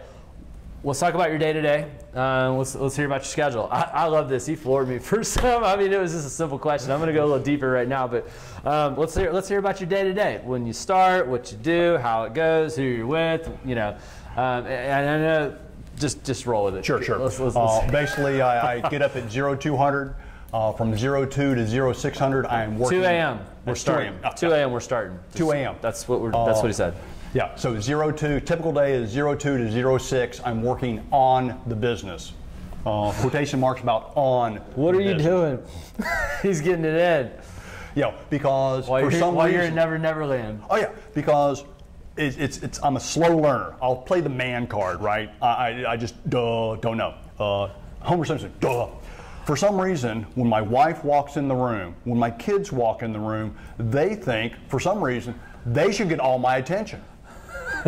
Let's 0.83 0.99
talk 0.99 1.13
about 1.13 1.29
your 1.29 1.39
day 1.39 1.53
to 1.53 1.61
day. 1.61 1.89
Let's 2.13 2.75
let's 2.75 2.95
hear 2.95 3.05
about 3.05 3.17
your 3.21 3.25
schedule. 3.25 3.67
I, 3.71 3.81
I, 3.93 4.05
love 4.05 4.29
this. 4.29 4.45
He 4.45 4.55
floored 4.55 4.87
me 4.87 4.99
for 4.99 5.23
some. 5.23 5.63
I 5.63 5.75
mean, 5.75 5.91
it 5.91 5.99
was 5.99 6.13
just 6.13 6.27
a 6.27 6.29
simple 6.29 6.59
question. 6.59 6.91
I'm 6.91 6.99
going 6.99 7.07
to 7.07 7.13
go 7.13 7.23
a 7.23 7.27
little 7.27 7.43
deeper 7.43 7.69
right 7.69 7.87
now, 7.87 8.07
but 8.07 8.27
um, 8.65 8.95
let's 8.97 9.15
hear 9.15 9.31
let's 9.31 9.47
hear 9.47 9.59
about 9.59 9.79
your 9.79 9.89
day 9.89 10.03
to 10.03 10.13
day. 10.13 10.41
When 10.43 10.65
you 10.65 10.73
start, 10.73 11.27
what 11.27 11.51
you 11.51 11.57
do, 11.57 11.97
how 11.97 12.23
it 12.23 12.33
goes, 12.33 12.75
who 12.75 12.83
you're 12.83 13.07
with. 13.07 13.49
You 13.65 13.75
know, 13.75 13.97
um, 14.35 14.65
and 14.65 15.09
I 15.09 15.17
know. 15.17 15.57
Just 15.97 16.23
just 16.23 16.45
roll 16.45 16.65
with 16.65 16.75
it. 16.75 16.85
Sure, 16.85 17.01
sure. 17.01 17.17
Let's, 17.17 17.39
let's 17.39 17.55
uh, 17.55 17.87
basically, 17.91 18.39
I, 18.39 18.75
I, 18.75 18.89
get 18.89 19.01
up 19.01 19.15
at 19.15 19.31
zero 19.31 19.55
two 19.55 19.75
hundred. 19.75 20.15
Uh, 20.53 20.71
from 20.71 20.95
02 20.95 21.27
to 21.27 21.93
0600, 21.93 22.45
I 22.45 22.63
am 22.63 22.79
working. 22.79 23.01
2 23.01 23.05
a.m. 23.05 23.39
We're 23.65 23.75
starting. 23.75 24.17
2 24.37 24.51
a.m. 24.51 24.71
We're 24.71 24.79
starting. 24.79 25.19
2 25.35 25.51
a.m. 25.51 25.75
That's 25.81 26.07
what 26.07 26.21
we're. 26.21 26.31
That's 26.31 26.61
what 26.61 26.67
he 26.67 26.73
said. 26.73 26.95
Yeah, 27.33 27.55
so 27.55 27.79
02, 27.79 28.39
typical 28.41 28.71
day 28.71 28.93
is 28.93 29.13
02 29.13 29.35
to 29.37 29.99
06. 29.99 30.41
I'm 30.45 30.63
working 30.63 31.05
on 31.11 31.61
the 31.67 31.75
business. 31.75 32.33
Uh, 32.85 33.11
quotation 33.19 33.59
marks 33.59 33.81
about 33.81 34.13
on. 34.15 34.57
What 34.75 34.95
are 34.95 35.01
you 35.01 35.17
doing? 35.17 35.61
He's 36.41 36.61
getting 36.61 36.85
it 36.85 36.95
in. 36.95 37.31
Yeah, 37.95 38.13
because 38.29 38.87
while 38.87 39.03
for 39.03 39.11
some 39.11 39.35
while 39.35 39.47
reason, 39.47 39.59
you're 39.59 39.69
at 39.69 39.73
Never 39.73 39.97
Never 39.97 40.25
Land. 40.25 40.61
Oh 40.69 40.77
yeah, 40.77 40.91
because 41.13 41.65
it's, 42.15 42.37
it's, 42.37 42.57
it's, 42.59 42.81
I'm 42.81 42.95
a 42.95 42.99
slow 42.99 43.35
learner. 43.35 43.75
I'll 43.81 43.97
play 43.97 44.21
the 44.21 44.29
man 44.29 44.67
card, 44.67 45.01
right? 45.01 45.29
I, 45.41 45.47
I, 45.47 45.91
I 45.91 45.97
just 45.97 46.15
duh, 46.29 46.75
don't 46.77 46.97
know. 46.97 47.15
Uh, 47.39 47.69
Homer 47.99 48.23
Simpson, 48.23 48.53
duh. 48.61 48.87
For 49.45 49.57
some 49.57 49.79
reason, 49.79 50.23
when 50.35 50.47
my 50.47 50.61
wife 50.61 51.03
walks 51.03 51.37
in 51.37 51.47
the 51.47 51.55
room, 51.55 51.95
when 52.03 52.19
my 52.19 52.31
kids 52.31 52.71
walk 52.71 53.01
in 53.01 53.11
the 53.11 53.19
room, 53.19 53.57
they 53.77 54.15
think, 54.15 54.53
for 54.69 54.79
some 54.79 55.03
reason, 55.03 55.37
they 55.65 55.91
should 55.91 56.09
get 56.09 56.19
all 56.19 56.37
my 56.37 56.57
attention 56.57 57.01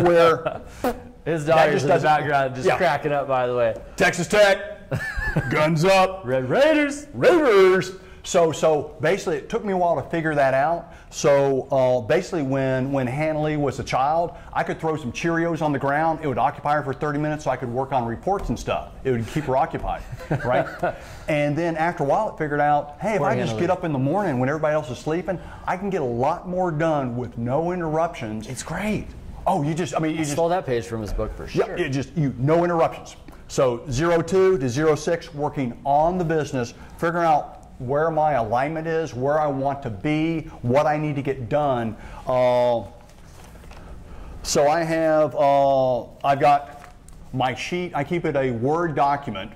where 0.02 0.62
his 1.24 1.44
daughter's 1.44 1.82
in 1.82 1.88
the 1.88 1.98
background 1.98 2.54
just 2.54 2.66
yeah. 2.66 2.76
cracking 2.76 3.12
up. 3.12 3.28
By 3.28 3.46
the 3.46 3.54
way, 3.54 3.74
Texas 3.96 4.26
Tech, 4.26 4.90
guns 5.50 5.84
up, 5.84 6.22
Red 6.24 6.48
Raiders, 6.48 7.06
Raiders. 7.14 7.92
So, 8.22 8.52
so 8.52 8.96
basically, 9.00 9.36
it 9.36 9.48
took 9.48 9.64
me 9.64 9.72
a 9.72 9.76
while 9.76 9.96
to 9.96 10.08
figure 10.10 10.34
that 10.34 10.52
out. 10.52 10.92
So, 11.08 11.62
uh, 11.70 12.00
basically, 12.02 12.42
when 12.42 12.92
when 12.92 13.06
Hanley 13.06 13.56
was 13.56 13.78
a 13.80 13.84
child, 13.84 14.36
I 14.52 14.62
could 14.62 14.78
throw 14.78 14.96
some 14.96 15.10
Cheerios 15.10 15.62
on 15.62 15.72
the 15.72 15.78
ground. 15.78 16.20
It 16.22 16.26
would 16.26 16.38
occupy 16.38 16.74
her 16.74 16.82
for 16.82 16.92
30 16.92 17.18
minutes, 17.18 17.44
so 17.44 17.50
I 17.50 17.56
could 17.56 17.70
work 17.70 17.92
on 17.92 18.04
reports 18.04 18.50
and 18.50 18.58
stuff. 18.58 18.90
It 19.04 19.12
would 19.12 19.26
keep 19.28 19.44
her 19.44 19.56
occupied, 19.56 20.02
right? 20.44 20.66
and 21.28 21.56
then 21.56 21.76
after 21.76 22.04
a 22.04 22.06
while, 22.06 22.28
it 22.28 22.38
figured 22.38 22.60
out, 22.60 22.96
hey, 23.00 23.14
if 23.14 23.18
Poor 23.18 23.28
I 23.28 23.34
Hanley. 23.34 23.48
just 23.48 23.58
get 23.58 23.70
up 23.70 23.84
in 23.84 23.92
the 23.92 23.98
morning 23.98 24.38
when 24.38 24.48
everybody 24.48 24.74
else 24.74 24.90
is 24.90 24.98
sleeping, 24.98 25.40
I 25.66 25.76
can 25.76 25.88
get 25.88 26.02
a 26.02 26.04
lot 26.04 26.46
more 26.46 26.70
done 26.70 27.16
with 27.16 27.38
no 27.38 27.72
interruptions. 27.72 28.46
It's 28.46 28.62
great. 28.62 29.06
Oh, 29.46 29.62
you 29.62 29.74
just, 29.74 29.94
I 29.94 29.98
mean, 29.98 30.12
you 30.12 30.18
I 30.18 30.20
just. 30.20 30.32
Stole 30.32 30.48
that 30.48 30.66
page 30.66 30.86
from 30.86 31.00
his 31.00 31.12
book 31.12 31.34
for 31.36 31.46
sure. 31.46 31.76
Yeah, 31.76 31.84
it 31.84 31.90
just, 31.90 32.16
you, 32.16 32.34
no 32.38 32.64
interruptions. 32.64 33.16
So 33.48 33.78
02 33.88 34.58
to 34.58 34.96
06, 34.96 35.34
working 35.34 35.80
on 35.84 36.18
the 36.18 36.24
business, 36.24 36.74
figuring 36.98 37.26
out 37.26 37.68
where 37.80 38.10
my 38.10 38.32
alignment 38.32 38.86
is, 38.86 39.14
where 39.14 39.40
I 39.40 39.46
want 39.46 39.82
to 39.82 39.90
be, 39.90 40.42
what 40.62 40.86
I 40.86 40.96
need 40.96 41.16
to 41.16 41.22
get 41.22 41.48
done. 41.48 41.96
Uh, 42.26 42.84
so 44.42 44.68
I 44.68 44.82
have, 44.82 45.34
uh, 45.34 46.04
I've 46.24 46.40
got 46.40 46.94
my 47.32 47.54
sheet, 47.54 47.92
I 47.94 48.04
keep 48.04 48.24
it 48.24 48.36
a 48.36 48.50
Word 48.52 48.94
document. 48.94 49.50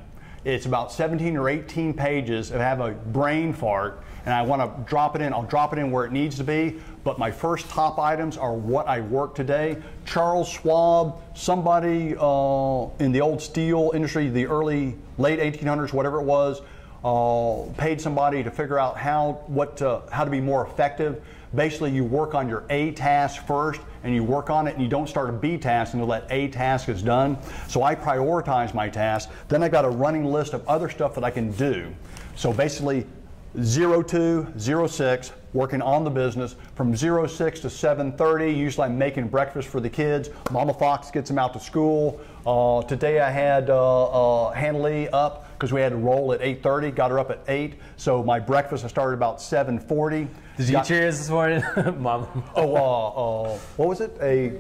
It's 0.45 0.67
about 0.67 0.93
17 0.93 1.37
or 1.37 1.49
18 1.49 1.95
pages. 1.95 2.53
I 2.53 2.59
have 2.59 2.81
a 2.81 2.91
brain 2.91 3.53
fart 3.53 4.05
and 4.25 4.35
I 4.35 4.43
want 4.43 4.61
to 4.61 4.91
drop 4.91 5.17
it 5.17 5.23
in, 5.23 5.33
I'll 5.33 5.43
drop 5.43 5.73
it 5.73 5.79
in 5.79 5.91
where 5.91 6.05
it 6.05 6.13
needs 6.13 6.37
to 6.37 6.45
be. 6.45 6.81
But 7.05 7.19
my 7.19 7.31
first 7.31 7.69
top 7.69 7.99
items 7.99 8.39
are 8.39 8.55
what 8.55 8.89
I 8.89 9.01
work 9.03 9.35
today. 9.35 9.77
Charles 10.07 10.49
Schwab, 10.49 11.21
somebody 11.37 12.17
uh, 12.19 12.89
in 12.99 13.13
the 13.13 13.21
old 13.21 13.43
steel 13.43 13.93
industry, 13.95 14.31
the 14.31 14.47
early, 14.47 14.97
late 15.19 15.39
1800s, 15.39 15.93
whatever 15.93 16.21
it 16.21 16.25
was, 16.25 16.63
uh, 17.05 17.71
paid 17.77 18.01
somebody 18.01 18.43
to 18.43 18.51
figure 18.51 18.79
out 18.79 18.97
how, 18.97 19.43
what 19.47 19.77
to, 19.77 20.01
how 20.11 20.25
to 20.25 20.31
be 20.31 20.41
more 20.41 20.67
effective. 20.67 21.23
Basically, 21.55 21.91
you 21.91 22.05
work 22.05 22.35
on 22.35 22.49
your 22.49 22.65
A 22.71 22.93
task 22.93 23.47
first 23.47 23.83
and 24.03 24.15
you 24.15 24.25
work 24.25 24.49
on 24.49 24.67
it 24.67 24.75
and 24.75 24.83
you 24.83 24.89
don't 24.89 25.07
start 25.07 25.29
a 25.29 25.33
B 25.33 25.59
task 25.59 25.93
until 25.93 26.09
that 26.09 26.27
A 26.31 26.49
task 26.49 26.89
is 26.89 27.03
done. 27.03 27.37
So 27.69 27.83
I 27.83 27.95
prioritize 27.95 28.73
my 28.73 28.89
tasks. 28.89 29.31
Then 29.49 29.63
I 29.63 29.69
got 29.69 29.85
a 29.85 29.91
running 29.91 30.25
list 30.25 30.55
of 30.55 30.67
other 30.67 30.89
stuff 30.89 31.15
that 31.17 31.23
I 31.23 31.31
can 31.31 31.53
do. 31.53 31.95
So 32.35 32.53
basically, 32.53 33.07
02, 33.55 34.55
06, 34.57 35.33
working 35.55 35.81
on 35.81 36.05
the 36.05 36.11
business. 36.11 36.57
From 36.75 36.95
06 36.95 37.61
to 37.61 37.69
7.30, 37.69 38.55
usually 38.55 38.87
I'm 38.87 38.99
making 38.99 39.29
breakfast 39.29 39.69
for 39.69 39.81
the 39.81 39.89
kids. 39.89 40.29
Mama 40.51 40.75
Fox 40.75 41.11
gets 41.11 41.29
them 41.31 41.39
out 41.39 41.55
to 41.55 41.61
school. 41.61 42.21
Uh, 42.47 42.83
today 42.83 43.21
I 43.21 43.31
had 43.31 43.71
uh, 43.71 44.49
uh, 44.49 44.53
Hanley 44.53 45.09
up 45.09 45.49
because 45.55 45.73
we 45.73 45.81
had 45.81 45.91
to 45.91 45.97
roll 45.97 46.33
at 46.35 46.41
8:30. 46.41 46.95
Got 46.95 47.11
her 47.11 47.19
up 47.19 47.31
at 47.31 47.41
8. 47.49 47.75
So 47.97 48.23
my 48.23 48.39
breakfast 48.39 48.85
I 48.85 48.89
started 48.89 49.15
about 49.15 49.39
7:40. 49.39 50.29
Did 50.59 50.67
you 50.67 50.73
Got- 50.73 50.87
get 50.87 51.01
yours 51.01 51.19
this 51.19 51.31
morning, 51.31 51.63
Mom? 51.99 52.45
Oh, 52.55 52.75
uh, 52.77 53.09
uh, 53.55 53.59
what 53.77 53.89
was 53.89 54.01
it? 54.03 54.15
A 54.21 54.53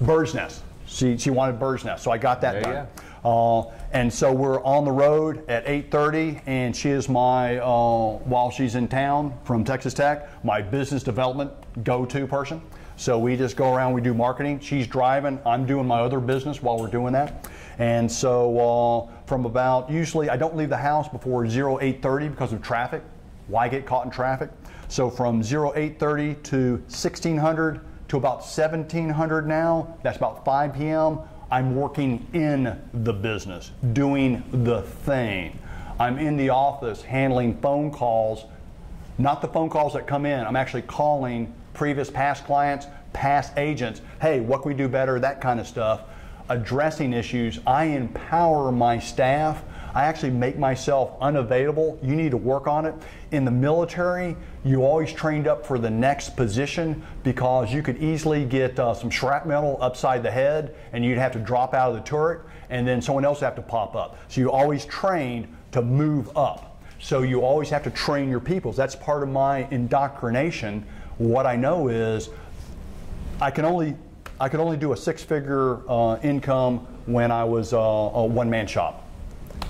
bird's 0.00 0.32
nest. 0.34 0.62
She, 0.86 1.18
she 1.18 1.30
wanted 1.30 1.58
bird's 1.58 1.84
nest, 1.84 2.02
so 2.04 2.10
I 2.10 2.16
got 2.16 2.40
that 2.40 2.62
There 2.62 2.62
done. 2.62 2.86
Uh, 3.26 3.64
and 3.90 4.12
so 4.12 4.32
we're 4.32 4.62
on 4.62 4.84
the 4.84 4.92
road 4.92 5.42
at 5.48 5.66
8:30, 5.66 6.42
and 6.46 6.76
she 6.76 6.90
is 6.90 7.08
my 7.08 7.58
uh, 7.58 8.18
while 8.22 8.52
she's 8.52 8.76
in 8.76 8.86
town 8.86 9.36
from 9.42 9.64
Texas 9.64 9.94
Tech, 9.94 10.28
my 10.44 10.62
business 10.62 11.02
development 11.02 11.50
go-to 11.82 12.24
person. 12.28 12.62
So 12.94 13.18
we 13.18 13.36
just 13.36 13.56
go 13.56 13.74
around, 13.74 13.94
we 13.94 14.00
do 14.00 14.14
marketing. 14.14 14.60
She's 14.60 14.86
driving, 14.86 15.40
I'm 15.44 15.66
doing 15.66 15.88
my 15.88 15.98
other 16.02 16.20
business 16.20 16.62
while 16.62 16.78
we're 16.78 16.86
doing 16.86 17.12
that. 17.14 17.50
And 17.78 18.10
so 18.10 18.58
uh, 18.60 19.12
from 19.26 19.44
about 19.44 19.90
usually 19.90 20.30
I 20.30 20.36
don't 20.36 20.56
leave 20.56 20.68
the 20.70 20.76
house 20.76 21.08
before 21.08 21.44
08:30 21.44 22.30
because 22.30 22.52
of 22.52 22.62
traffic. 22.62 23.02
Why 23.48 23.68
get 23.68 23.86
caught 23.86 24.04
in 24.04 24.12
traffic? 24.12 24.50
So 24.86 25.10
from 25.10 25.40
0830 25.40 26.34
to 26.44 26.70
1600 26.86 27.80
to 28.06 28.16
about 28.18 28.36
1700 28.36 29.48
now, 29.48 29.96
that's 30.04 30.16
about 30.16 30.44
5 30.44 30.74
p.m., 30.74 31.18
I'm 31.50 31.76
working 31.76 32.26
in 32.32 32.80
the 32.92 33.12
business, 33.12 33.70
doing 33.92 34.42
the 34.50 34.82
thing. 34.82 35.58
I'm 35.98 36.18
in 36.18 36.36
the 36.36 36.50
office 36.50 37.02
handling 37.02 37.60
phone 37.60 37.90
calls, 37.90 38.44
not 39.18 39.40
the 39.40 39.48
phone 39.48 39.70
calls 39.70 39.92
that 39.94 40.06
come 40.06 40.26
in. 40.26 40.44
I'm 40.44 40.56
actually 40.56 40.82
calling 40.82 41.54
previous 41.72 42.10
past 42.10 42.44
clients, 42.44 42.86
past 43.12 43.56
agents, 43.56 44.00
hey, 44.20 44.40
what 44.40 44.62
can 44.62 44.72
we 44.72 44.76
do 44.76 44.88
better, 44.88 45.20
that 45.20 45.40
kind 45.40 45.60
of 45.60 45.66
stuff, 45.66 46.02
addressing 46.48 47.12
issues. 47.12 47.60
I 47.66 47.84
empower 47.84 48.72
my 48.72 48.98
staff. 48.98 49.62
I 49.96 50.04
actually 50.04 50.32
make 50.32 50.58
myself 50.58 51.12
unavailable. 51.22 51.98
You 52.02 52.16
need 52.16 52.30
to 52.32 52.36
work 52.36 52.66
on 52.66 52.84
it. 52.84 52.94
In 53.30 53.46
the 53.46 53.50
military, 53.50 54.36
you 54.62 54.84
always 54.84 55.10
trained 55.10 55.48
up 55.48 55.64
for 55.64 55.78
the 55.78 55.88
next 55.88 56.36
position 56.36 57.02
because 57.22 57.72
you 57.72 57.82
could 57.82 57.96
easily 57.96 58.44
get 58.44 58.78
uh, 58.78 58.92
some 58.92 59.08
shrapnel 59.08 59.78
upside 59.80 60.22
the 60.22 60.30
head 60.30 60.76
and 60.92 61.02
you'd 61.02 61.16
have 61.16 61.32
to 61.32 61.38
drop 61.38 61.72
out 61.72 61.88
of 61.88 61.96
the 61.96 62.02
turret 62.02 62.42
and 62.68 62.86
then 62.86 63.00
someone 63.00 63.24
else 63.24 63.40
would 63.40 63.46
have 63.46 63.56
to 63.56 63.62
pop 63.62 63.96
up. 63.96 64.18
So 64.28 64.42
you 64.42 64.52
always 64.52 64.84
trained 64.84 65.48
to 65.72 65.80
move 65.80 66.36
up. 66.36 66.78
So 66.98 67.22
you 67.22 67.40
always 67.40 67.70
have 67.70 67.82
to 67.84 67.90
train 67.90 68.28
your 68.28 68.40
people. 68.40 68.72
That's 68.72 68.94
part 68.94 69.22
of 69.22 69.30
my 69.30 69.66
indoctrination. 69.70 70.84
What 71.16 71.46
I 71.46 71.56
know 71.56 71.88
is 71.88 72.28
I 73.40 73.50
can 73.50 73.64
only 73.64 73.96
I 74.38 74.50
could 74.50 74.60
only 74.60 74.76
do 74.76 74.92
a 74.92 74.96
six-figure 74.98 75.90
uh, 75.90 76.18
income 76.22 76.86
when 77.06 77.32
I 77.32 77.44
was 77.44 77.72
uh, 77.72 77.78
a 77.78 78.26
one-man 78.26 78.66
shop. 78.66 79.05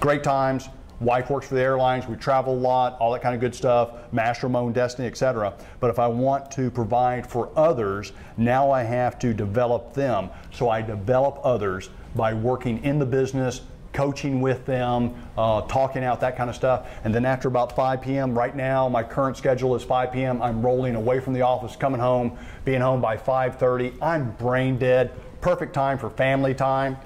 Great 0.00 0.22
times. 0.22 0.68
Wife 1.00 1.30
works 1.30 1.48
for 1.48 1.54
the 1.54 1.60
airlines. 1.60 2.06
We 2.06 2.16
travel 2.16 2.54
a 2.54 2.56
lot, 2.56 2.98
all 3.00 3.12
that 3.12 3.22
kind 3.22 3.34
of 3.34 3.40
good 3.40 3.54
stuff. 3.54 4.12
Master 4.12 4.48
my 4.48 4.58
own 4.58 4.72
destiny, 4.72 5.06
etc. 5.08 5.54
But 5.80 5.90
if 5.90 5.98
I 5.98 6.06
want 6.06 6.50
to 6.52 6.70
provide 6.70 7.26
for 7.26 7.50
others, 7.56 8.12
now 8.36 8.70
I 8.70 8.82
have 8.82 9.18
to 9.20 9.34
develop 9.34 9.94
them. 9.94 10.30
So 10.52 10.68
I 10.70 10.82
develop 10.82 11.40
others 11.42 11.90
by 12.14 12.32
working 12.32 12.82
in 12.84 12.98
the 12.98 13.06
business, 13.06 13.62
coaching 13.92 14.40
with 14.40 14.64
them, 14.66 15.14
uh, 15.36 15.62
talking 15.62 16.04
out 16.04 16.20
that 16.20 16.36
kind 16.36 16.50
of 16.50 16.56
stuff. 16.56 16.88
And 17.04 17.14
then 17.14 17.24
after 17.24 17.48
about 17.48 17.74
5 17.74 18.00
p.m., 18.02 18.36
right 18.36 18.54
now 18.54 18.88
my 18.88 19.02
current 19.02 19.36
schedule 19.36 19.74
is 19.74 19.82
5 19.82 20.12
p.m. 20.12 20.42
I'm 20.42 20.60
rolling 20.64 20.94
away 20.94 21.20
from 21.20 21.32
the 21.32 21.42
office, 21.42 21.76
coming 21.76 22.00
home, 22.00 22.38
being 22.64 22.80
home 22.80 23.00
by 23.00 23.16
5:30. 23.16 23.94
I'm 24.02 24.32
brain 24.32 24.78
dead. 24.78 25.12
Perfect 25.46 25.74
time 25.74 25.96
for 25.96 26.10
family 26.10 26.54
time. 26.54 26.96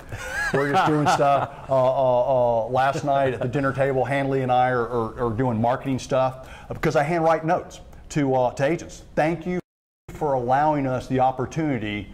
We're 0.55 0.72
just 0.72 0.86
doing 0.86 1.07
stuff. 1.14 1.68
Uh, 1.68 1.74
uh, 1.74 2.64
uh, 2.64 2.68
last 2.68 3.05
night 3.05 3.34
at 3.34 3.43
the 3.43 3.49
dinner 3.49 3.70
table, 3.70 4.03
Hanley 4.03 4.41
and 4.41 4.51
I 4.51 4.70
are, 4.70 4.88
are, 4.88 5.26
are 5.26 5.30
doing 5.36 5.61
marketing 5.61 5.99
stuff 5.99 6.49
because 6.70 6.97
I 6.97 7.03
handwrite 7.03 7.45
notes 7.45 7.82
to 8.09 8.34
uh, 8.34 8.51
to 8.53 8.64
agents. 8.64 9.03
Thank 9.14 9.47
you 9.47 9.61
for 10.09 10.32
allowing 10.32 10.86
us 10.86 11.07
the 11.07 11.20
opportunity 11.20 12.11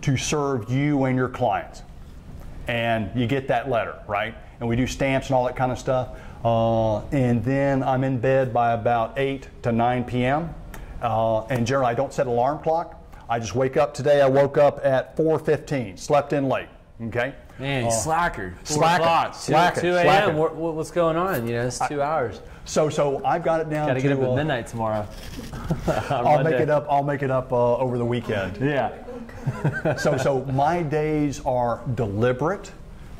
to 0.00 0.16
serve 0.16 0.68
you 0.68 1.04
and 1.04 1.16
your 1.16 1.28
clients 1.28 1.84
and 2.66 3.08
you 3.14 3.28
get 3.28 3.46
that 3.46 3.70
letter, 3.70 4.02
right? 4.08 4.34
And 4.58 4.68
we 4.68 4.74
do 4.74 4.84
stamps 4.84 5.28
and 5.28 5.36
all 5.36 5.44
that 5.44 5.54
kind 5.54 5.70
of 5.70 5.78
stuff. 5.78 6.08
Uh, 6.44 7.02
and 7.10 7.44
then 7.44 7.84
I'm 7.84 8.02
in 8.02 8.18
bed 8.18 8.52
by 8.52 8.72
about 8.72 9.16
8 9.16 9.46
to 9.62 9.70
9 9.70 10.02
p.m. 10.06 10.52
Uh, 11.00 11.44
and 11.44 11.64
generally, 11.64 11.92
I 11.92 11.94
don't 11.94 12.12
set 12.12 12.26
alarm 12.26 12.64
clock. 12.64 12.97
I 13.28 13.38
just 13.38 13.54
wake 13.54 13.76
up. 13.76 13.94
Today, 13.94 14.20
I 14.22 14.28
woke 14.28 14.56
up 14.58 14.80
at 14.84 15.16
4:15. 15.16 15.96
Slept 15.98 16.32
in 16.32 16.48
late. 16.48 16.68
Okay. 17.08 17.34
Man, 17.58 17.86
Uh, 17.86 17.90
slacker. 17.90 18.54
Slacker, 18.64 19.32
two- 19.32 19.38
slacker, 19.38 19.80
2 19.80 19.94
a.m. 19.96 20.36
What, 20.36 20.54
what- 20.54 20.74
what's 20.74 20.90
going 20.90 21.16
on? 21.16 21.46
You 21.46 21.54
know, 21.56 21.66
it's 21.66 21.80
two 21.88 22.00
hours. 22.00 22.40
So, 22.64 22.88
so 22.88 23.20
I've 23.24 23.42
got 23.42 23.60
it 23.60 23.68
down 23.70 23.88
Got 23.88 23.94
to. 23.94 24.00
to 24.00 24.08
get 24.08 24.12
up 24.16 24.22
at 24.22 24.28
uh, 24.30 24.34
midnight 24.36 24.66
tomorrow. 24.66 25.06
I'll 26.10 26.44
make 26.44 26.54
it 26.60 26.70
up. 26.70 26.86
I'll 26.90 27.02
make 27.02 27.22
it 27.22 27.30
up 27.30 27.52
uh, 27.52 27.76
over 27.76 27.98
the 27.98 28.04
weekend. 28.04 28.58
Yeah. 28.60 28.90
so 29.96 30.16
so 30.18 30.44
my 30.46 30.82
days 30.82 31.40
are 31.46 31.80
deliberate 31.94 32.70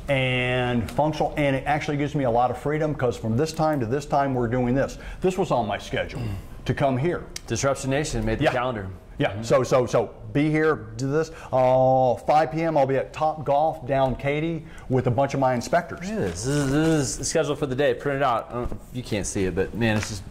and 0.07 0.89
functional 0.91 1.33
and 1.37 1.55
it 1.55 1.63
actually 1.65 1.97
gives 1.97 2.13
me 2.15 2.23
a 2.25 2.29
lot 2.29 2.51
of 2.51 2.57
freedom 2.57 2.93
because 2.93 3.17
from 3.17 3.35
this 3.37 3.51
time 3.53 3.79
to 3.79 3.85
this 3.87 4.05
time 4.05 4.33
we're 4.35 4.47
doing 4.47 4.75
this 4.75 4.97
this 5.21 5.37
was 5.37 5.49
on 5.51 5.67
my 5.67 5.77
schedule 5.77 6.21
to 6.65 6.73
come 6.73 6.97
here 6.97 7.25
Disruption 7.47 7.89
Nation 7.89 8.23
made 8.25 8.37
the 8.39 8.43
Yeah. 8.45 8.51
calendar. 8.51 8.87
Yeah 9.19 9.41
so 9.41 9.63
so 9.63 9.85
so 9.85 10.15
be 10.33 10.49
here 10.49 10.75
do 10.97 11.11
this 11.11 11.31
uh, 11.51 12.15
5 12.15 12.51
p.m 12.51 12.77
i'll 12.77 12.85
be 12.85 12.95
at 12.95 13.11
Topgolf 13.13 13.85
down 13.87 14.15
katy 14.15 14.65
with 14.89 15.07
a 15.07 15.11
bunch 15.11 15.33
of 15.33 15.39
my 15.39 15.53
inspectors 15.53 15.99
Look 15.99 16.09
at 16.09 16.19
this. 16.19 16.43
This 16.45 16.55
is, 16.55 16.71
this 16.71 16.87
is 16.87 17.17
the 17.17 17.25
schedule 17.25 17.55
for 17.55 17.65
the 17.65 17.75
day. 17.75 17.93
Print 17.93 18.17
it 18.17 18.23
out. 18.23 18.47
I 18.49 18.53
don't 18.53 18.71
know 18.71 18.77
if 18.89 18.95
you 18.95 19.03
can't 19.03 19.27
see 19.27 19.45
it, 19.45 19.55
but 19.55 19.73
man, 19.75 19.97
it's 19.97 20.09
just 20.09 20.23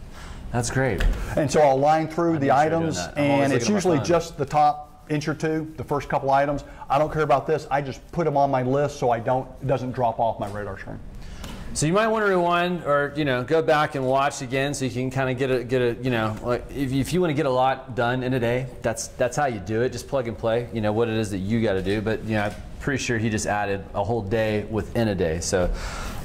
that's 0.51 0.71
great. 0.71 1.03
And 1.35 1.51
so 1.51 1.61
I'll 1.61 1.77
line 1.77 2.07
through 2.07 2.39
the 2.39 2.47
make 2.47 2.49
sure 2.49 2.55
items. 2.55 2.97
I'm 2.97 3.17
and 3.17 3.53
it's 3.53 3.69
looking 3.69 3.77
at 3.77 3.85
my 3.85 3.93
usually 3.93 4.07
just 4.07 4.37
the 4.37 4.45
top 4.45 5.05
inch 5.09 5.27
or 5.27 5.35
two, 5.35 5.71
the 5.77 5.83
first 5.83 6.09
couple 6.09 6.31
items. 6.31 6.63
I 6.89 6.97
don't 6.97 7.11
care 7.11 7.21
about 7.21 7.45
this. 7.45 7.67
I 7.69 7.81
just 7.81 8.09
put 8.11 8.25
them 8.25 8.37
on 8.37 8.49
my 8.49 8.63
list 8.63 8.97
so 8.97 9.11
I 9.11 9.19
don't 9.19 9.47
it 9.61 9.67
doesn't 9.67 9.91
drop 9.91 10.19
off 10.19 10.39
my 10.39 10.49
radar 10.49 10.79
screen. 10.79 10.99
So 11.73 11.85
you 11.85 11.93
might 11.93 12.07
want 12.07 12.25
to 12.25 12.29
rewind 12.29 12.83
or 12.83 13.13
you 13.15 13.25
know 13.25 13.43
go 13.43 13.61
back 13.61 13.95
and 13.95 14.05
watch 14.05 14.41
again 14.41 14.73
so 14.73 14.85
you 14.85 14.91
can 14.91 15.11
kind 15.11 15.29
of 15.29 15.37
get 15.37 15.51
a 15.51 15.63
get 15.63 15.81
a 15.81 16.03
you 16.03 16.09
know 16.09 16.61
if, 16.69 16.91
if 16.91 17.13
you 17.13 17.21
want 17.21 17.29
to 17.29 17.35
get 17.35 17.45
a 17.45 17.51
lot 17.51 17.95
done 17.95 18.23
in 18.23 18.33
a 18.33 18.39
day 18.39 18.67
that's 18.81 19.07
that's 19.09 19.37
how 19.37 19.45
you 19.45 19.59
do 19.59 19.81
it. 19.83 19.91
Just 19.91 20.07
plug 20.07 20.27
and 20.27 20.37
play 20.37 20.67
you 20.73 20.81
know 20.81 20.91
what 20.91 21.07
it 21.07 21.15
is 21.15 21.29
that 21.31 21.37
you 21.37 21.61
got 21.61 21.73
to 21.73 21.83
do. 21.83 22.01
But 22.01 22.23
you 22.23 22.35
know 22.35 22.43
I'm 22.45 22.55
pretty 22.79 23.01
sure 23.01 23.17
he 23.17 23.29
just 23.29 23.45
added 23.45 23.85
a 23.93 24.03
whole 24.03 24.21
day 24.21 24.63
within 24.65 25.09
a 25.09 25.15
day. 25.15 25.39
So 25.39 25.71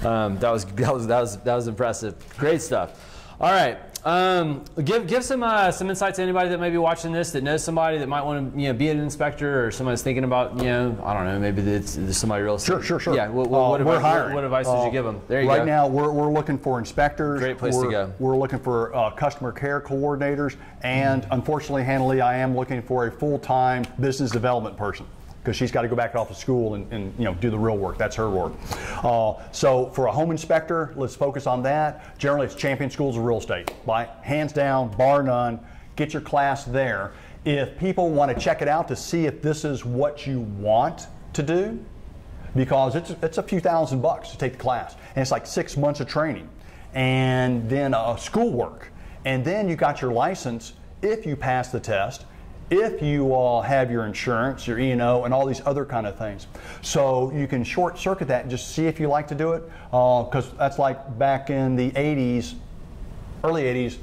um, 0.02 0.38
that 0.38 0.50
was 0.50 0.64
that 0.76 0.92
was 0.92 1.06
that 1.06 1.20
was 1.20 1.36
that 1.38 1.54
was 1.54 1.68
impressive. 1.68 2.14
Great 2.38 2.62
stuff 2.62 3.13
all 3.40 3.50
right 3.52 3.78
um, 4.04 4.62
give 4.84 5.06
give 5.06 5.24
some 5.24 5.42
uh, 5.42 5.70
some 5.72 5.88
insight 5.88 6.14
to 6.16 6.22
anybody 6.22 6.50
that 6.50 6.60
may 6.60 6.68
be 6.68 6.76
watching 6.76 7.10
this 7.10 7.30
that 7.32 7.42
knows 7.42 7.64
somebody 7.64 7.96
that 7.96 8.06
might 8.06 8.20
want 8.20 8.52
to 8.52 8.60
you 8.60 8.68
know 8.68 8.74
be 8.74 8.90
an 8.90 9.00
inspector 9.00 9.64
or 9.66 9.70
somebody's 9.70 10.02
thinking 10.02 10.24
about 10.24 10.58
you 10.58 10.64
know 10.64 11.02
I 11.02 11.14
don't 11.14 11.24
know 11.24 11.38
maybe 11.38 11.62
it's, 11.62 11.94
there's 11.94 12.18
somebody 12.18 12.42
real 12.42 12.58
Sure, 12.58 12.82
sure, 12.82 13.00
sure. 13.00 13.16
yeah 13.16 13.28
what, 13.28 13.46
Uh, 13.46 13.48
what, 13.48 13.70
we're 13.80 13.96
advice, 13.96 14.02
hiring. 14.02 14.34
what, 14.34 14.42
what 14.42 14.44
advice 14.44 14.66
did 14.66 14.72
Uh, 14.72 14.84
you 14.84 14.92
give 14.92 15.06
them 15.06 15.22
there 15.26 15.40
you 15.40 15.48
right 15.48 15.60
go 15.60 15.64
now, 15.64 15.86
we're, 15.88 16.10
we're 16.12 16.30
looking 16.30 16.58
for 16.58 16.78
inspectors. 16.78 17.40
Great 17.40 17.56
place 17.56 17.74
to 17.76 17.80
we're, 17.80 17.90
go. 17.90 18.12
We're 18.18 18.36
looking 18.36 18.58
for 18.58 18.94
uh, 18.94 19.10
customer 19.12 19.52
care 19.52 19.80
coordinators, 19.80 20.56
and 20.82 21.26
unfortunately, 21.30 21.84
Hanley, 21.84 22.20
I 22.20 22.36
am 22.36 22.54
looking 22.54 22.82
for 22.82 23.06
a 23.06 23.10
full-time 23.10 23.86
business 23.98 24.30
development 24.30 24.76
person 24.76 25.06
because 25.44 25.56
she's 25.56 25.70
got 25.70 25.82
to 25.82 25.88
go 25.88 25.94
back 25.94 26.14
off 26.14 26.28
to 26.28 26.34
school 26.34 26.74
and, 26.74 26.90
and 26.90 27.12
you 27.18 27.24
know 27.26 27.34
do 27.34 27.50
the 27.50 27.58
real 27.58 27.76
work. 27.76 27.98
That's 27.98 28.16
her 28.16 28.30
work. 28.30 28.54
Uh, 29.02 29.34
so 29.52 29.90
for 29.90 30.06
a 30.06 30.12
home 30.12 30.30
inspector, 30.30 30.94
let's 30.96 31.14
focus 31.14 31.46
on 31.46 31.62
that. 31.64 32.18
Generally, 32.18 32.46
it's 32.46 32.54
Champion 32.54 32.88
Schools 32.88 33.18
of 33.18 33.24
Real 33.24 33.38
Estate. 33.38 33.70
By 33.84 34.08
hands 34.22 34.54
down, 34.54 34.96
bar 34.96 35.22
none. 35.22 35.60
Get 35.96 36.14
your 36.14 36.22
class 36.22 36.64
there. 36.64 37.12
If 37.44 37.78
people 37.78 38.08
want 38.08 38.34
to 38.34 38.42
check 38.42 38.62
it 38.62 38.68
out 38.68 38.88
to 38.88 38.96
see 38.96 39.26
if 39.26 39.42
this 39.42 39.66
is 39.66 39.84
what 39.84 40.26
you 40.26 40.40
want 40.40 41.08
to 41.34 41.42
do, 41.42 41.84
because 42.56 42.96
it's, 42.96 43.10
it's 43.22 43.36
a 43.36 43.42
few 43.42 43.60
thousand 43.60 44.00
bucks 44.00 44.30
to 44.30 44.38
take 44.38 44.52
the 44.52 44.58
class. 44.58 44.94
And 45.14 45.22
it's 45.22 45.30
like 45.30 45.46
six 45.46 45.76
months 45.76 46.00
of 46.00 46.08
training 46.08 46.48
and 46.94 47.68
then 47.68 47.92
uh, 47.92 48.16
schoolwork. 48.16 48.90
And 49.26 49.44
then 49.44 49.68
you 49.68 49.76
got 49.76 50.00
your 50.00 50.12
license 50.12 50.72
if 51.02 51.26
you 51.26 51.36
pass 51.36 51.68
the 51.68 51.80
test, 51.80 52.24
if 52.70 53.02
you 53.02 53.32
all 53.32 53.62
have 53.62 53.90
your 53.90 54.06
insurance, 54.06 54.66
your 54.66 54.78
E&O, 54.78 55.24
and 55.24 55.34
all 55.34 55.46
these 55.46 55.60
other 55.66 55.84
kind 55.84 56.06
of 56.06 56.16
things. 56.16 56.46
So 56.82 57.30
you 57.32 57.46
can 57.46 57.64
short 57.64 57.98
circuit 57.98 58.28
that 58.28 58.42
and 58.42 58.50
just 58.50 58.74
see 58.74 58.86
if 58.86 58.98
you 58.98 59.08
like 59.08 59.28
to 59.28 59.34
do 59.34 59.52
it. 59.52 59.62
Uh, 59.92 60.22
because 60.22 60.50
that's 60.52 60.78
like 60.78 61.18
back 61.18 61.50
in 61.50 61.76
the 61.76 61.90
80s, 61.92 62.54
early 63.42 63.64
80s, 63.64 63.98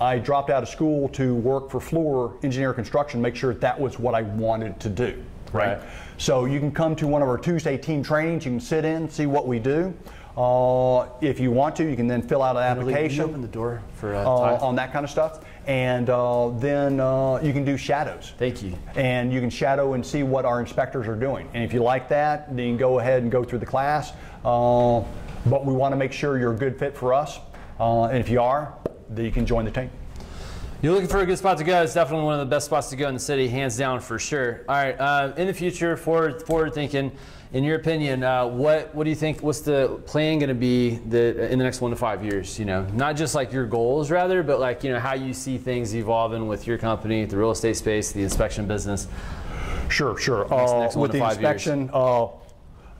I 0.00 0.18
dropped 0.18 0.50
out 0.50 0.62
of 0.62 0.68
school 0.68 1.08
to 1.10 1.34
work 1.34 1.70
for 1.70 1.78
Fluor 1.78 2.42
Engineer 2.42 2.72
Construction, 2.72 3.20
make 3.20 3.36
sure 3.36 3.52
that, 3.52 3.60
that 3.60 3.78
was 3.78 3.98
what 3.98 4.14
I 4.14 4.22
wanted 4.22 4.80
to 4.80 4.88
do. 4.88 5.22
Right. 5.52 5.78
Right. 5.78 5.80
So 6.16 6.44
you 6.44 6.60
can 6.60 6.70
come 6.70 6.94
to 6.96 7.06
one 7.06 7.22
of 7.22 7.28
our 7.28 7.38
Tuesday 7.38 7.76
team 7.76 8.02
trainings. 8.02 8.44
You 8.44 8.52
can 8.52 8.60
sit 8.60 8.84
in, 8.84 9.08
see 9.08 9.26
what 9.26 9.46
we 9.46 9.58
do. 9.58 9.94
Uh, 10.40 11.06
if 11.20 11.38
you 11.38 11.50
want 11.50 11.76
to, 11.76 11.84
you 11.84 11.94
can 11.94 12.06
then 12.06 12.22
fill 12.22 12.42
out 12.42 12.56
an 12.56 12.78
Really, 12.78 12.78
can 12.78 12.86
you 12.86 12.94
application 12.94 13.24
open 13.26 13.42
the 13.42 13.48
door 13.48 13.82
for 13.92 14.14
uh, 14.14 14.22
uh, 14.22 14.58
on 14.62 14.74
that 14.76 14.90
kind 14.90 15.04
of 15.04 15.10
stuff. 15.10 15.44
And 15.66 16.08
uh, 16.08 16.48
then 16.56 16.98
uh, 16.98 17.40
you 17.42 17.52
can 17.52 17.62
do 17.62 17.76
shadows. 17.76 18.32
Thank 18.38 18.62
you. 18.62 18.74
And 18.94 19.30
you 19.30 19.40
can 19.40 19.50
shadow 19.50 19.92
and 19.92 20.04
see 20.04 20.22
what 20.22 20.46
our 20.46 20.58
inspectors 20.58 21.06
are 21.08 21.14
doing. 21.14 21.46
And 21.52 21.62
if 21.62 21.74
you 21.74 21.82
like 21.82 22.08
that, 22.08 22.48
then 22.56 22.58
you 22.58 22.70
can 22.70 22.78
go 22.78 23.00
ahead 23.00 23.22
and 23.22 23.30
go 23.30 23.44
through 23.44 23.58
the 23.58 23.66
class. 23.66 24.12
Uh, 24.42 25.04
but 25.44 25.66
we 25.66 25.74
want 25.74 25.92
to 25.92 25.96
make 25.96 26.12
sure 26.12 26.38
you're 26.38 26.54
a 26.54 26.56
good 26.56 26.78
fit 26.78 26.96
for 26.96 27.12
us. 27.12 27.38
Uh, 27.78 28.04
and 28.04 28.16
if 28.16 28.30
you 28.30 28.40
are, 28.40 28.74
then 29.10 29.26
you 29.26 29.30
can 29.30 29.44
join 29.44 29.66
the 29.66 29.70
team. 29.70 29.90
You're 30.80 30.94
looking 30.94 31.08
for 31.08 31.20
a 31.20 31.26
good 31.26 31.36
spot 31.36 31.58
to 31.58 31.64
go. 31.64 31.82
It's 31.82 31.92
definitely 31.92 32.24
one 32.24 32.40
of 32.40 32.40
the 32.40 32.50
best 32.50 32.64
spots 32.64 32.88
to 32.88 32.96
go 32.96 33.08
in 33.08 33.12
the 33.12 33.20
city, 33.20 33.46
hands 33.46 33.76
down 33.76 34.00
for 34.00 34.18
sure. 34.18 34.64
All 34.66 34.74
right, 34.74 34.98
uh, 34.98 35.34
in 35.36 35.46
the 35.46 35.52
future, 35.52 35.98
forward 35.98 36.46
forward 36.46 36.72
thinking. 36.72 37.12
In 37.52 37.64
your 37.64 37.74
opinion, 37.76 38.22
uh, 38.22 38.46
what 38.46 38.94
what 38.94 39.02
do 39.04 39.10
you 39.10 39.16
think? 39.16 39.42
What's 39.42 39.60
the 39.60 40.00
plan 40.06 40.38
going 40.38 40.50
to 40.50 40.54
be 40.54 40.96
the, 41.08 41.50
in 41.50 41.58
the 41.58 41.64
next 41.64 41.80
one 41.80 41.90
to 41.90 41.96
five 41.96 42.24
years? 42.24 42.60
You 42.60 42.64
know, 42.64 42.84
not 42.92 43.16
just 43.16 43.34
like 43.34 43.52
your 43.52 43.66
goals, 43.66 44.08
rather, 44.08 44.44
but 44.44 44.60
like 44.60 44.84
you 44.84 44.92
know 44.92 45.00
how 45.00 45.14
you 45.14 45.34
see 45.34 45.58
things 45.58 45.94
evolving 45.96 46.46
with 46.46 46.68
your 46.68 46.78
company, 46.78 47.24
the 47.24 47.36
real 47.36 47.50
estate 47.50 47.76
space, 47.76 48.12
the 48.12 48.22
inspection 48.22 48.66
business. 48.68 49.08
Sure, 49.88 50.16
sure. 50.16 50.46
Next- 50.48 50.96
Uh, 50.96 51.00
with 51.00 51.10
the 51.10 51.24
inspection, 51.24 51.90
uh, 51.92 52.26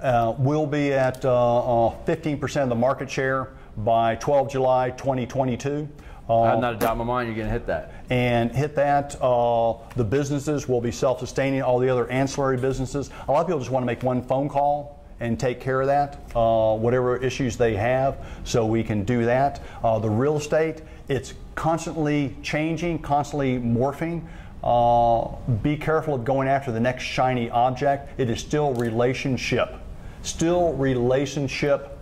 uh, 0.01 0.35
we'll 0.37 0.67
be 0.67 0.93
at 0.93 1.25
uh, 1.25 1.87
uh, 1.89 1.95
15% 2.05 2.65
of 2.65 2.69
the 2.71 2.75
market 2.75 3.09
share 3.09 3.51
by 3.77 4.17
12 4.17 4.51
July 4.51 4.91
2022. 4.91 5.89
I 6.31 6.53
Uh, 6.53 6.61
not 6.61 6.75
a 6.75 6.77
doubt 6.77 6.93
in 6.93 6.99
my 6.99 7.05
mind 7.05 7.29
you're 7.29 7.37
going 7.37 7.49
to 7.49 7.53
hit 7.53 7.67
that. 7.67 7.93
and 8.09 8.53
hit 8.53 8.75
that. 8.77 9.17
Uh, 9.21 9.75
the 9.97 10.05
businesses 10.05 10.69
will 10.69 10.81
be 10.81 10.93
self 10.93 11.19
sustaining, 11.19 11.63
all 11.63 11.79
the 11.79 11.89
other 11.89 12.09
ancillary 12.11 12.57
businesses. 12.57 13.11
A 13.29 13.33
lot 13.33 13.41
of 13.41 13.47
people 13.47 13.59
just 13.59 13.71
want 13.71 13.83
to 13.83 13.87
make 13.87 14.03
one 14.03 14.23
phone 14.23 14.49
call 14.49 15.01
and 15.19 15.39
take 15.39 15.61
care 15.61 15.81
of 15.81 15.87
that, 15.89 16.19
uh, 16.35 16.75
whatever 16.77 17.17
issues 17.17 17.57
they 17.57 17.75
have, 17.75 18.25
so 18.45 18.65
we 18.65 18.83
can 18.83 19.05
do 19.05 19.25
that. 19.27 19.61
Uh, 19.85 19.99
the 19.99 20.09
real 20.09 20.37
estate, 20.39 20.83
it's 21.09 21.35
constantly 21.57 22.35
changing, 22.43 23.01
constantly 23.01 23.59
morphing. 23.59 24.23
Uh, 24.65 25.37
be 25.63 25.77
careful 25.77 26.15
of 26.15 26.25
going 26.25 26.49
after 26.49 26.73
the 26.73 26.81
next 26.81 27.03
shiny 27.03 27.51
object. 27.51 28.19
It 28.19 28.31
is 28.31 28.41
still 28.41 28.73
relationship. 28.75 29.75
Still 30.23 30.73
relationship, 30.75 31.99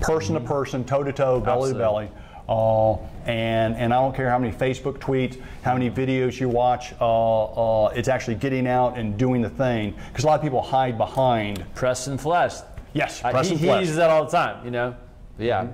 person 0.00 0.34
to 0.34 0.40
person, 0.40 0.84
toe 0.84 1.02
to 1.02 1.12
toe, 1.12 1.40
belly 1.40 1.72
to 1.72 1.78
belly. 1.78 2.10
Uh, 2.48 2.94
and, 3.26 3.74
and 3.74 3.92
I 3.92 4.00
don't 4.00 4.14
care 4.14 4.30
how 4.30 4.38
many 4.38 4.52
Facebook 4.52 4.98
tweets, 4.98 5.40
how 5.62 5.74
many 5.74 5.90
videos 5.90 6.38
you 6.38 6.48
watch, 6.48 6.94
uh, 7.00 7.84
uh, 7.84 7.88
it's 7.88 8.08
actually 8.08 8.36
getting 8.36 8.68
out 8.68 8.96
and 8.96 9.18
doing 9.18 9.42
the 9.42 9.50
thing. 9.50 9.94
Because 10.08 10.24
a 10.24 10.26
lot 10.28 10.36
of 10.36 10.42
people 10.42 10.62
hide 10.62 10.96
behind. 10.96 11.64
Press 11.74 12.06
and 12.06 12.20
Flesh. 12.20 12.54
Yes, 12.92 13.20
press 13.20 13.48
he, 13.48 13.54
and 13.54 13.60
he 13.60 13.78
uses 13.80 13.96
that 13.96 14.10
all 14.10 14.24
the 14.24 14.30
time, 14.30 14.64
you 14.64 14.70
know. 14.70 14.96
But 15.36 15.46
yeah. 15.46 15.68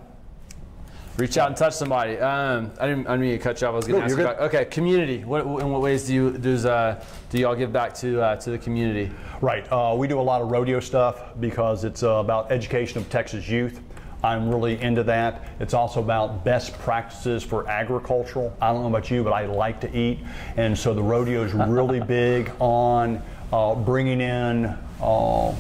Reach 1.18 1.37
out 1.37 1.49
and 1.49 1.57
touch 1.57 1.75
somebody. 1.75 2.16
Um, 2.18 2.73
I 2.81 2.87
didn't. 2.87 3.07
I 3.07 3.12
didn't 3.12 3.20
mean 3.20 3.33
to 3.33 3.39
cut 3.39 3.61
you 3.61 3.66
off. 3.66 3.75
I 3.75 3.77
was 3.77 3.87
going 3.87 4.01
No, 4.01 4.07
to 4.09 4.12
ask 4.12 4.18
about. 4.18 4.41
Okay, 4.49 4.64
community. 4.64 5.25
What, 5.25 5.43
in 5.43 5.70
what 5.70 5.83
ways 5.83 6.07
do 6.07 6.14
you 6.14 6.31
does 6.31 6.64
uh, 6.64 7.05
do 7.29 7.39
y'all 7.39 7.55
give 7.55 7.70
back 7.70 7.93
to 7.97 8.23
uh, 8.23 8.37
to 8.37 8.51
the 8.51 8.57
community? 8.57 9.11
Right. 9.43 9.70
Uh, 9.70 9.95
we 9.95 10.09
do 10.09 10.18
a 10.18 10.23
lot 10.23 10.41
of 10.41 10.51
rodeo 10.51 10.81
stuff 10.81 11.39
because 11.39 11.85
it's 11.85 12.03
uh, 12.03 12.12
about 12.12 12.51
education 12.51 12.97
of 12.99 13.11
Texas 13.11 13.47
youth. 13.47 13.83
I'm 14.25 14.49
really 14.49 14.81
into 14.81 15.03
that. 15.05 15.49
It's 15.59 15.75
also 15.75 16.01
about 16.01 16.45
best 16.45 16.79
practices 16.79 17.43
for 17.43 17.68
agricultural. 17.68 18.57
I 18.61 18.73
don't 18.73 18.83
know 18.83 18.89
about 18.89 19.11
you, 19.11 19.25
but 19.25 19.33
I 19.33 19.47
like 19.47 19.81
to 19.81 19.97
eat. 19.97 20.20
And 20.57 20.79
so 20.79 20.95
the 20.95 21.03
rodeo 21.03 21.43
is 21.43 21.53
really 21.55 22.01
big 22.01 22.53
on 22.61 23.20
uh, 23.53 23.75
bringing 23.75 24.20
in 24.20 24.77
uh, 25.03 25.53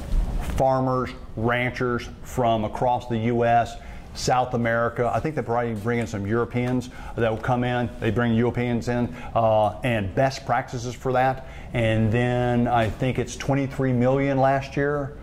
farmers, 0.56 1.10
ranchers 1.36 2.08
from 2.22 2.64
across 2.64 3.08
the 3.08 3.18
U.S. 3.18 3.76
South 4.14 4.54
America. 4.54 5.10
I 5.12 5.18
think 5.18 5.34
they 5.34 5.42
probably 5.42 5.74
bring 5.74 5.98
in 5.98 6.06
some 6.06 6.26
Europeans 6.26 6.90
that 7.16 7.30
will 7.30 7.42
come 7.42 7.64
in. 7.64 7.90
They 7.98 8.10
bring 8.10 8.34
Europeans 8.34 8.88
in 8.88 9.14
uh, 9.34 9.80
and 9.82 10.14
best 10.14 10.46
practices 10.46 10.94
for 10.94 11.12
that. 11.14 11.48
And 11.72 12.12
then 12.12 12.68
I 12.68 12.88
think 12.88 13.18
it's 13.18 13.36
23 13.36 13.92
million 13.92 14.38
last 14.38 14.76
year 14.76 15.16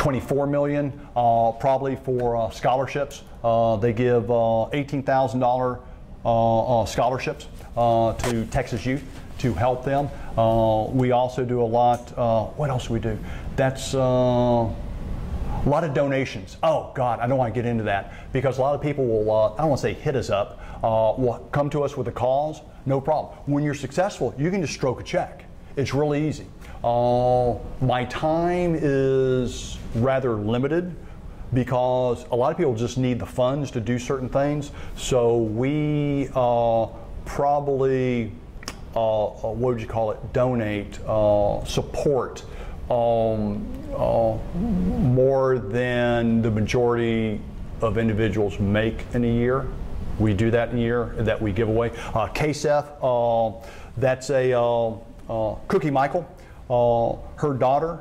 24 0.00 0.46
million 0.46 0.98
uh, 1.14 1.52
probably 1.52 1.94
for 1.94 2.34
uh, 2.34 2.48
scholarships. 2.48 3.22
Uh, 3.44 3.76
they 3.76 3.92
give 3.92 4.30
uh, 4.30 4.70
$18,000 4.72 5.78
uh, 6.24 6.80
uh, 6.80 6.86
scholarships 6.86 7.48
to 7.74 8.48
Texas 8.50 8.86
youth 8.86 9.04
to 9.38 9.52
help 9.52 9.84
them. 9.84 10.08
We 10.96 11.12
also 11.12 11.44
do 11.44 11.60
a 11.60 11.68
lot. 11.68 12.16
What 12.56 12.70
else 12.70 12.86
do 12.86 12.94
we 12.94 13.00
do? 13.00 13.18
That's 13.56 13.92
a 13.92 13.98
lot 15.68 15.84
of 15.84 15.92
donations. 15.92 16.56
Oh 16.62 16.92
God, 16.94 17.20
I 17.20 17.26
don't 17.26 17.36
want 17.36 17.52
to 17.54 17.60
get 17.60 17.68
into 17.68 17.84
that 17.84 18.32
because 18.32 18.56
a 18.56 18.62
lot 18.62 18.74
of 18.74 18.80
people 18.80 19.06
will. 19.06 19.30
Uh, 19.30 19.52
I 19.52 19.58
don't 19.58 19.68
want 19.68 19.82
to 19.82 19.86
say 19.86 19.92
hit 19.92 20.16
us 20.16 20.30
up. 20.30 20.58
Uh, 20.82 21.12
will 21.18 21.46
come 21.52 21.68
to 21.70 21.82
us 21.82 21.98
with 21.98 22.08
a 22.08 22.12
cause. 22.12 22.62
No 22.86 23.02
problem. 23.02 23.36
When 23.44 23.62
you're 23.62 23.74
successful, 23.74 24.34
you 24.38 24.50
can 24.50 24.62
just 24.62 24.72
stroke 24.72 24.98
a 24.98 25.04
check. 25.04 25.44
It's 25.76 25.92
really 25.92 26.26
easy. 26.26 26.46
Uh, 26.82 27.56
my 27.82 28.06
time 28.06 28.74
is 28.74 29.76
rather 29.94 30.34
limited 30.34 30.94
because 31.52 32.24
a 32.30 32.36
lot 32.36 32.52
of 32.52 32.56
people 32.56 32.74
just 32.74 32.98
need 32.98 33.18
the 33.18 33.26
funds 33.26 33.70
to 33.72 33.80
do 33.80 33.98
certain 33.98 34.28
things. 34.28 34.70
So 34.96 35.38
we 35.38 36.28
uh, 36.34 36.86
probably, 37.24 38.32
uh, 38.94 39.26
uh, 39.26 39.30
what 39.52 39.74
would 39.74 39.80
you 39.80 39.86
call 39.86 40.12
it, 40.12 40.32
donate, 40.32 41.00
uh, 41.06 41.64
support 41.64 42.44
um, 42.88 43.66
uh, 43.96 44.36
more 44.58 45.58
than 45.58 46.42
the 46.42 46.50
majority 46.50 47.40
of 47.80 47.98
individuals 47.98 48.58
make 48.58 49.06
in 49.14 49.24
a 49.24 49.32
year. 49.32 49.66
We 50.18 50.34
do 50.34 50.50
that 50.50 50.70
in 50.70 50.78
a 50.78 50.80
year 50.80 51.14
that 51.18 51.40
we 51.40 51.50
give 51.52 51.68
away. 51.68 51.90
Uh, 52.12 52.28
KSF, 52.28 52.86
uh, 53.00 53.66
that's 53.96 54.30
a 54.30 54.98
Cookie 55.68 55.90
Michael. 55.90 56.28
Her 57.36 57.54
daughter, 57.54 58.00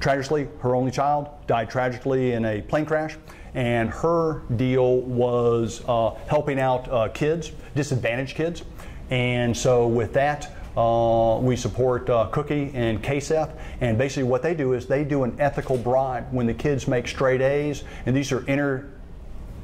tragically, 0.00 0.48
her 0.60 0.74
only 0.74 0.90
child, 0.90 1.28
died 1.46 1.70
tragically 1.70 2.32
in 2.32 2.44
a 2.44 2.62
plane 2.62 2.86
crash. 2.86 3.16
And 3.54 3.90
her 3.90 4.42
deal 4.56 5.00
was 5.00 5.82
uh, 5.86 6.10
helping 6.26 6.60
out 6.60 6.90
uh, 6.90 7.08
kids, 7.08 7.52
disadvantaged 7.74 8.36
kids. 8.36 8.62
And 9.10 9.56
so 9.56 9.86
with 9.86 10.12
that, 10.12 10.52
uh, 10.76 11.38
we 11.42 11.56
support 11.56 12.08
uh, 12.08 12.26
Cookie 12.26 12.70
and 12.74 13.02
KSF. 13.02 13.52
And 13.80 13.98
basically, 13.98 14.22
what 14.22 14.42
they 14.42 14.54
do 14.54 14.72
is 14.72 14.86
they 14.86 15.04
do 15.04 15.24
an 15.24 15.36
ethical 15.40 15.76
bribe 15.76 16.28
when 16.30 16.46
the 16.46 16.54
kids 16.54 16.86
make 16.86 17.08
straight 17.08 17.40
A's, 17.40 17.82
and 18.06 18.16
these 18.16 18.30
are 18.30 18.46
inner 18.46 18.88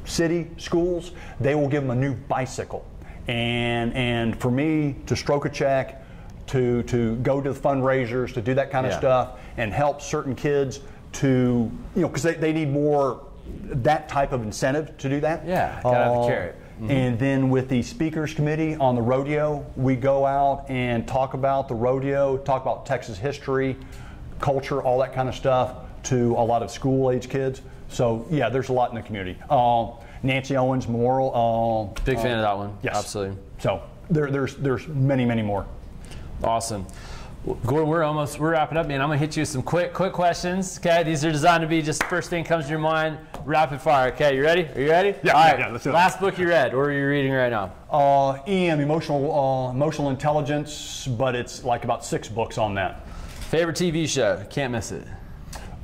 city 0.04 0.50
schools, 0.56 1.12
they 1.40 1.54
will 1.54 1.68
give 1.68 1.82
them 1.82 1.90
a 1.90 2.00
new 2.00 2.14
bicycle. 2.14 2.84
And, 3.28 3.92
and 3.94 4.38
for 4.40 4.50
me 4.50 4.96
to 5.06 5.16
stroke 5.16 5.44
a 5.44 5.50
check, 5.50 6.02
to, 6.48 6.82
to 6.84 7.16
go 7.16 7.40
to 7.40 7.52
the 7.52 7.58
fundraisers, 7.60 8.32
to 8.34 8.40
do 8.42 8.54
that 8.54 8.70
kind 8.70 8.86
of 8.86 8.92
Yeah. 8.92 8.98
stuff, 8.98 9.28
and 9.56 9.72
help 9.72 10.00
certain 10.00 10.34
kids 10.34 10.80
to, 11.12 11.70
you 11.94 12.02
know, 12.02 12.08
because 12.08 12.22
they, 12.22 12.34
they 12.34 12.52
need 12.52 12.70
more 12.70 13.22
that 13.64 14.08
type 14.08 14.32
of 14.32 14.42
incentive 14.42 14.96
to 14.98 15.08
do 15.08 15.20
that. 15.20 15.46
Yeah, 15.46 15.74
have 15.74 15.82
the 15.82 15.88
Uh, 15.88 16.26
carrot. 16.26 16.56
And 16.90 17.18
then 17.18 17.48
with 17.48 17.70
the 17.70 17.80
speakers 17.82 18.34
committee 18.34 18.76
on 18.76 18.94
the 18.96 19.00
rodeo, 19.00 19.64
we 19.76 19.96
go 19.96 20.26
out 20.26 20.66
and 20.68 21.08
talk 21.08 21.32
about 21.32 21.68
the 21.68 21.74
rodeo, 21.74 22.36
talk 22.36 22.60
about 22.60 22.84
Texas 22.84 23.16
history, 23.16 23.76
culture, 24.40 24.82
all 24.82 24.98
that 24.98 25.14
kind 25.14 25.26
of 25.26 25.34
stuff 25.34 25.72
to 26.02 26.32
a 26.36 26.44
lot 26.44 26.62
of 26.62 26.70
school 26.70 27.10
age 27.10 27.30
kids. 27.30 27.62
So 27.88 28.26
yeah, 28.30 28.50
there's 28.50 28.68
a 28.68 28.74
lot 28.74 28.90
in 28.90 28.96
the 28.96 29.00
community. 29.02 29.38
Uh, 29.48 29.86
Nancy 30.22 30.54
Owens 30.56 30.86
Memorial. 30.86 31.94
Uh, 31.96 32.00
Big 32.04 32.18
fan 32.18 32.36
of 32.38 32.42
that 32.42 32.56
one. 32.58 32.76
yes, 32.82 32.96
Absolutely. 32.96 33.38
So 33.58 33.80
there, 34.10 34.30
there's 34.30 34.56
there's 34.56 34.86
many 34.88 35.24
many 35.24 35.40
more. 35.42 35.64
Awesome. 36.42 36.86
Gordon, 37.64 37.88
we're 37.88 38.02
almost 38.02 38.40
we're 38.40 38.52
wrapping 38.52 38.76
up, 38.76 38.88
man. 38.88 39.00
I'm 39.00 39.08
gonna 39.08 39.18
hit 39.18 39.36
you 39.36 39.42
with 39.42 39.48
some 39.48 39.62
quick 39.62 39.92
quick 39.92 40.12
questions. 40.12 40.78
Okay, 40.78 41.04
these 41.04 41.24
are 41.24 41.30
designed 41.30 41.60
to 41.60 41.68
be 41.68 41.80
just 41.80 42.02
first 42.04 42.28
thing 42.28 42.42
comes 42.42 42.64
to 42.64 42.70
your 42.70 42.80
mind, 42.80 43.18
rapid 43.44 43.80
fire. 43.80 44.12
Okay, 44.12 44.34
you 44.34 44.42
ready? 44.42 44.62
Are 44.74 44.80
you 44.80 44.90
ready? 44.90 45.14
Yeah, 45.22 45.32
All 45.32 45.44
right. 45.44 45.58
yeah, 45.58 45.66
yeah, 45.66 45.72
let's 45.72 45.84
do 45.84 45.90
it. 45.90 45.92
Last 45.92 46.18
book 46.18 46.38
you 46.38 46.48
read, 46.48 46.74
or 46.74 46.86
are 46.86 46.92
you 46.92 47.06
reading 47.06 47.30
right 47.30 47.50
now? 47.50 47.72
Uh, 47.88 48.32
EM 48.48 48.80
emotional 48.80 49.32
uh, 49.32 49.70
emotional 49.70 50.10
intelligence, 50.10 51.06
but 51.06 51.36
it's 51.36 51.62
like 51.62 51.84
about 51.84 52.04
six 52.04 52.28
books 52.28 52.58
on 52.58 52.74
that. 52.74 53.06
Favorite 53.48 53.76
TV 53.76 54.08
show? 54.08 54.44
Can't 54.50 54.72
miss 54.72 54.90
it. 54.90 55.06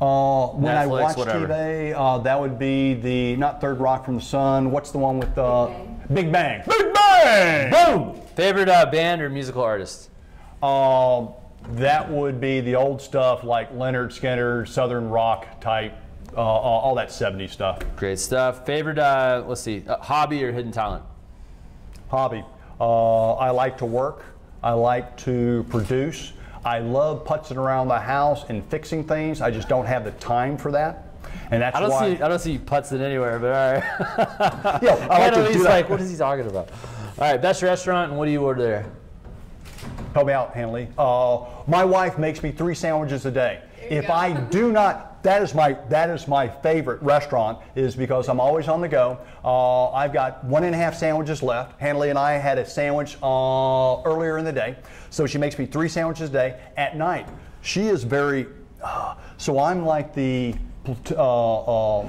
Uh, 0.01 0.49
when 0.49 0.77
I 0.77 0.85
watch 0.87 1.17
whatever. 1.17 1.47
TV, 1.47 1.95
uh, 1.97 2.19
that 2.19 2.41
would 2.41 2.59
be 2.59 2.95
the 2.95 3.37
not 3.37 3.61
Third 3.61 3.79
Rock 3.79 4.05
from 4.05 4.17
the 4.17 4.21
Sun. 4.21 4.73
What's 4.73 4.91
the 4.91 4.99
one 4.99 5.21
with 5.21 5.39
uh, 5.39 5.71
Big 6.13 6.33
Bang? 6.33 6.65
Big 6.69 6.93
Bang! 6.93 7.71
Boom! 7.71 8.21
Favorite 8.35 8.69
uh, 8.69 8.91
band 8.91 9.23
or 9.23 9.31
musical 9.31 9.63
artist? 9.63 10.09
Um, 10.63 11.31
that 11.75 12.11
would 12.11 12.41
be 12.41 12.61
the 12.61 12.75
old 12.75 13.01
stuff 13.01 13.45
like 13.45 13.73
Lynyrd 13.73 14.09
Skynyrd, 14.09 14.69
Southern 14.69 15.09
rock 15.09 15.61
type, 15.61 15.95
uh, 16.37 16.41
all 16.41 16.95
that 16.95 17.09
70s 17.09 17.51
stuff. 17.51 17.81
Great 17.97 18.19
stuff. 18.19 18.65
Favorite? 18.67 18.99
Uh, 18.99 19.45
let's 19.47 19.61
see. 19.61 19.85
Uh, 19.87 19.99
hobby 19.99 20.43
or 20.45 20.53
hidden 20.53 20.73
talent? 20.73 21.05
Hobby. 22.09 22.45
Uh, 22.81 23.35
I 23.35 23.51
like 23.51 23.79
to 23.79 23.87
work. 23.87 24.25
I 24.63 24.73
like 24.73 25.17
to 25.19 25.65
produce. 25.69 26.33
I 26.65 26.79
love 26.79 27.25
putzing 27.25 27.57
around 27.57 27.89
the 27.89 27.99
house 27.99 28.45
and 28.49 28.65
fixing 28.67 29.05
things. 29.05 29.41
I 29.41 29.51
just 29.51 29.69
don't 29.69 29.87
have 29.87 30.05
the 30.05 30.13
time 30.13 30.57
for 30.57 30.71
that. 30.73 31.09
And 31.51 31.63
that's 31.63 31.77
I 31.77 31.81
don't 31.81 31.91
why. 31.91 32.17
see 32.17 32.23
I 32.23 32.29
don't 32.29 32.39
see 32.39 32.53
you 32.53 32.61
it 32.61 32.93
anywhere, 32.93 33.39
but 33.39 33.53
all 33.53 33.73
right. 33.73 34.83
Yeah, 34.83 35.07
I 35.11 35.29
like 35.29 35.35
to 35.47 35.53
do 35.53 35.63
that. 35.65 35.69
like, 35.69 35.91
what 35.91 36.01
is 36.01 36.11
he 36.11 36.17
talking 36.17 36.47
about? 36.47 36.71
All 37.19 37.31
right, 37.31 37.41
best 37.41 37.63
restaurant, 37.63 38.11
and 38.11 38.19
what 38.19 38.27
do 38.27 38.31
you 38.33 38.43
order 38.43 38.63
there? 38.63 38.87
Help 40.15 40.27
me 40.27 40.33
out, 40.33 40.55
Hanley. 40.55 40.89
Uh, 40.99 41.45
my 41.67 41.85
wife 41.85 42.19
makes 42.19 42.43
me 42.43 42.53
three 42.53 42.75
sandwiches 42.75 43.25
a 43.25 43.31
day. 43.31 43.63
If 43.81 44.07
go. 44.07 44.13
I 44.13 44.33
do 44.33 44.71
not, 44.71 45.23
that 45.23 45.43
is 45.43 45.55
my 45.55 45.73
that 45.89 46.11
is 46.11 46.29
my 46.29 46.49
favorite 46.49 47.01
restaurant. 47.03 47.59
Is 47.75 47.97
because 47.97 48.29
I'm 48.29 48.41
always 48.41 48.69
on 48.69 48.81
the 48.81 48.89
go. 48.89 49.19
Uh, 49.45 49.91
I've 49.91 50.13
got 50.13 50.45
one 50.45 50.65
and 50.65 50.75
a 50.75 50.79
half 50.79 50.95
sandwiches 50.95 51.43
left. 51.43 51.81
Hanley 51.81 52.11
and 52.11 52.19
I 52.19 52.33
had 52.33 52.59
a 52.59 52.67
sandwich 52.67 53.17
uh, 53.23 54.03
earlier 54.03 54.39
in 54.39 54.45
the 54.45 54.53
day, 54.53 54.77
so 55.11 55.27
she 55.27 55.39
makes 55.39 55.59
me 55.59 55.67
three 55.67 55.89
sandwiches 55.89 56.29
a 56.29 56.33
day. 56.33 56.61
At 56.77 56.97
night, 56.97 57.27
she 57.63 57.89
is 57.89 58.05
very. 58.05 58.47
Uh, 58.83 59.15
so 59.39 59.59
I'm 59.59 59.87
like 59.87 60.15
the 60.15 60.55
uh, 60.87 62.01
uh, 62.01 62.09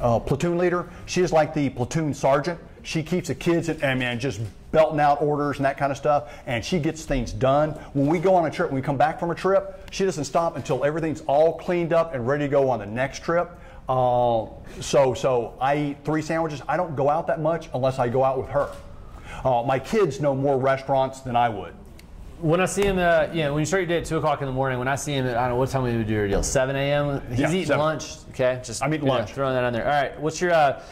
uh, 0.00 0.18
platoon 0.20 0.56
leader. 0.56 0.88
She 1.06 1.22
is 1.22 1.32
like 1.32 1.52
the 1.54 1.70
platoon 1.70 2.14
sergeant. 2.14 2.60
She 2.82 3.02
keeps 3.02 3.28
the 3.28 3.34
kids 3.34 3.68
and, 3.68 3.82
and 3.82 3.98
man, 3.98 4.20
just 4.20 4.40
belting 4.72 5.00
out 5.00 5.20
orders 5.20 5.56
and 5.56 5.64
that 5.64 5.76
kind 5.76 5.90
of 5.90 5.98
stuff, 5.98 6.32
and 6.46 6.64
she 6.64 6.78
gets 6.78 7.04
things 7.04 7.32
done. 7.32 7.70
When 7.92 8.06
we 8.06 8.18
go 8.18 8.34
on 8.34 8.46
a 8.46 8.50
trip, 8.50 8.70
when 8.70 8.76
we 8.76 8.82
come 8.84 8.96
back 8.96 9.18
from 9.18 9.30
a 9.30 9.34
trip, 9.34 9.88
she 9.90 10.04
doesn't 10.04 10.24
stop 10.24 10.56
until 10.56 10.84
everything's 10.84 11.22
all 11.22 11.58
cleaned 11.58 11.92
up 11.92 12.14
and 12.14 12.26
ready 12.26 12.44
to 12.44 12.48
go 12.48 12.70
on 12.70 12.78
the 12.78 12.86
next 12.86 13.22
trip. 13.22 13.50
Uh, 13.88 14.46
so, 14.80 15.14
so 15.14 15.54
I 15.60 15.76
eat 15.76 15.96
three 16.04 16.22
sandwiches. 16.22 16.62
I 16.68 16.76
don't 16.76 16.94
go 16.94 17.08
out 17.08 17.26
that 17.26 17.40
much 17.40 17.68
unless 17.74 17.98
I 17.98 18.08
go 18.08 18.22
out 18.22 18.38
with 18.38 18.48
her. 18.50 18.68
Uh, 19.44 19.64
my 19.66 19.78
kids 19.78 20.20
know 20.20 20.34
more 20.34 20.58
restaurants 20.58 21.20
than 21.20 21.34
I 21.34 21.48
would. 21.48 21.74
When 22.40 22.60
I 22.60 22.66
see 22.66 22.82
him, 22.82 22.98
uh, 22.98 23.26
you 23.32 23.42
know, 23.42 23.52
when 23.52 23.60
you 23.60 23.66
start 23.66 23.82
your 23.82 23.88
day 23.88 23.98
at 23.98 24.04
two 24.06 24.16
o'clock 24.16 24.40
in 24.40 24.46
the 24.46 24.52
morning, 24.52 24.78
when 24.78 24.88
I 24.88 24.94
see 24.94 25.12
him 25.12 25.26
at 25.26 25.36
I 25.36 25.40
don't 25.42 25.50
know 25.50 25.56
what 25.56 25.68
time 25.70 25.82
we 25.82 25.94
would 25.96 26.06
do 26.06 26.14
your 26.14 26.28
deal, 26.28 26.42
seven 26.42 26.74
a.m. 26.74 27.20
He's 27.28 27.40
Yeah, 27.40 27.48
eating 27.50 27.66
7. 27.66 27.78
lunch. 27.78 28.12
Okay, 28.30 28.60
just 28.64 28.82
I'm 28.82 28.94
eating 28.94 29.06
you 29.06 29.12
know, 29.12 29.18
lunch. 29.18 29.32
throwing 29.32 29.54
that 29.54 29.64
on 29.64 29.72
there. 29.74 29.84
All 29.84 29.90
right, 29.90 30.18
what's 30.20 30.40
your 30.40 30.52
uh, 30.52 30.82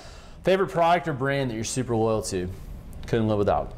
favorite 0.44 0.68
product 0.68 1.08
or 1.08 1.14
brand 1.14 1.50
that 1.50 1.54
you're 1.54 1.64
super 1.64 1.96
loyal 1.96 2.20
to? 2.22 2.50
Couldn't 3.08 3.28
live 3.28 3.38
without. 3.38 3.74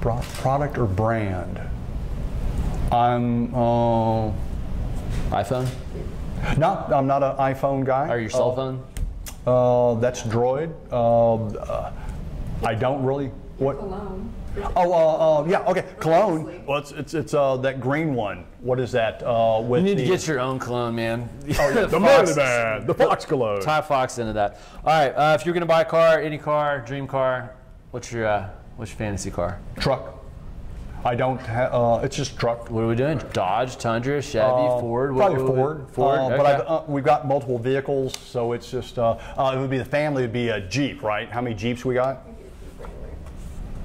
Pro- 0.00 0.20
product 0.34 0.76
or 0.78 0.86
brand? 0.86 1.60
I'm 2.92 3.54
uh, 3.54 4.30
iPhone 5.30 5.68
not. 6.56 6.92
I'm 6.92 7.06
not 7.06 7.22
an 7.22 7.36
iPhone 7.36 7.84
guy. 7.84 8.08
or 8.08 8.18
your 8.18 8.30
cell 8.30 8.54
phone? 8.54 8.82
Uh, 9.46 9.94
that's 10.00 10.22
Droid. 10.22 10.72
Uh, 10.90 11.34
uh, 11.34 11.92
I 12.62 12.74
don't 12.74 13.04
really. 13.04 13.28
What? 13.58 13.78
Cologne. 13.78 14.32
Oh, 14.76 14.92
uh, 14.92 15.40
uh, 15.42 15.46
yeah. 15.48 15.64
Okay, 15.68 15.84
cologne. 15.98 16.64
Well, 16.64 16.78
it's 16.78 16.92
it's, 16.92 17.14
it's 17.14 17.34
uh, 17.34 17.56
that 17.58 17.80
green 17.80 18.14
one. 18.14 18.44
What 18.60 18.78
is 18.78 18.92
that? 18.92 19.22
Uh, 19.22 19.60
with 19.60 19.80
You 19.80 19.86
need 19.86 19.98
the, 19.98 20.04
to 20.04 20.10
get 20.10 20.26
your 20.28 20.38
own 20.40 20.58
cologne, 20.58 20.94
man. 20.94 21.28
the 21.40 21.54
Fox- 21.54 22.36
man, 22.36 22.86
the 22.86 22.94
Fox 22.94 23.24
cologne. 23.24 23.60
Tie 23.62 23.80
Fox 23.80 24.18
into 24.18 24.32
that. 24.34 24.60
All 24.84 24.92
right, 24.92 25.10
uh, 25.10 25.36
if 25.38 25.44
you're 25.44 25.54
gonna 25.54 25.66
buy 25.66 25.82
a 25.82 25.84
car, 25.84 26.20
any 26.20 26.38
car, 26.38 26.80
dream 26.80 27.08
car, 27.08 27.54
what's 27.94 28.10
your 28.10 28.26
uh, 28.26 28.48
what's 28.76 28.90
your 28.90 28.98
fantasy 28.98 29.30
car? 29.30 29.60
Truck. 29.78 30.20
I 31.04 31.14
don't. 31.14 31.38
Ha- 31.40 31.98
uh, 31.98 32.00
it's 32.02 32.16
just 32.16 32.36
truck. 32.36 32.68
What 32.70 32.80
are 32.82 32.88
we 32.88 32.96
doing? 32.96 33.22
Dodge, 33.32 33.76
Tundra, 33.78 34.20
Chevy, 34.20 34.44
Uh, 34.44 34.80
Ford. 34.80 35.14
What- 35.14 35.26
Probably 35.32 35.44
what- 35.44 35.54
Ford. 35.54 35.86
Ford. 35.92 36.18
Uh, 36.18 36.28
But 36.30 36.40
okay. 36.40 36.52
I've, 36.54 36.60
uh, 36.62 36.82
we've 36.88 37.04
got 37.04 37.26
multiple 37.28 37.58
vehicles, 37.58 38.18
so 38.18 38.52
it's 38.52 38.68
just. 38.68 38.98
Uh, 38.98 39.16
uh, 39.38 39.52
it 39.54 39.60
would 39.60 39.70
be 39.70 39.78
the 39.78 39.84
family. 39.84 40.22
Would 40.22 40.32
be 40.32 40.48
a 40.48 40.60
Jeep, 40.60 41.04
right? 41.04 41.30
How 41.30 41.40
many 41.40 41.54
Jeeps 41.54 41.84
we 41.84 41.94
got? 41.94 42.22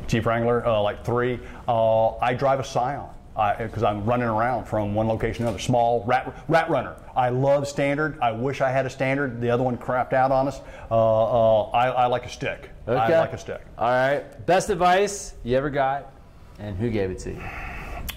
Jeep 0.07 0.26
Wrangler, 0.26 0.66
uh, 0.66 0.82
like 0.82 1.05
three. 1.05 1.39
Uh, 1.68 2.16
I 2.18 2.34
drive 2.34 2.60
a 2.60 2.64
Scion 2.64 3.05
because 3.60 3.84
I'm 3.84 4.03
running 4.05 4.28
around 4.28 4.66
from 4.66 4.95
one 4.95 5.07
location 5.07 5.43
to 5.43 5.49
another. 5.49 5.60
Small 5.60 6.03
rat 6.05 6.34
rat 6.47 6.70
runner. 6.70 6.95
I 7.16 7.30
love 7.30 7.68
standard. 7.68 8.18
I 8.22 8.32
wish 8.32 8.60
I 8.60 8.72
had 8.72 8.86
a 8.86 8.89
standard. 8.89 9.39
The 9.39 9.49
other 9.51 9.64
one 9.64 9.78
crapped 9.78 10.14
out 10.14 10.32
on 10.32 10.47
us. 10.47 10.62
Uh, 10.89 10.95
uh, 10.95 11.70
I, 11.72 11.88
I 11.89 12.05
like 12.07 12.26
a 12.26 12.30
stick. 12.30 12.70
I 12.98 13.06
Okay. 13.06 13.20
like 13.20 13.34
a 13.34 13.38
stick. 13.38 13.62
All 13.78 13.90
right. 13.90 14.46
Best 14.46 14.70
advice 14.70 15.34
you 15.44 15.56
ever 15.58 15.70
got, 15.70 16.12
and 16.60 16.76
who 16.78 16.90
gave 16.90 17.12
it 17.12 17.20
to 17.20 17.32
you? 17.32 17.42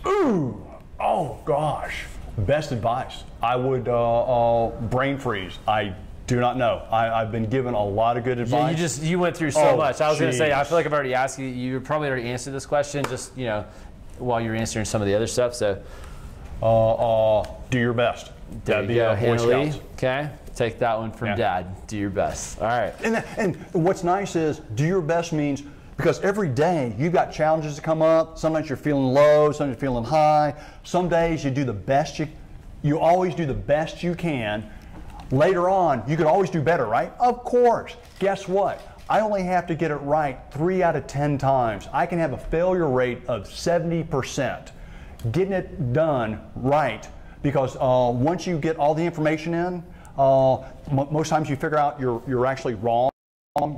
Ooh, 0.06 0.66
oh 1.00 1.38
gosh. 1.44 2.04
Best 2.38 2.72
advice. 2.72 3.24
I 3.42 3.56
would 3.56 3.88
uh, 3.88 4.22
uh, 4.66 4.70
brain 4.82 5.18
freeze. 5.18 5.58
I 5.68 5.94
do 6.26 6.40
not 6.40 6.56
know. 6.56 6.82
I, 6.90 7.10
I've 7.10 7.30
been 7.30 7.46
given 7.50 7.74
a 7.74 7.84
lot 7.84 8.16
of 8.16 8.24
good 8.24 8.38
Yeah, 8.38 8.44
advice. 8.44 8.70
you 8.70 8.76
just 8.78 9.02
you 9.02 9.18
went 9.18 9.36
through 9.36 9.50
so 9.50 9.70
Oh, 9.70 9.76
much. 9.76 10.00
I 10.00 10.08
was 10.08 10.18
going 10.18 10.30
to 10.30 10.36
say 10.36 10.52
I 10.52 10.64
feel 10.64 10.78
like 10.78 10.86
I've 10.86 10.92
already 10.94 11.14
asked 11.14 11.38
you. 11.38 11.46
You 11.46 11.78
probably 11.80 12.08
already 12.08 12.28
answered 12.28 12.52
this 12.52 12.64
question, 12.64 13.04
just 13.04 13.36
you 13.36 13.44
know, 13.46 13.66
while 14.18 14.40
you're 14.40 14.54
answering 14.54 14.84
some 14.86 15.02
of 15.02 15.08
the 15.08 15.14
other 15.14 15.26
stuff. 15.26 15.54
So 15.54 15.82
uh, 16.62 17.40
uh, 17.40 17.46
do 17.70 17.78
your 17.78 17.92
best. 17.92 18.30
There 18.64 18.82
That'd 18.82 18.90
you 18.90 18.96
go, 18.96 19.12
a 19.12 19.14
Boy 19.14 19.20
Hanley. 19.20 19.70
Scouts. 19.70 19.84
Okay, 19.94 20.30
take 20.54 20.78
that 20.78 20.98
one 20.98 21.12
from 21.12 21.28
Yeah. 21.28 21.36
Dad. 21.36 21.86
Do 21.86 21.96
your 21.96 22.10
best. 22.10 22.60
All 22.60 22.68
right. 22.68 22.94
And, 23.02 23.24
and 23.36 23.56
what's 23.72 24.04
nice 24.04 24.36
is 24.36 24.60
do 24.74 24.86
your 24.86 25.00
best 25.00 25.32
means 25.32 25.62
because 25.96 26.20
every 26.20 26.48
day 26.48 26.94
you've 26.98 27.12
got 27.12 27.32
challenges 27.32 27.76
to 27.76 27.82
come 27.82 28.02
up. 28.02 28.38
Sometimes 28.38 28.68
you're 28.68 28.76
feeling 28.76 29.12
low, 29.14 29.52
sometimes 29.52 29.76
you're 29.76 29.90
feeling 29.90 30.04
high. 30.04 30.54
Some 30.84 31.08
days 31.08 31.44
you 31.44 31.50
do 31.50 31.64
the 31.64 31.72
best 31.72 32.18
you 32.18 32.28
you 32.82 32.98
always 32.98 33.34
do 33.34 33.46
the 33.46 33.54
best 33.54 34.02
you 34.02 34.14
can. 34.14 34.68
Later 35.30 35.70
on, 35.70 36.02
you 36.08 36.16
could 36.16 36.26
always 36.26 36.50
do 36.50 36.60
better, 36.60 36.86
right? 36.86 37.12
Of 37.18 37.44
course. 37.44 37.96
Guess 38.18 38.48
what? 38.48 38.86
I 39.08 39.20
only 39.20 39.42
have 39.44 39.66
to 39.68 39.74
get 39.74 39.90
it 39.90 39.96
right 39.96 40.38
three 40.50 40.82
out 40.82 40.96
of 40.96 41.06
10 41.06 41.38
times. 41.38 41.88
I 41.92 42.06
can 42.06 42.18
have 42.18 42.32
a 42.32 42.38
failure 42.38 42.88
rate 42.88 43.24
of 43.26 43.48
70%. 43.48 44.72
Getting 45.30 45.52
it 45.52 45.92
done 45.92 46.40
right 46.56 47.08
because 47.42 47.76
uh, 47.76 48.10
once 48.14 48.46
you 48.46 48.58
get 48.58 48.76
all 48.76 48.94
the 48.94 49.04
information 49.04 49.54
in, 49.54 49.84
uh, 50.16 50.58
m- 50.90 51.08
most 51.10 51.28
times 51.28 51.48
you 51.48 51.56
figure 51.56 51.78
out 51.78 52.00
you're, 52.00 52.22
you're 52.26 52.46
actually 52.46 52.74
wrong. 52.74 53.10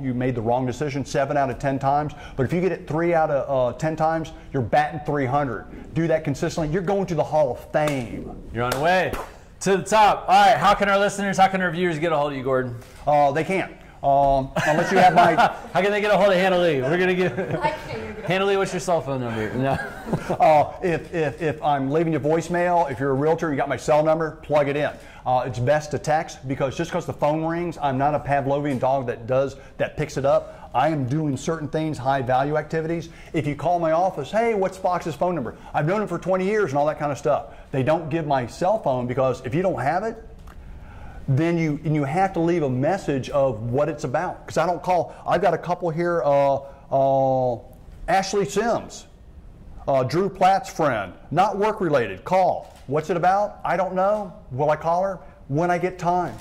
You 0.01 0.13
made 0.13 0.35
the 0.35 0.41
wrong 0.41 0.65
decision 0.65 1.03
seven 1.05 1.35
out 1.35 1.49
of 1.49 1.59
10 1.59 1.79
times. 1.79 2.13
But 2.37 2.45
if 2.45 2.53
you 2.53 2.61
get 2.61 2.71
it 2.71 2.87
three 2.87 3.13
out 3.13 3.29
of 3.29 3.75
uh, 3.75 3.77
10 3.77 3.95
times, 3.97 4.31
you're 4.53 4.61
batting 4.61 5.01
300. 5.05 5.93
Do 5.93 6.07
that 6.07 6.23
consistently. 6.23 6.71
You're 6.71 6.81
going 6.81 7.05
to 7.07 7.15
the 7.15 7.23
Hall 7.23 7.51
of 7.51 7.71
Fame. 7.73 8.41
You're 8.53 8.63
on 8.63 8.71
the 8.71 8.79
way 8.79 9.11
to 9.61 9.77
the 9.77 9.83
top. 9.83 10.25
All 10.29 10.45
right. 10.45 10.57
How 10.57 10.73
can 10.75 10.87
our 10.89 10.97
listeners, 10.97 11.37
how 11.37 11.47
can 11.47 11.61
our 11.61 11.71
viewers 11.71 11.99
get 11.99 12.11
a 12.11 12.17
hold 12.17 12.31
of 12.31 12.37
you, 12.37 12.43
Gordon? 12.43 12.75
Uh, 13.05 13.31
they 13.31 13.43
can't. 13.43 13.73
Um, 14.03 14.51
unless 14.67 14.91
you 14.91 14.97
have 14.97 15.15
my. 15.15 15.35
How 15.73 15.81
can 15.81 15.91
they 15.91 16.01
get 16.01 16.11
a 16.11 16.17
hold 16.17 16.31
of 16.31 16.37
Hanley? 16.37 16.81
We're 16.81 16.97
gonna 16.97 17.15
get 17.15 17.31
I 17.39 17.71
can't 17.71 18.03
even 18.03 18.15
go. 18.15 18.21
Hannah 18.27 18.45
Lee. 18.45 18.57
What's 18.57 18.73
your 18.73 18.79
cell 18.79 19.01
phone 19.01 19.21
number? 19.21 19.53
No. 19.55 19.77
Uh, 20.25 20.73
if, 20.81 21.13
if, 21.13 21.41
if 21.41 21.61
I'm 21.61 21.91
leaving 21.91 22.13
you 22.13 22.19
voicemail, 22.19 22.89
if 22.91 22.99
you're 22.99 23.11
a 23.11 23.13
realtor, 23.13 23.51
you 23.51 23.57
got 23.57 23.69
my 23.69 23.77
cell 23.77 24.03
number, 24.03 24.31
plug 24.43 24.67
it 24.67 24.75
in. 24.75 24.89
Uh, 25.25 25.43
it's 25.45 25.59
best 25.59 25.91
to 25.91 25.99
text 25.99 26.47
because 26.47 26.75
just 26.75 26.91
because 26.91 27.05
the 27.05 27.13
phone 27.13 27.43
rings, 27.43 27.77
I'm 27.81 27.97
not 27.97 28.15
a 28.15 28.19
Pavlovian 28.19 28.79
dog 28.79 29.07
that 29.07 29.27
does 29.27 29.55
that 29.77 29.97
picks 29.97 30.17
it 30.17 30.25
up. 30.25 30.69
I 30.73 30.89
am 30.89 31.07
doing 31.07 31.37
certain 31.37 31.67
things, 31.67 31.97
high 31.97 32.21
value 32.21 32.57
activities. 32.57 33.09
If 33.33 33.47
you 33.47 33.55
call 33.55 33.79
my 33.79 33.93
office, 33.93 34.29
hey, 34.29 34.55
what's 34.55 34.77
Fox's 34.77 35.15
phone 35.15 35.33
number? 35.33 35.55
I've 35.73 35.87
known 35.87 36.01
him 36.01 36.07
for 36.07 36.19
20 36.19 36.45
years 36.45 36.71
and 36.71 36.77
all 36.77 36.85
that 36.87 36.99
kind 36.99 37.11
of 37.11 37.17
stuff. 37.17 37.53
They 37.71 37.81
don't 37.81 38.09
give 38.09 38.27
my 38.27 38.45
cell 38.45 38.79
phone 38.79 39.07
because 39.07 39.41
if 39.45 39.55
you 39.55 39.61
don't 39.61 39.79
have 39.79 40.03
it, 40.03 40.21
then 41.27 41.57
you 41.57 41.79
and 41.83 41.95
you 41.95 42.03
have 42.03 42.33
to 42.33 42.39
leave 42.39 42.63
a 42.63 42.69
message 42.69 43.29
of 43.29 43.71
what 43.71 43.89
it's 43.89 44.03
about. 44.03 44.45
Because 44.45 44.57
I 44.57 44.65
don't 44.65 44.81
call. 44.81 45.15
I've 45.25 45.41
got 45.41 45.53
a 45.53 45.57
couple 45.57 45.89
here. 45.89 46.21
Uh, 46.23 46.59
uh, 46.91 47.59
Ashley 48.07 48.45
Sims, 48.45 49.07
uh, 49.87 50.03
Drew 50.03 50.29
Platt's 50.29 50.69
friend, 50.69 51.13
not 51.31 51.57
work 51.57 51.81
related. 51.81 52.23
Call. 52.23 52.71
What's 52.87 53.09
it 53.09 53.17
about? 53.17 53.59
I 53.65 53.77
don't 53.77 53.95
know. 53.95 54.33
Will 54.51 54.69
I 54.69 54.75
call 54.75 55.01
her 55.03 55.19
when 55.47 55.71
I 55.71 55.79
get 55.79 55.97
time? 55.97 56.37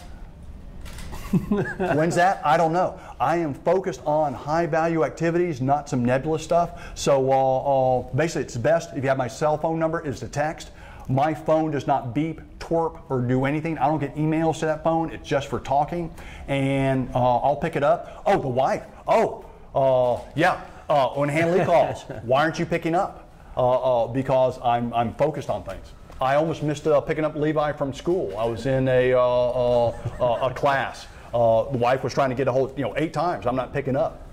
When's 1.78 2.14
that? 2.14 2.40
I 2.44 2.56
don't 2.56 2.72
know. 2.72 3.00
I 3.18 3.36
am 3.36 3.54
focused 3.54 4.02
on 4.04 4.34
high 4.34 4.66
value 4.66 5.04
activities, 5.04 5.60
not 5.60 5.88
some 5.88 6.04
nebulous 6.04 6.44
stuff. 6.44 6.92
So 6.94 7.32
uh, 7.32 7.98
uh, 7.98 8.14
basically, 8.14 8.42
it's 8.42 8.56
best 8.56 8.90
if 8.94 9.02
you 9.02 9.08
have 9.08 9.18
my 9.18 9.26
cell 9.26 9.58
phone 9.58 9.78
number 9.78 10.06
is 10.06 10.20
to 10.20 10.28
text. 10.28 10.70
My 11.08 11.34
phone 11.34 11.70
does 11.70 11.86
not 11.86 12.14
beep, 12.14 12.40
twerp, 12.64 13.00
or 13.08 13.20
do 13.20 13.44
anything. 13.44 13.78
I 13.78 13.86
don't 13.86 13.98
get 13.98 14.14
emails 14.16 14.60
to 14.60 14.66
that 14.66 14.82
phone. 14.82 15.10
It's 15.10 15.28
just 15.28 15.48
for 15.48 15.60
talking, 15.60 16.12
and 16.48 17.08
uh, 17.14 17.38
I'll 17.38 17.56
pick 17.56 17.76
it 17.76 17.82
up. 17.82 18.22
Oh, 18.26 18.40
the 18.40 18.48
wife. 18.48 18.84
Oh, 19.06 19.44
uh, 19.74 20.20
yeah. 20.34 20.60
Uh, 20.88 21.08
when 21.10 21.28
Hanley 21.28 21.64
calls, 21.64 22.02
why 22.22 22.42
aren't 22.42 22.58
you 22.58 22.66
picking 22.66 22.94
up? 22.94 23.20
Uh, 23.56 24.04
uh, 24.04 24.06
because 24.08 24.58
I'm 24.62 24.92
I'm 24.92 25.14
focused 25.14 25.48
on 25.48 25.62
things. 25.62 25.92
I 26.20 26.36
almost 26.36 26.62
missed 26.62 26.86
uh, 26.86 27.00
picking 27.00 27.24
up 27.24 27.34
Levi 27.36 27.72
from 27.72 27.92
school. 27.92 28.36
I 28.36 28.44
was 28.44 28.66
in 28.66 28.88
a 28.88 29.12
uh, 29.12 29.20
uh, 29.20 29.88
uh, 30.20 30.48
a 30.50 30.54
class. 30.54 31.06
Uh, 31.32 31.70
the 31.70 31.78
wife 31.78 32.04
was 32.04 32.14
trying 32.14 32.30
to 32.30 32.36
get 32.36 32.46
a 32.46 32.52
hold, 32.52 32.76
you 32.78 32.84
know, 32.84 32.94
eight 32.96 33.12
times. 33.12 33.46
I'm 33.46 33.56
not 33.56 33.72
picking 33.72 33.96
up. 33.96 34.28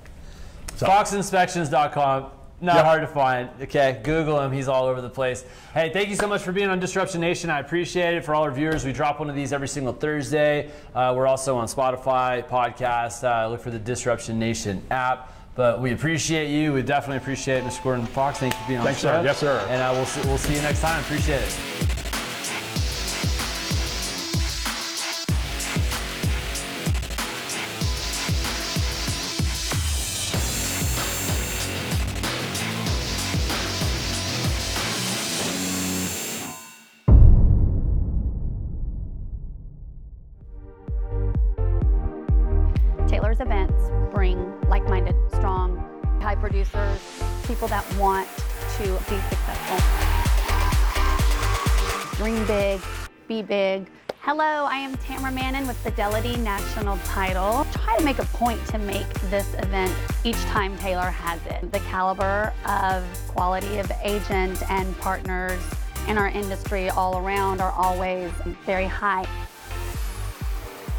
FoxInspections.com. 0.77 2.31
Not 2.61 2.75
Yep. 2.75 2.85
hard 2.85 3.01
to 3.01 3.07
find. 3.07 3.49
Okay, 3.63 3.99
Google 4.03 4.39
him. 4.39 4.51
He's 4.51 4.67
all 4.67 4.85
over 4.85 5.01
the 5.01 5.09
place. 5.09 5.43
Hey, 5.73 5.89
thank 5.91 6.09
you 6.09 6.15
so 6.15 6.27
much 6.27 6.41
for 6.43 6.51
being 6.51 6.69
on 6.69 6.79
Disruption 6.79 7.19
Nation. 7.19 7.49
I 7.49 7.59
appreciate 7.59 8.13
it. 8.13 8.23
For 8.23 8.35
all 8.35 8.43
our 8.43 8.51
viewers, 8.51 8.85
we 8.85 8.93
drop 8.93 9.19
one 9.19 9.29
of 9.31 9.35
these 9.35 9.51
every 9.51 9.67
single 9.67 9.93
Thursday. 9.93 10.69
Uh, 10.93 11.13
we're 11.17 11.25
also 11.27 11.57
on 11.57 11.67
Spotify, 11.67 12.47
podcast. 12.47 13.23
Uh, 13.23 13.47
look 13.49 13.61
for 13.61 13.71
the 13.71 13.79
Disruption 13.79 14.37
Nation 14.37 14.83
app. 14.91 15.33
But 15.55 15.81
we 15.81 15.91
appreciate 15.91 16.49
you. 16.49 16.71
We 16.71 16.81
definitely 16.81 17.17
appreciate 17.17 17.63
Mr. 17.63 17.83
Gordon 17.83 18.05
Fox. 18.05 18.39
Thank 18.39 18.53
you 18.53 18.59
for 18.61 18.67
being 18.67 18.79
on 18.79 18.85
Thanks, 18.85 19.01
the 19.01 19.07
show. 19.09 19.17
sir. 19.21 19.23
Yes, 19.25 19.37
sir. 19.39 19.65
And 19.69 19.81
uh, 19.81 19.91
we'll, 19.93 20.05
see, 20.05 20.21
we'll 20.27 20.37
see 20.37 20.55
you 20.55 20.61
next 20.61 20.81
time. 20.81 20.99
Appreciate 21.01 21.41
it. 21.41 22.00
Hello, 54.33 54.65
I 54.65 54.77
am 54.77 54.95
Tamara 54.95 55.29
Mannon 55.29 55.67
with 55.67 55.75
Fidelity 55.79 56.37
National 56.37 56.97
Title. 56.99 57.67
Try 57.73 57.97
to 57.97 58.05
make 58.05 58.17
a 58.17 58.23
point 58.27 58.65
to 58.67 58.77
make 58.77 59.09
this 59.29 59.53
event 59.55 59.93
each 60.23 60.39
time 60.43 60.77
Taylor 60.77 61.09
has 61.09 61.45
it. 61.47 61.69
The 61.73 61.79
caliber 61.79 62.53
of 62.65 63.03
quality 63.27 63.79
of 63.79 63.91
agent 64.01 64.63
and 64.71 64.97
partners 64.99 65.61
in 66.07 66.17
our 66.17 66.29
industry 66.29 66.89
all 66.91 67.17
around 67.17 67.59
are 67.59 67.73
always 67.73 68.31
very 68.65 68.85
high. 68.85 69.27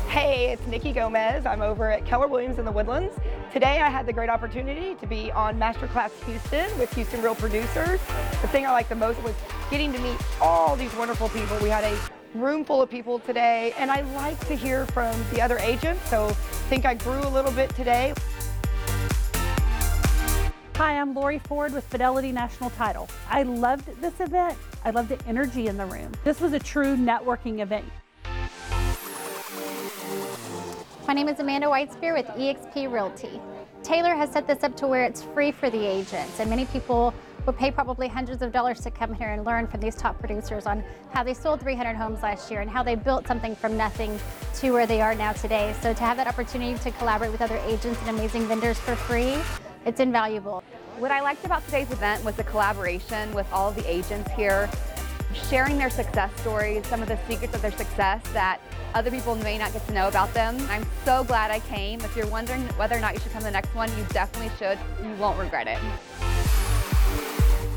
Hey, 0.08 0.52
it's 0.52 0.66
Nikki 0.66 0.92
Gomez. 0.92 1.46
I'm 1.46 1.62
over 1.62 1.90
at 1.90 2.04
Keller 2.04 2.28
Williams 2.28 2.58
in 2.58 2.66
the 2.66 2.70
Woodlands. 2.70 3.14
Today 3.50 3.80
I 3.80 3.88
had 3.88 4.04
the 4.04 4.12
great 4.12 4.28
opportunity 4.28 4.94
to 4.96 5.06
be 5.06 5.32
on 5.32 5.58
Masterclass 5.58 6.10
Houston 6.26 6.78
with 6.78 6.92
Houston 6.92 7.22
Real 7.22 7.34
Producers. 7.34 7.98
The 8.42 8.48
thing 8.48 8.66
I 8.66 8.72
liked 8.72 8.90
the 8.90 8.94
most 8.94 9.22
was 9.22 9.34
getting 9.70 9.90
to 9.94 9.98
meet 10.00 10.18
all 10.38 10.76
these 10.76 10.94
wonderful 10.96 11.30
people. 11.30 11.56
We 11.62 11.70
had 11.70 11.84
a 11.84 11.96
room 12.34 12.64
full 12.64 12.80
of 12.80 12.90
people 12.90 13.18
today, 13.18 13.74
and 13.78 13.90
I 13.90 14.00
like 14.14 14.38
to 14.46 14.54
hear 14.54 14.86
from 14.86 15.14
the 15.32 15.40
other 15.40 15.58
agents, 15.58 16.08
so 16.08 16.28
I 16.28 16.32
think 16.70 16.86
I 16.86 16.94
grew 16.94 17.20
a 17.20 17.28
little 17.28 17.52
bit 17.52 17.74
today. 17.74 18.14
Hi, 20.76 20.98
I'm 20.98 21.14
Lori 21.14 21.38
Ford 21.40 21.74
with 21.74 21.84
Fidelity 21.84 22.32
National 22.32 22.70
Title. 22.70 23.08
I 23.28 23.42
loved 23.42 24.00
this 24.00 24.18
event. 24.20 24.56
I 24.84 24.90
loved 24.90 25.10
the 25.10 25.18
energy 25.28 25.66
in 25.68 25.76
the 25.76 25.86
room. 25.86 26.10
This 26.24 26.40
was 26.40 26.54
a 26.54 26.58
true 26.58 26.96
networking 26.96 27.60
event. 27.60 27.84
My 31.06 31.12
name 31.14 31.28
is 31.28 31.38
Amanda 31.40 31.66
Whitespear 31.68 32.14
with 32.14 32.26
eXp 32.28 32.90
Realty. 32.90 33.40
Taylor 33.82 34.14
has 34.14 34.30
set 34.32 34.46
this 34.46 34.62
up 34.62 34.74
to 34.76 34.86
where 34.86 35.04
it's 35.04 35.22
free 35.22 35.52
for 35.52 35.68
the 35.68 35.84
agents, 35.84 36.40
and 36.40 36.48
many 36.48 36.64
people 36.66 37.12
would 37.46 37.56
pay 37.56 37.70
probably 37.70 38.08
hundreds 38.08 38.42
of 38.42 38.52
dollars 38.52 38.80
to 38.80 38.90
come 38.90 39.12
here 39.12 39.30
and 39.30 39.44
learn 39.44 39.66
from 39.66 39.80
these 39.80 39.96
top 39.96 40.18
producers 40.18 40.66
on 40.66 40.84
how 41.12 41.22
they 41.22 41.34
sold 41.34 41.60
300 41.60 41.94
homes 41.94 42.22
last 42.22 42.50
year 42.50 42.60
and 42.60 42.70
how 42.70 42.82
they 42.82 42.94
built 42.94 43.26
something 43.26 43.56
from 43.56 43.76
nothing 43.76 44.18
to 44.54 44.70
where 44.70 44.86
they 44.86 45.00
are 45.00 45.14
now 45.14 45.32
today. 45.32 45.74
So 45.80 45.92
to 45.92 46.00
have 46.00 46.16
that 46.18 46.26
opportunity 46.26 46.78
to 46.78 46.90
collaborate 46.92 47.32
with 47.32 47.42
other 47.42 47.58
agents 47.66 47.98
and 48.00 48.10
amazing 48.10 48.46
vendors 48.46 48.78
for 48.78 48.94
free, 48.94 49.36
it's 49.84 50.00
invaluable. 50.00 50.62
What 50.98 51.10
I 51.10 51.20
liked 51.20 51.44
about 51.44 51.64
today's 51.64 51.90
event 51.90 52.24
was 52.24 52.36
the 52.36 52.44
collaboration 52.44 53.32
with 53.34 53.50
all 53.52 53.70
of 53.70 53.74
the 53.74 53.90
agents 53.90 54.30
here, 54.32 54.70
sharing 55.48 55.78
their 55.78 55.90
success 55.90 56.30
stories, 56.40 56.86
some 56.86 57.02
of 57.02 57.08
the 57.08 57.18
secrets 57.26 57.54
of 57.54 57.62
their 57.62 57.72
success 57.72 58.22
that 58.32 58.60
other 58.94 59.10
people 59.10 59.34
may 59.36 59.58
not 59.58 59.72
get 59.72 59.84
to 59.88 59.94
know 59.94 60.06
about 60.06 60.32
them. 60.34 60.56
I'm 60.68 60.86
so 61.04 61.24
glad 61.24 61.50
I 61.50 61.60
came. 61.60 62.00
If 62.02 62.14
you're 62.14 62.26
wondering 62.28 62.62
whether 62.76 62.94
or 62.94 63.00
not 63.00 63.14
you 63.14 63.20
should 63.20 63.32
come 63.32 63.40
to 63.40 63.46
the 63.46 63.50
next 63.50 63.74
one, 63.74 63.88
you 63.96 64.04
definitely 64.10 64.52
should. 64.58 64.78
You 65.02 65.14
won't 65.16 65.38
regret 65.38 65.66
it. 65.66 66.61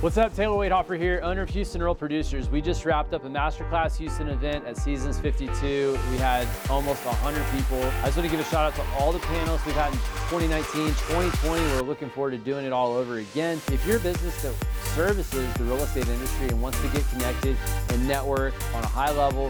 What's 0.02 0.18
up, 0.18 0.36
Taylor 0.36 0.58
Waithoffer 0.58 1.00
here, 1.00 1.22
owner 1.24 1.43
of 1.43 1.50
Houston 1.50 1.82
Real 1.82 1.96
Producers. 1.96 2.50
We 2.50 2.62
just 2.62 2.84
wrapped 2.86 3.14
up 3.14 3.24
a 3.24 3.30
Masterclass 3.30 3.96
Houston 3.96 4.28
event 4.28 4.66
at 4.66 4.78
Seasons 4.78 5.18
52. 5.20 5.98
We 6.12 6.18
had 6.18 6.48
almost 6.70 7.04
100 7.06 7.43
people. 7.58 7.82
I 8.04 8.08
just 8.08 8.18
want 8.18 8.30
to 8.30 8.36
give 8.36 8.46
a 8.46 8.50
shout 8.50 8.72
out 8.72 8.76
to 8.76 8.84
all 9.00 9.14
the 9.14 9.20
panels 9.20 9.66
we've 9.66 9.74
had 9.74 9.93
in 9.93 10.00
2019, 10.30 10.89
2020. 10.89 11.64
We're 11.64 11.82
looking 11.82 12.10
forward 12.10 12.32
to 12.32 12.38
doing 12.38 12.66
it 12.66 12.74
all 12.74 12.93
over 12.93 13.18
again. 13.20 13.60
If 13.72 13.88
you're 13.88 13.98
a 13.98 14.02
business 14.02 14.39
that 14.43 14.54
services 14.96 15.52
the 15.54 15.64
real 15.64 15.78
estate 15.78 16.08
industry 16.10 16.50
and 16.50 16.62
wants 16.62 16.80
to 16.82 16.88
get 16.89 17.10
connected 17.12 17.56
and 17.89 18.08
network 18.08 18.54
on 18.76 18.84
a 18.84 18.88
high 18.88 19.12
level, 19.12 19.50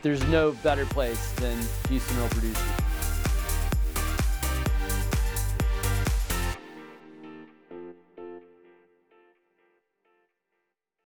there's 0.00 0.26
no 0.28 0.52
better 0.62 0.86
place 0.86 1.32
than 1.32 1.56
Houston 1.88 2.16
Real 2.16 2.28
Producers. 2.30 2.64